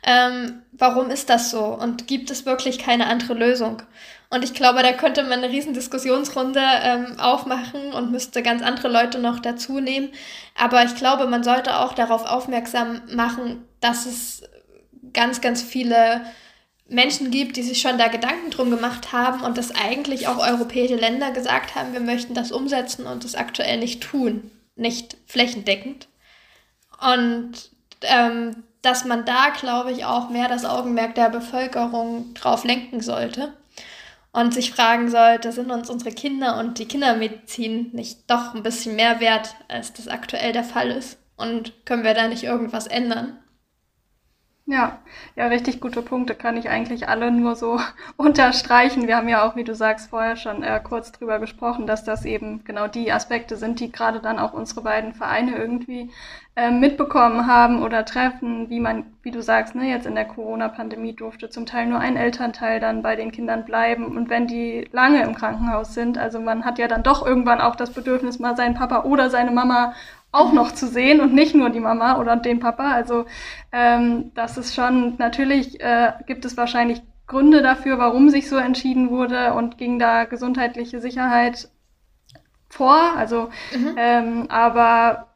ähm, 0.05 0.61
warum 0.71 1.09
ist 1.09 1.29
das 1.29 1.49
so? 1.49 1.65
Und 1.65 2.07
gibt 2.07 2.29
es 2.29 2.45
wirklich 2.45 2.77
keine 2.77 3.07
andere 3.07 3.33
Lösung? 3.33 3.81
Und 4.29 4.43
ich 4.43 4.53
glaube, 4.53 4.81
da 4.81 4.93
könnte 4.93 5.23
man 5.23 5.43
eine 5.43 5.49
riesen 5.49 5.73
Diskussionsrunde 5.73 6.59
ähm, 6.61 7.19
aufmachen 7.19 7.93
und 7.93 8.11
müsste 8.11 8.41
ganz 8.41 8.63
andere 8.63 8.87
Leute 8.87 9.19
noch 9.19 9.39
dazu 9.39 9.79
nehmen. 9.79 10.09
Aber 10.59 10.83
ich 10.83 10.95
glaube, 10.95 11.27
man 11.27 11.43
sollte 11.43 11.77
auch 11.77 11.93
darauf 11.93 12.25
aufmerksam 12.25 13.01
machen, 13.13 13.63
dass 13.79 14.05
es 14.05 14.41
ganz, 15.13 15.39
ganz 15.41 15.61
viele 15.61 16.21
Menschen 16.87 17.31
gibt, 17.31 17.55
die 17.55 17.63
sich 17.63 17.81
schon 17.81 17.97
da 17.97 18.07
Gedanken 18.07 18.51
drum 18.51 18.69
gemacht 18.69 19.13
haben 19.13 19.41
und 19.41 19.57
dass 19.57 19.73
eigentlich 19.73 20.27
auch 20.27 20.37
europäische 20.37 20.95
Länder 20.95 21.31
gesagt 21.31 21.75
haben, 21.75 21.93
wir 21.93 22.01
möchten 22.01 22.33
das 22.33 22.51
umsetzen 22.51 23.07
und 23.07 23.23
das 23.23 23.35
aktuell 23.35 23.77
nicht 23.79 24.01
tun, 24.01 24.51
nicht 24.75 25.17
flächendeckend. 25.25 26.07
Und 26.99 27.51
ähm, 28.01 28.63
dass 28.81 29.05
man 29.05 29.25
da, 29.25 29.49
glaube 29.49 29.91
ich, 29.91 30.05
auch 30.05 30.29
mehr 30.29 30.49
das 30.49 30.65
Augenmerk 30.65 31.15
der 31.15 31.29
Bevölkerung 31.29 32.33
drauf 32.33 32.65
lenken 32.65 33.01
sollte 33.01 33.53
und 34.33 34.53
sich 34.53 34.71
fragen 34.71 35.09
sollte, 35.09 35.51
sind 35.51 35.71
uns 35.71 35.89
unsere 35.89 36.11
Kinder 36.11 36.59
und 36.59 36.79
die 36.79 36.87
Kindermedizin 36.87 37.91
nicht 37.93 38.29
doch 38.29 38.53
ein 38.53 38.63
bisschen 38.63 38.95
mehr 38.95 39.19
wert, 39.19 39.55
als 39.69 39.93
das 39.93 40.09
aktuell 40.09 40.51
der 40.51 40.65
Fall 40.65 40.91
ist? 40.91 41.17
Und 41.37 41.85
können 41.85 42.03
wir 42.03 42.13
da 42.13 42.27
nicht 42.27 42.43
irgendwas 42.43 42.87
ändern? 42.87 43.37
Ja, 44.65 44.99
ja, 45.35 45.47
richtig 45.47 45.81
gute 45.81 46.01
Punkte. 46.01 46.35
Kann 46.35 46.55
ich 46.55 46.69
eigentlich 46.69 47.09
alle 47.09 47.31
nur 47.31 47.55
so 47.57 47.79
unterstreichen. 48.17 49.07
Wir 49.07 49.17
haben 49.17 49.27
ja 49.27 49.45
auch, 49.45 49.57
wie 49.57 49.65
du 49.65 49.75
sagst, 49.75 50.09
vorher 50.09 50.37
schon 50.37 50.63
äh, 50.63 50.79
kurz 50.81 51.11
drüber 51.11 51.39
gesprochen, 51.39 51.85
dass 51.85 52.05
das 52.05 52.23
eben 52.23 52.63
genau 52.63 52.87
die 52.87 53.11
Aspekte 53.11 53.57
sind, 53.57 53.81
die 53.81 53.91
gerade 53.91 54.21
dann 54.21 54.39
auch 54.39 54.53
unsere 54.53 54.81
beiden 54.81 55.13
Vereine 55.13 55.57
irgendwie 55.57 56.11
äh, 56.55 56.71
mitbekommen 56.71 57.45
haben 57.45 57.83
oder 57.83 58.05
treffen, 58.05 58.69
wie 58.69 58.79
man, 58.79 59.05
wie 59.21 59.31
du 59.31 59.41
sagst, 59.41 59.75
ne, 59.75 59.89
jetzt 59.89 60.05
in 60.05 60.15
der 60.15 60.25
Corona-Pandemie 60.25 61.13
durfte 61.13 61.49
zum 61.49 61.65
Teil 61.65 61.87
nur 61.87 61.99
ein 61.99 62.15
Elternteil 62.15 62.79
dann 62.79 63.01
bei 63.01 63.17
den 63.17 63.33
Kindern 63.33 63.65
bleiben. 63.65 64.15
Und 64.15 64.29
wenn 64.29 64.47
die 64.47 64.87
lange 64.93 65.23
im 65.23 65.35
Krankenhaus 65.35 65.93
sind, 65.93 66.17
also 66.17 66.39
man 66.39 66.63
hat 66.63 66.79
ja 66.79 66.87
dann 66.87 67.03
doch 67.03 67.25
irgendwann 67.25 67.59
auch 67.59 67.75
das 67.75 67.91
Bedürfnis, 67.91 68.39
mal 68.39 68.55
seinen 68.55 68.75
Papa 68.75 69.03
oder 69.03 69.29
seine 69.29 69.51
Mama 69.51 69.93
auch 70.33 70.51
noch 70.51 70.73
zu 70.73 70.87
sehen 70.87 71.21
und 71.21 71.33
nicht 71.33 71.55
nur 71.55 71.69
die 71.69 71.79
Mama 71.79 72.17
oder 72.17 72.35
den 72.35 72.59
Papa. 72.59 72.91
Also 72.91 73.25
ähm, 73.71 74.31
das 74.33 74.57
ist 74.57 74.75
schon, 74.75 75.15
natürlich 75.17 75.79
äh, 75.79 76.13
gibt 76.25 76.43
es 76.43 76.57
wahrscheinlich 76.57 77.01
Gründe 77.27 77.61
dafür, 77.61 77.99
warum 77.99 78.29
sich 78.29 78.49
so 78.49 78.57
entschieden 78.57 79.09
wurde 79.09 79.53
und 79.53 79.77
ging 79.77 79.99
da 79.99 80.25
gesundheitliche 80.25 80.99
Sicherheit 80.99 81.69
vor. 82.67 83.13
Also, 83.15 83.49
mhm. 83.73 83.95
ähm, 83.97 84.45
aber 84.49 85.27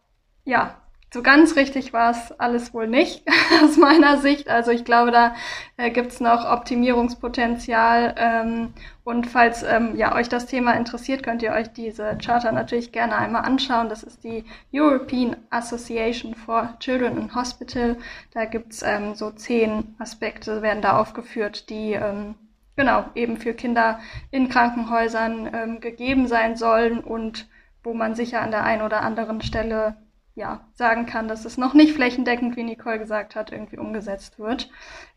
ja, 0.44 0.76
so 1.14 1.22
ganz 1.22 1.56
richtig 1.56 1.94
war 1.94 2.12
es 2.12 2.38
alles 2.38 2.74
wohl 2.74 2.88
nicht 2.88 3.24
aus 3.64 3.78
meiner 3.78 4.18
Sicht. 4.18 4.50
Also 4.50 4.72
ich 4.72 4.84
glaube, 4.84 5.12
da 5.12 5.36
äh, 5.78 5.90
gibt 5.90 6.12
es 6.12 6.20
noch 6.20 6.46
Optimierungspotenzial. 6.46 8.14
Ähm, 8.18 8.74
und 9.06 9.26
falls 9.26 9.64
ähm, 9.64 9.96
ja, 9.96 10.14
euch 10.14 10.28
das 10.28 10.48
Thema 10.48 10.74
interessiert, 10.74 11.24
könnt 11.24 11.42
ihr 11.42 11.54
euch 11.54 11.72
diese 11.72 12.18
Charter 12.18 12.52
natürlich 12.52 12.92
gerne 12.92 13.16
einmal 13.16 13.44
anschauen. 13.44 13.88
Das 13.88 14.04
ist 14.04 14.26
die 14.26 14.44
European 14.74 15.38
Association 15.50 16.36
for 16.36 16.76
Children 16.80 17.18
in 17.18 17.36
Hospital. 17.36 17.96
Da 18.34 18.44
gibt's 18.44 18.84
ähm, 18.86 19.16
so 19.16 19.32
zehn 19.32 19.96
Aspekte, 20.00 20.62
werden 20.62 20.82
da 20.82 21.00
aufgeführt, 21.00 21.70
die 21.70 21.94
ähm, 21.94 22.36
genau 22.76 23.06
eben 23.16 23.38
für 23.38 23.54
Kinder 23.54 24.02
in 24.30 24.50
Krankenhäusern 24.50 25.50
ähm, 25.54 25.80
gegeben 25.80 26.28
sein 26.28 26.58
sollen 26.58 27.00
und 27.00 27.48
wo 27.82 27.94
man 27.94 28.14
sicher 28.14 28.42
an 28.42 28.52
der 28.52 28.66
einen 28.66 28.82
oder 28.82 29.02
anderen 29.02 29.42
Stelle 29.42 29.96
ja, 30.38 30.62
sagen 30.74 31.08
kann, 31.08 31.28
dass 31.28 31.46
es 31.46 31.58
noch 31.58 31.74
nicht 31.74 31.94
flächendeckend, 31.96 32.56
wie 32.56 32.64
Nicole 32.64 33.00
gesagt 33.00 33.36
hat, 33.36 33.52
irgendwie 33.52 33.80
umgesetzt 33.80 34.38
wird. 34.38 34.70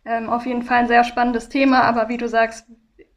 Ähm, 0.07 0.31
auf 0.31 0.47
jeden 0.47 0.63
Fall 0.63 0.79
ein 0.79 0.89
sehr 0.89 1.05
spannendes 1.05 1.51
Thema, 1.51 1.83
aber 1.83 2.09
wie 2.09 2.17
du 2.17 2.27
sagst, 2.27 2.67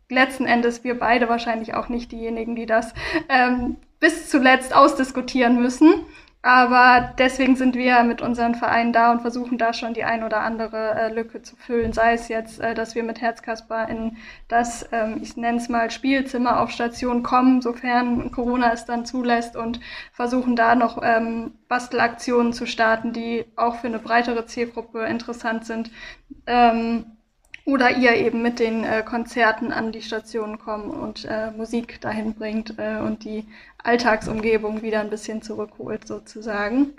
letzten 0.09 0.45
Endes 0.45 0.83
wir 0.83 0.99
beide 0.99 1.29
wahrscheinlich 1.29 1.75
auch 1.75 1.87
nicht 1.87 2.11
diejenigen, 2.11 2.57
die 2.57 2.65
das 2.65 2.93
ähm, 3.29 3.77
bis 4.01 4.29
zuletzt 4.29 4.75
ausdiskutieren 4.75 5.61
müssen. 5.61 6.05
Aber 6.45 7.13
deswegen 7.17 7.55
sind 7.55 7.73
wir 7.75 8.03
mit 8.03 8.21
unseren 8.21 8.53
Vereinen 8.53 8.91
da 8.91 9.13
und 9.13 9.21
versuchen 9.21 9.57
da 9.57 9.71
schon 9.71 9.93
die 9.93 10.03
ein 10.03 10.25
oder 10.25 10.41
andere 10.41 10.93
äh, 10.93 11.13
Lücke 11.13 11.41
zu 11.41 11.55
füllen. 11.55 11.93
Sei 11.93 12.13
es 12.15 12.27
jetzt, 12.27 12.59
äh, 12.59 12.73
dass 12.73 12.95
wir 12.95 13.03
mit 13.03 13.21
Herzkasper 13.21 13.87
in 13.87 14.17
das, 14.49 14.85
ähm, 14.91 15.19
ich 15.21 15.37
nenne 15.37 15.57
es 15.57 15.69
mal, 15.69 15.89
Spielzimmer 15.89 16.59
auf 16.59 16.71
Station 16.71 17.23
kommen, 17.23 17.61
sofern 17.61 18.29
Corona 18.31 18.73
es 18.73 18.83
dann 18.83 19.05
zulässt 19.05 19.55
und 19.55 19.79
versuchen 20.11 20.57
da 20.57 20.75
noch 20.75 21.01
ähm, 21.01 21.53
Bastelaktionen 21.69 22.51
zu 22.51 22.65
starten, 22.65 23.13
die 23.13 23.45
auch 23.55 23.75
für 23.77 23.87
eine 23.87 23.99
breitere 23.99 24.45
Zielgruppe 24.45 25.05
interessant 25.05 25.65
sind. 25.65 25.91
Ähm, 26.45 27.05
oder 27.65 27.95
ihr 27.97 28.15
eben 28.15 28.41
mit 28.41 28.59
den 28.59 28.83
äh, 28.83 29.03
Konzerten 29.03 29.71
an 29.71 29.91
die 29.91 30.01
Stationen 30.01 30.59
kommen 30.59 30.89
und 30.89 31.25
äh, 31.25 31.51
Musik 31.51 32.01
dahin 32.01 32.33
bringt 32.33 32.77
äh, 32.77 32.97
und 32.97 33.23
die 33.23 33.45
Alltagsumgebung 33.81 34.81
wieder 34.81 34.99
ein 34.99 35.09
bisschen 35.09 35.41
zurückholt 35.41 36.07
sozusagen. 36.07 36.93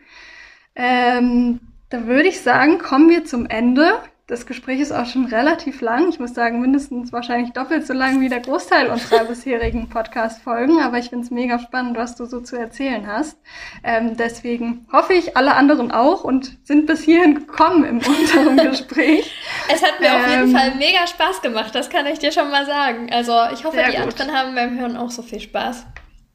Ähm, 0.75 1.61
da 1.91 2.07
würde 2.07 2.29
ich 2.29 2.41
sagen, 2.41 2.79
kommen 2.79 3.11
wir 3.11 3.25
zum 3.25 3.47
Ende. 3.47 4.01
Das 4.27 4.47
Gespräch 4.47 4.81
ist 4.81 4.91
auch 4.91 5.05
schon 5.05 5.27
relativ 5.27 5.83
lang. 5.83 6.09
Ich 6.09 6.19
muss 6.19 6.33
sagen, 6.33 6.63
mindestens 6.63 7.13
wahrscheinlich 7.13 7.53
doppelt 7.53 7.87
so 7.87 7.93
lang 7.93 8.23
wie 8.23 8.31
der 8.31 8.41
Großteil 8.41 8.89
unserer 8.89 9.25
bisherigen 9.29 9.91
Podcast-Folgen. 9.91 10.81
Aber 10.81 10.97
ich 10.97 11.11
finde 11.11 11.27
es 11.27 11.31
mega 11.31 11.59
spannend, 11.59 11.99
was 11.99 12.17
du 12.17 12.25
so 12.25 12.41
zu 12.41 12.57
erzählen 12.57 13.07
hast. 13.07 13.37
Ähm, 13.83 14.17
deswegen 14.17 14.87
hoffe 14.91 15.13
ich, 15.13 15.37
alle 15.37 15.55
anderen 15.57 15.93
auch 15.93 16.25
und 16.25 16.57
sind 16.67 16.87
bis 16.87 17.03
hierhin 17.03 17.35
gekommen 17.35 17.85
im 17.85 17.99
unteren 18.07 18.57
Gespräch. 18.57 19.31
es 19.71 19.83
hat 19.83 20.01
mir 20.01 20.07
ähm, 20.07 20.15
auf 20.15 20.31
jeden 20.31 20.45
ähm, 20.45 20.57
Fall 20.57 20.75
mega 20.77 21.07
Spaß 21.07 21.43
gemacht. 21.43 21.75
Das 21.75 21.91
kann 21.91 22.07
ich 22.07 22.19
dir 22.19 22.33
schon 22.33 22.51
mal 22.51 22.65
sagen. 22.65 23.13
Also 23.13 23.35
ich 23.53 23.67
hoffe, 23.67 23.77
die 23.77 23.95
gut. 23.95 24.01
anderen 24.01 24.33
haben 24.33 24.55
beim 24.55 24.79
Hören 24.79 24.97
auch 24.97 25.11
so 25.11 25.21
viel 25.21 25.41
Spaß. 25.41 25.85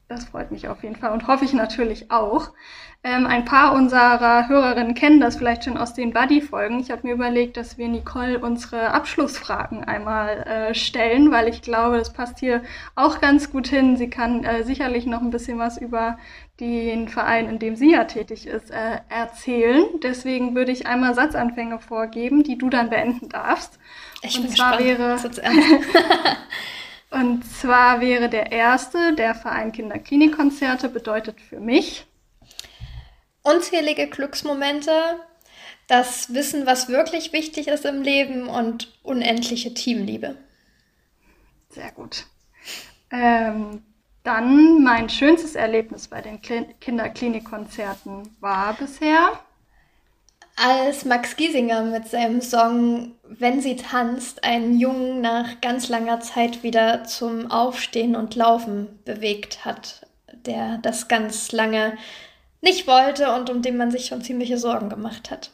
Das 0.06 0.26
freut 0.26 0.52
mich 0.52 0.68
auf 0.68 0.84
jeden 0.84 0.96
Fall 0.96 1.12
und 1.12 1.26
hoffe 1.26 1.44
ich 1.44 1.54
natürlich 1.54 2.12
auch. 2.12 2.50
Ähm, 3.02 3.26
ein 3.26 3.46
paar 3.46 3.72
unserer 3.72 4.46
Hörerinnen 4.48 4.94
kennen 4.94 5.20
das 5.20 5.36
vielleicht 5.36 5.64
schon 5.64 5.78
aus 5.78 5.94
den 5.94 6.12
Buddy-Folgen. 6.12 6.80
Ich 6.80 6.90
habe 6.90 7.06
mir 7.06 7.14
überlegt, 7.14 7.56
dass 7.56 7.78
wir 7.78 7.88
Nicole 7.88 8.38
unsere 8.38 8.90
Abschlussfragen 8.90 9.84
einmal 9.84 10.42
äh, 10.42 10.74
stellen, 10.74 11.30
weil 11.30 11.48
ich 11.48 11.62
glaube, 11.62 11.96
das 11.96 12.12
passt 12.12 12.40
hier 12.40 12.62
auch 12.96 13.22
ganz 13.22 13.50
gut 13.50 13.68
hin. 13.68 13.96
Sie 13.96 14.10
kann 14.10 14.44
äh, 14.44 14.64
sicherlich 14.64 15.06
noch 15.06 15.22
ein 15.22 15.30
bisschen 15.30 15.58
was 15.58 15.78
über 15.78 16.18
den 16.60 17.08
Verein, 17.08 17.48
in 17.48 17.58
dem 17.58 17.74
sie 17.74 17.92
ja 17.92 18.04
tätig 18.04 18.46
ist, 18.46 18.70
äh, 18.70 18.98
erzählen. 19.08 19.82
Deswegen 20.02 20.54
würde 20.54 20.72
ich 20.72 20.86
einmal 20.86 21.14
Satzanfänge 21.14 21.78
vorgeben, 21.78 22.42
die 22.42 22.58
du 22.58 22.68
dann 22.68 22.90
beenden 22.90 23.30
darfst. 23.30 23.78
Ich 24.20 24.36
und 24.36 24.42
bin 24.42 24.54
zwar 24.54 24.76
gespannt. 24.76 25.38
wäre 25.38 25.56
Und 27.12 27.44
zwar 27.44 28.02
wäre 28.02 28.28
der 28.28 28.52
erste, 28.52 29.14
der 29.14 29.34
Verein 29.34 29.72
Kinderklinikkonzerte 29.72 30.90
bedeutet 30.90 31.40
für 31.40 31.58
mich 31.58 32.06
unzählige 33.42 34.08
Glücksmomente, 34.08 34.92
das 35.86 36.32
Wissen, 36.32 36.66
was 36.66 36.88
wirklich 36.88 37.32
wichtig 37.32 37.68
ist 37.68 37.84
im 37.84 38.02
Leben 38.02 38.48
und 38.48 38.92
unendliche 39.02 39.74
Teamliebe. 39.74 40.36
Sehr 41.68 41.90
gut. 41.92 42.26
Ähm, 43.10 43.82
dann 44.22 44.82
mein 44.82 45.08
schönstes 45.08 45.54
Erlebnis 45.54 46.08
bei 46.08 46.20
den 46.20 46.40
Kinderklinikkonzerten 46.42 48.36
war 48.40 48.74
bisher 48.74 49.40
als 50.56 51.06
Max 51.06 51.36
Giesinger 51.36 51.82
mit 51.84 52.08
seinem 52.08 52.42
Song 52.42 53.12
Wenn 53.22 53.62
sie 53.62 53.76
tanzt 53.76 54.44
einen 54.44 54.78
Jungen 54.78 55.22
nach 55.22 55.60
ganz 55.62 55.88
langer 55.88 56.20
Zeit 56.20 56.62
wieder 56.62 57.04
zum 57.04 57.50
Aufstehen 57.50 58.14
und 58.14 58.34
Laufen 58.34 58.98
bewegt 59.04 59.64
hat, 59.64 60.06
der 60.44 60.78
das 60.78 61.08
ganz 61.08 61.50
lange 61.52 61.96
nicht 62.60 62.86
wollte 62.86 63.32
und 63.34 63.50
um 63.50 63.62
den 63.62 63.76
man 63.76 63.90
sich 63.90 64.06
schon 64.06 64.22
ziemliche 64.22 64.58
Sorgen 64.58 64.88
gemacht 64.88 65.30
hat. 65.30 65.50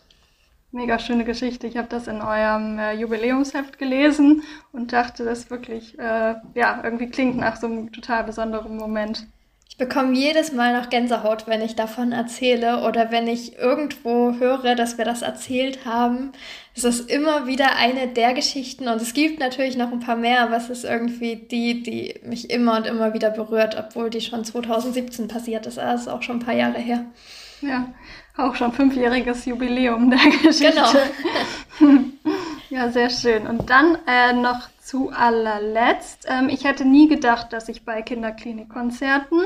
Mega 0.72 0.98
schöne 0.98 1.24
Geschichte. 1.24 1.66
Ich 1.66 1.76
habe 1.76 1.88
das 1.88 2.06
in 2.06 2.20
eurem 2.20 2.78
äh, 2.78 2.92
Jubiläumsheft 2.94 3.78
gelesen 3.78 4.42
und 4.72 4.92
dachte, 4.92 5.24
das 5.24 5.48
wirklich, 5.48 5.98
äh, 5.98 6.34
ja, 6.54 6.80
irgendwie 6.82 7.08
klingt 7.08 7.36
nach 7.36 7.56
so 7.56 7.66
einem 7.66 7.92
total 7.92 8.24
besonderen 8.24 8.76
Moment. 8.76 9.26
Ich 9.68 9.76
bekomme 9.76 10.14
jedes 10.14 10.52
Mal 10.52 10.80
noch 10.80 10.88
Gänsehaut, 10.88 11.46
wenn 11.46 11.60
ich 11.60 11.76
davon 11.76 12.12
erzähle 12.12 12.84
oder 12.88 13.10
wenn 13.10 13.26
ich 13.28 13.58
irgendwo 13.58 14.32
höre, 14.38 14.74
dass 14.74 14.96
wir 14.96 15.04
das 15.04 15.20
erzählt 15.22 15.84
haben. 15.84 16.32
Es 16.74 16.84
ist 16.84 17.10
immer 17.10 17.46
wieder 17.46 17.76
eine 17.76 18.08
der 18.08 18.32
Geschichten 18.32 18.88
und 18.88 19.02
es 19.02 19.12
gibt 19.12 19.38
natürlich 19.38 19.76
noch 19.76 19.92
ein 19.92 20.00
paar 20.00 20.16
mehr, 20.16 20.42
aber 20.42 20.56
es 20.56 20.70
ist 20.70 20.84
irgendwie 20.84 21.36
die, 21.36 21.82
die 21.82 22.20
mich 22.22 22.48
immer 22.48 22.76
und 22.76 22.86
immer 22.86 23.12
wieder 23.12 23.30
berührt, 23.30 23.76
obwohl 23.78 24.08
die 24.08 24.22
schon 24.22 24.44
2017 24.44 25.28
passiert 25.28 25.66
ist. 25.66 25.76
Das 25.76 26.02
ist 26.02 26.08
auch 26.08 26.22
schon 26.22 26.36
ein 26.36 26.46
paar 26.46 26.54
Jahre 26.54 26.78
her. 26.78 27.04
Ja, 27.60 27.92
auch 28.36 28.54
schon 28.54 28.72
fünfjähriges 28.72 29.44
Jubiläum 29.46 30.10
der 30.10 30.20
Geschichte. 30.42 30.82
Genau. 31.78 32.00
ja, 32.70 32.90
sehr 32.90 33.10
schön. 33.10 33.46
Und 33.46 33.68
dann 33.68 33.98
äh, 34.06 34.32
noch 34.32 34.68
zu 34.86 35.10
allerletzt. 35.10 36.26
Ähm, 36.28 36.48
ich 36.48 36.64
hätte 36.64 36.84
nie 36.84 37.08
gedacht, 37.08 37.52
dass 37.52 37.68
ich 37.68 37.84
bei 37.84 38.02
Kinderklinikkonzerten 38.02 39.40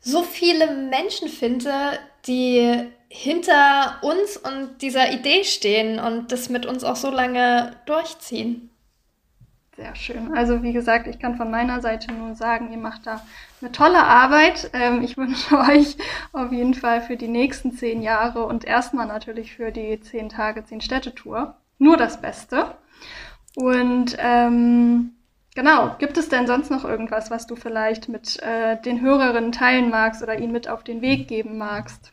so 0.00 0.22
viele 0.22 0.74
Menschen 0.74 1.28
finde, 1.28 1.72
die 2.26 2.86
hinter 3.08 3.98
uns 4.02 4.36
und 4.36 4.80
dieser 4.80 5.12
Idee 5.12 5.44
stehen 5.44 5.98
und 5.98 6.30
das 6.30 6.48
mit 6.48 6.66
uns 6.66 6.84
auch 6.84 6.96
so 6.96 7.10
lange 7.10 7.76
durchziehen. 7.84 8.70
Sehr 9.76 9.94
schön. 9.96 10.36
Also 10.36 10.62
wie 10.62 10.72
gesagt, 10.72 11.08
ich 11.08 11.18
kann 11.18 11.36
von 11.36 11.50
meiner 11.50 11.80
Seite 11.80 12.12
nur 12.12 12.34
sagen, 12.34 12.70
ihr 12.70 12.78
macht 12.78 13.06
da 13.06 13.24
eine 13.60 13.72
tolle 13.72 14.04
Arbeit. 14.04 14.70
Ähm, 14.72 15.02
ich 15.02 15.16
wünsche 15.16 15.58
euch 15.58 15.96
auf 16.32 16.52
jeden 16.52 16.74
Fall 16.74 17.00
für 17.00 17.16
die 17.16 17.28
nächsten 17.28 17.72
zehn 17.72 18.02
Jahre 18.02 18.46
und 18.46 18.64
erstmal 18.64 19.06
natürlich 19.06 19.54
für 19.56 19.72
die 19.72 20.00
zehn 20.00 20.28
Tage, 20.28 20.64
zehn 20.64 20.80
Städte-Tour 20.80 21.56
nur 21.78 21.96
das 21.96 22.20
Beste. 22.20 22.76
Und 23.56 24.16
ähm, 24.18 25.12
Genau. 25.54 25.96
Gibt 25.98 26.16
es 26.16 26.28
denn 26.28 26.46
sonst 26.46 26.70
noch 26.70 26.84
irgendwas, 26.84 27.30
was 27.30 27.46
du 27.46 27.56
vielleicht 27.56 28.08
mit 28.08 28.40
äh, 28.42 28.80
den 28.80 29.02
Hörerinnen 29.02 29.52
teilen 29.52 29.90
magst 29.90 30.22
oder 30.22 30.38
ihnen 30.38 30.52
mit 30.52 30.68
auf 30.68 30.82
den 30.82 31.02
Weg 31.02 31.28
geben 31.28 31.58
magst? 31.58 32.12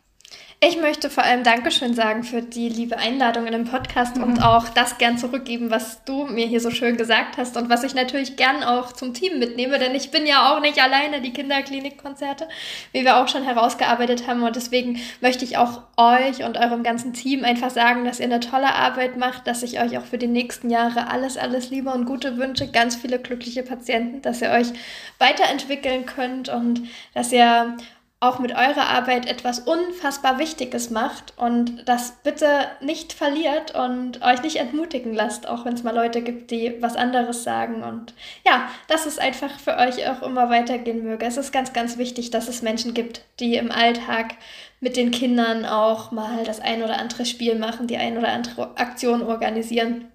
Ich 0.62 0.78
möchte 0.78 1.08
vor 1.08 1.24
allem 1.24 1.42
Dankeschön 1.42 1.94
sagen 1.94 2.22
für 2.22 2.42
die 2.42 2.68
liebe 2.68 2.98
Einladung 2.98 3.46
in 3.46 3.52
den 3.52 3.64
Podcast 3.64 4.16
mhm. 4.16 4.24
und 4.24 4.42
auch 4.42 4.68
das 4.68 4.98
gern 4.98 5.16
zurückgeben, 5.16 5.70
was 5.70 6.04
du 6.04 6.26
mir 6.26 6.46
hier 6.46 6.60
so 6.60 6.70
schön 6.70 6.98
gesagt 6.98 7.38
hast 7.38 7.56
und 7.56 7.70
was 7.70 7.82
ich 7.82 7.94
natürlich 7.94 8.36
gern 8.36 8.62
auch 8.62 8.92
zum 8.92 9.14
Team 9.14 9.38
mitnehme, 9.38 9.78
denn 9.78 9.94
ich 9.94 10.10
bin 10.10 10.26
ja 10.26 10.52
auch 10.52 10.60
nicht 10.60 10.78
alleine 10.78 11.22
die 11.22 11.32
Kinderklinikkonzerte, 11.32 12.46
wie 12.92 13.04
wir 13.04 13.16
auch 13.16 13.28
schon 13.28 13.42
herausgearbeitet 13.42 14.28
haben 14.28 14.42
und 14.42 14.54
deswegen 14.54 15.00
möchte 15.22 15.46
ich 15.46 15.56
auch 15.56 15.80
euch 15.96 16.44
und 16.44 16.58
eurem 16.58 16.82
ganzen 16.82 17.14
Team 17.14 17.42
einfach 17.42 17.70
sagen, 17.70 18.04
dass 18.04 18.20
ihr 18.20 18.26
eine 18.26 18.40
tolle 18.40 18.74
Arbeit 18.74 19.16
macht, 19.16 19.46
dass 19.46 19.62
ich 19.62 19.80
euch 19.80 19.96
auch 19.96 20.04
für 20.04 20.18
die 20.18 20.26
nächsten 20.26 20.68
Jahre 20.68 21.10
alles, 21.10 21.38
alles 21.38 21.70
Liebe 21.70 21.88
und 21.88 22.04
Gute 22.04 22.36
wünsche, 22.36 22.70
ganz 22.70 22.96
viele 22.96 23.18
glückliche 23.18 23.62
Patienten, 23.62 24.20
dass 24.20 24.42
ihr 24.42 24.50
euch 24.50 24.68
weiterentwickeln 25.16 26.04
könnt 26.04 26.50
und 26.50 26.82
dass 27.14 27.32
ihr 27.32 27.78
auch 28.22 28.38
mit 28.38 28.52
eurer 28.52 28.90
Arbeit 28.90 29.26
etwas 29.26 29.60
unfassbar 29.60 30.38
Wichtiges 30.38 30.90
macht 30.90 31.32
und 31.38 31.88
das 31.88 32.12
bitte 32.22 32.68
nicht 32.82 33.14
verliert 33.14 33.74
und 33.74 34.20
euch 34.22 34.42
nicht 34.42 34.56
entmutigen 34.56 35.14
lasst, 35.14 35.48
auch 35.48 35.64
wenn 35.64 35.72
es 35.72 35.82
mal 35.82 35.94
Leute 35.94 36.20
gibt, 36.20 36.50
die 36.50 36.76
was 36.82 36.96
anderes 36.96 37.44
sagen. 37.44 37.82
Und 37.82 38.12
ja, 38.44 38.68
dass 38.88 39.06
es 39.06 39.18
einfach 39.18 39.58
für 39.58 39.78
euch 39.78 40.06
auch 40.06 40.20
immer 40.20 40.50
weitergehen 40.50 41.02
möge. 41.02 41.24
Es 41.24 41.38
ist 41.38 41.50
ganz, 41.50 41.72
ganz 41.72 41.96
wichtig, 41.96 42.30
dass 42.30 42.48
es 42.48 42.60
Menschen 42.60 42.92
gibt, 42.92 43.22
die 43.40 43.56
im 43.56 43.72
Alltag 43.72 44.34
mit 44.80 44.98
den 44.98 45.12
Kindern 45.12 45.64
auch 45.64 46.10
mal 46.10 46.44
das 46.44 46.60
ein 46.60 46.82
oder 46.82 46.98
andere 46.98 47.24
Spiel 47.24 47.54
machen, 47.54 47.86
die 47.86 47.96
ein 47.96 48.18
oder 48.18 48.32
andere 48.32 48.76
Aktion 48.76 49.22
organisieren. 49.22 50.08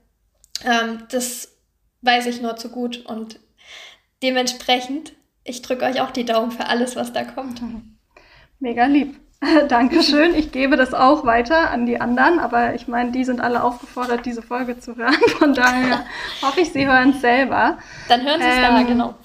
Ähm, 0.64 1.08
das 1.10 1.56
weiß 2.04 2.28
ich 2.28 2.40
nur 2.40 2.56
zu 2.56 2.70
gut 2.70 3.04
und 3.08 3.40
dementsprechend, 4.22 5.14
ich 5.44 5.64
drücke 5.64 5.86
euch 5.86 6.02
auch 6.02 6.12
die 6.12 6.26
Daumen 6.26 6.52
für 6.52 6.68
alles, 6.68 6.96
was 6.96 7.12
da 7.12 7.24
kommt. 7.24 7.62
Mega 8.60 8.86
lieb. 8.86 9.20
Dankeschön. 9.68 10.34
Ich 10.36 10.52
gebe 10.52 10.78
das 10.78 10.94
auch 10.94 11.26
weiter 11.26 11.70
an 11.72 11.86
die 11.86 12.00
anderen, 12.00 12.40
aber 12.40 12.74
ich 12.74 12.88
meine, 12.88 13.12
die 13.12 13.24
sind 13.24 13.42
alle 13.42 13.64
aufgefordert, 13.64 14.26
diese 14.26 14.42
Folge 14.42 14.80
zu 14.80 14.96
hören. 14.96 15.14
Von 15.38 15.54
daher 15.54 16.06
hoffe 16.42 16.62
ich, 16.62 16.72
sie 16.72 16.88
hören 16.88 17.12
es 17.12 17.22
selber. 17.22 17.78
Dann 18.08 18.24
hören 18.24 18.42
sie 18.42 18.48
es 18.48 18.56
ähm, 18.56 18.62
da, 18.62 18.82
genau. 18.84 19.16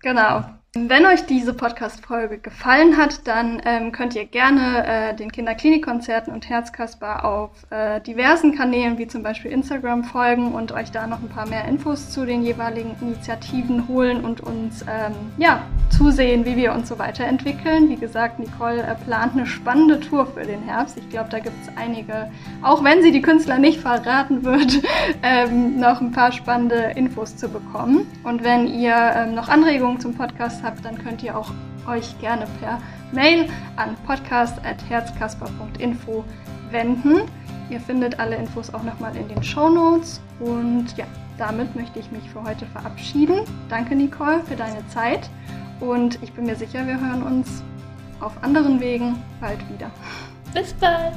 Genau. 0.00 0.44
Wenn 0.74 1.04
euch 1.04 1.26
diese 1.26 1.52
Podcast-Folge 1.52 2.38
gefallen 2.38 2.96
hat, 2.96 3.28
dann 3.28 3.60
ähm, 3.66 3.92
könnt 3.92 4.14
ihr 4.14 4.24
gerne 4.24 4.86
äh, 4.86 5.14
den 5.14 5.30
Kinderklinikkonzerten 5.30 6.32
und 6.32 6.48
Herzkasper 6.48 7.26
auf 7.26 7.50
äh, 7.68 8.00
diversen 8.00 8.56
Kanälen 8.56 8.96
wie 8.96 9.06
zum 9.06 9.22
Beispiel 9.22 9.50
Instagram 9.50 10.02
folgen 10.02 10.54
und 10.54 10.72
euch 10.72 10.90
da 10.90 11.06
noch 11.06 11.20
ein 11.20 11.28
paar 11.28 11.46
mehr 11.46 11.66
Infos 11.66 12.08
zu 12.08 12.24
den 12.24 12.42
jeweiligen 12.42 12.96
Initiativen 13.02 13.86
holen 13.86 14.24
und 14.24 14.40
uns 14.40 14.80
ähm, 14.88 15.12
ja, 15.36 15.62
zusehen, 15.90 16.46
wie 16.46 16.56
wir 16.56 16.72
uns 16.72 16.88
so 16.88 16.98
weiterentwickeln. 16.98 17.90
Wie 17.90 17.96
gesagt, 17.96 18.38
Nicole 18.38 18.82
äh, 18.82 18.94
plant 19.04 19.34
eine 19.34 19.44
spannende 19.44 20.00
Tour 20.00 20.24
für 20.24 20.44
den 20.44 20.62
Herbst. 20.62 20.96
Ich 20.96 21.10
glaube, 21.10 21.28
da 21.28 21.40
gibt 21.40 21.56
es 21.62 21.76
einige, 21.76 22.30
auch 22.62 22.82
wenn 22.82 23.02
sie 23.02 23.12
die 23.12 23.20
Künstler 23.20 23.58
nicht 23.58 23.78
verraten 23.78 24.42
wird, 24.42 24.80
ähm, 25.22 25.78
noch 25.78 26.00
ein 26.00 26.12
paar 26.12 26.32
spannende 26.32 26.92
Infos 26.96 27.36
zu 27.36 27.50
bekommen. 27.50 28.06
Und 28.24 28.42
wenn 28.42 28.66
ihr 28.66 28.94
ähm, 28.94 29.34
noch 29.34 29.50
Anregungen 29.50 30.00
zum 30.00 30.14
Podcast 30.14 30.61
habt, 30.62 30.84
dann 30.84 30.98
könnt 30.98 31.22
ihr 31.22 31.34
auch 31.36 31.50
euch 31.86 32.18
gerne 32.20 32.46
per 32.60 32.78
Mail 33.12 33.48
an 33.76 33.96
podcast.herzkasper.info 34.06 36.24
wenden. 36.70 37.22
Ihr 37.70 37.80
findet 37.80 38.20
alle 38.20 38.36
Infos 38.36 38.74
auch 38.74 38.82
nochmal 38.82 39.16
in 39.16 39.28
den 39.28 39.42
Show 39.42 39.68
Notes. 39.68 40.20
Und 40.40 40.96
ja, 40.96 41.04
damit 41.38 41.74
möchte 41.74 41.98
ich 41.98 42.12
mich 42.12 42.28
für 42.30 42.42
heute 42.42 42.66
verabschieden. 42.66 43.40
Danke, 43.68 43.96
Nicole, 43.96 44.42
für 44.44 44.56
deine 44.56 44.86
Zeit. 44.88 45.30
Und 45.80 46.22
ich 46.22 46.32
bin 46.32 46.46
mir 46.46 46.56
sicher, 46.56 46.86
wir 46.86 47.00
hören 47.00 47.22
uns 47.22 47.62
auf 48.20 48.32
anderen 48.42 48.80
Wegen 48.80 49.16
bald 49.40 49.58
wieder. 49.70 49.90
Bis 50.54 50.72
bald! 50.74 51.14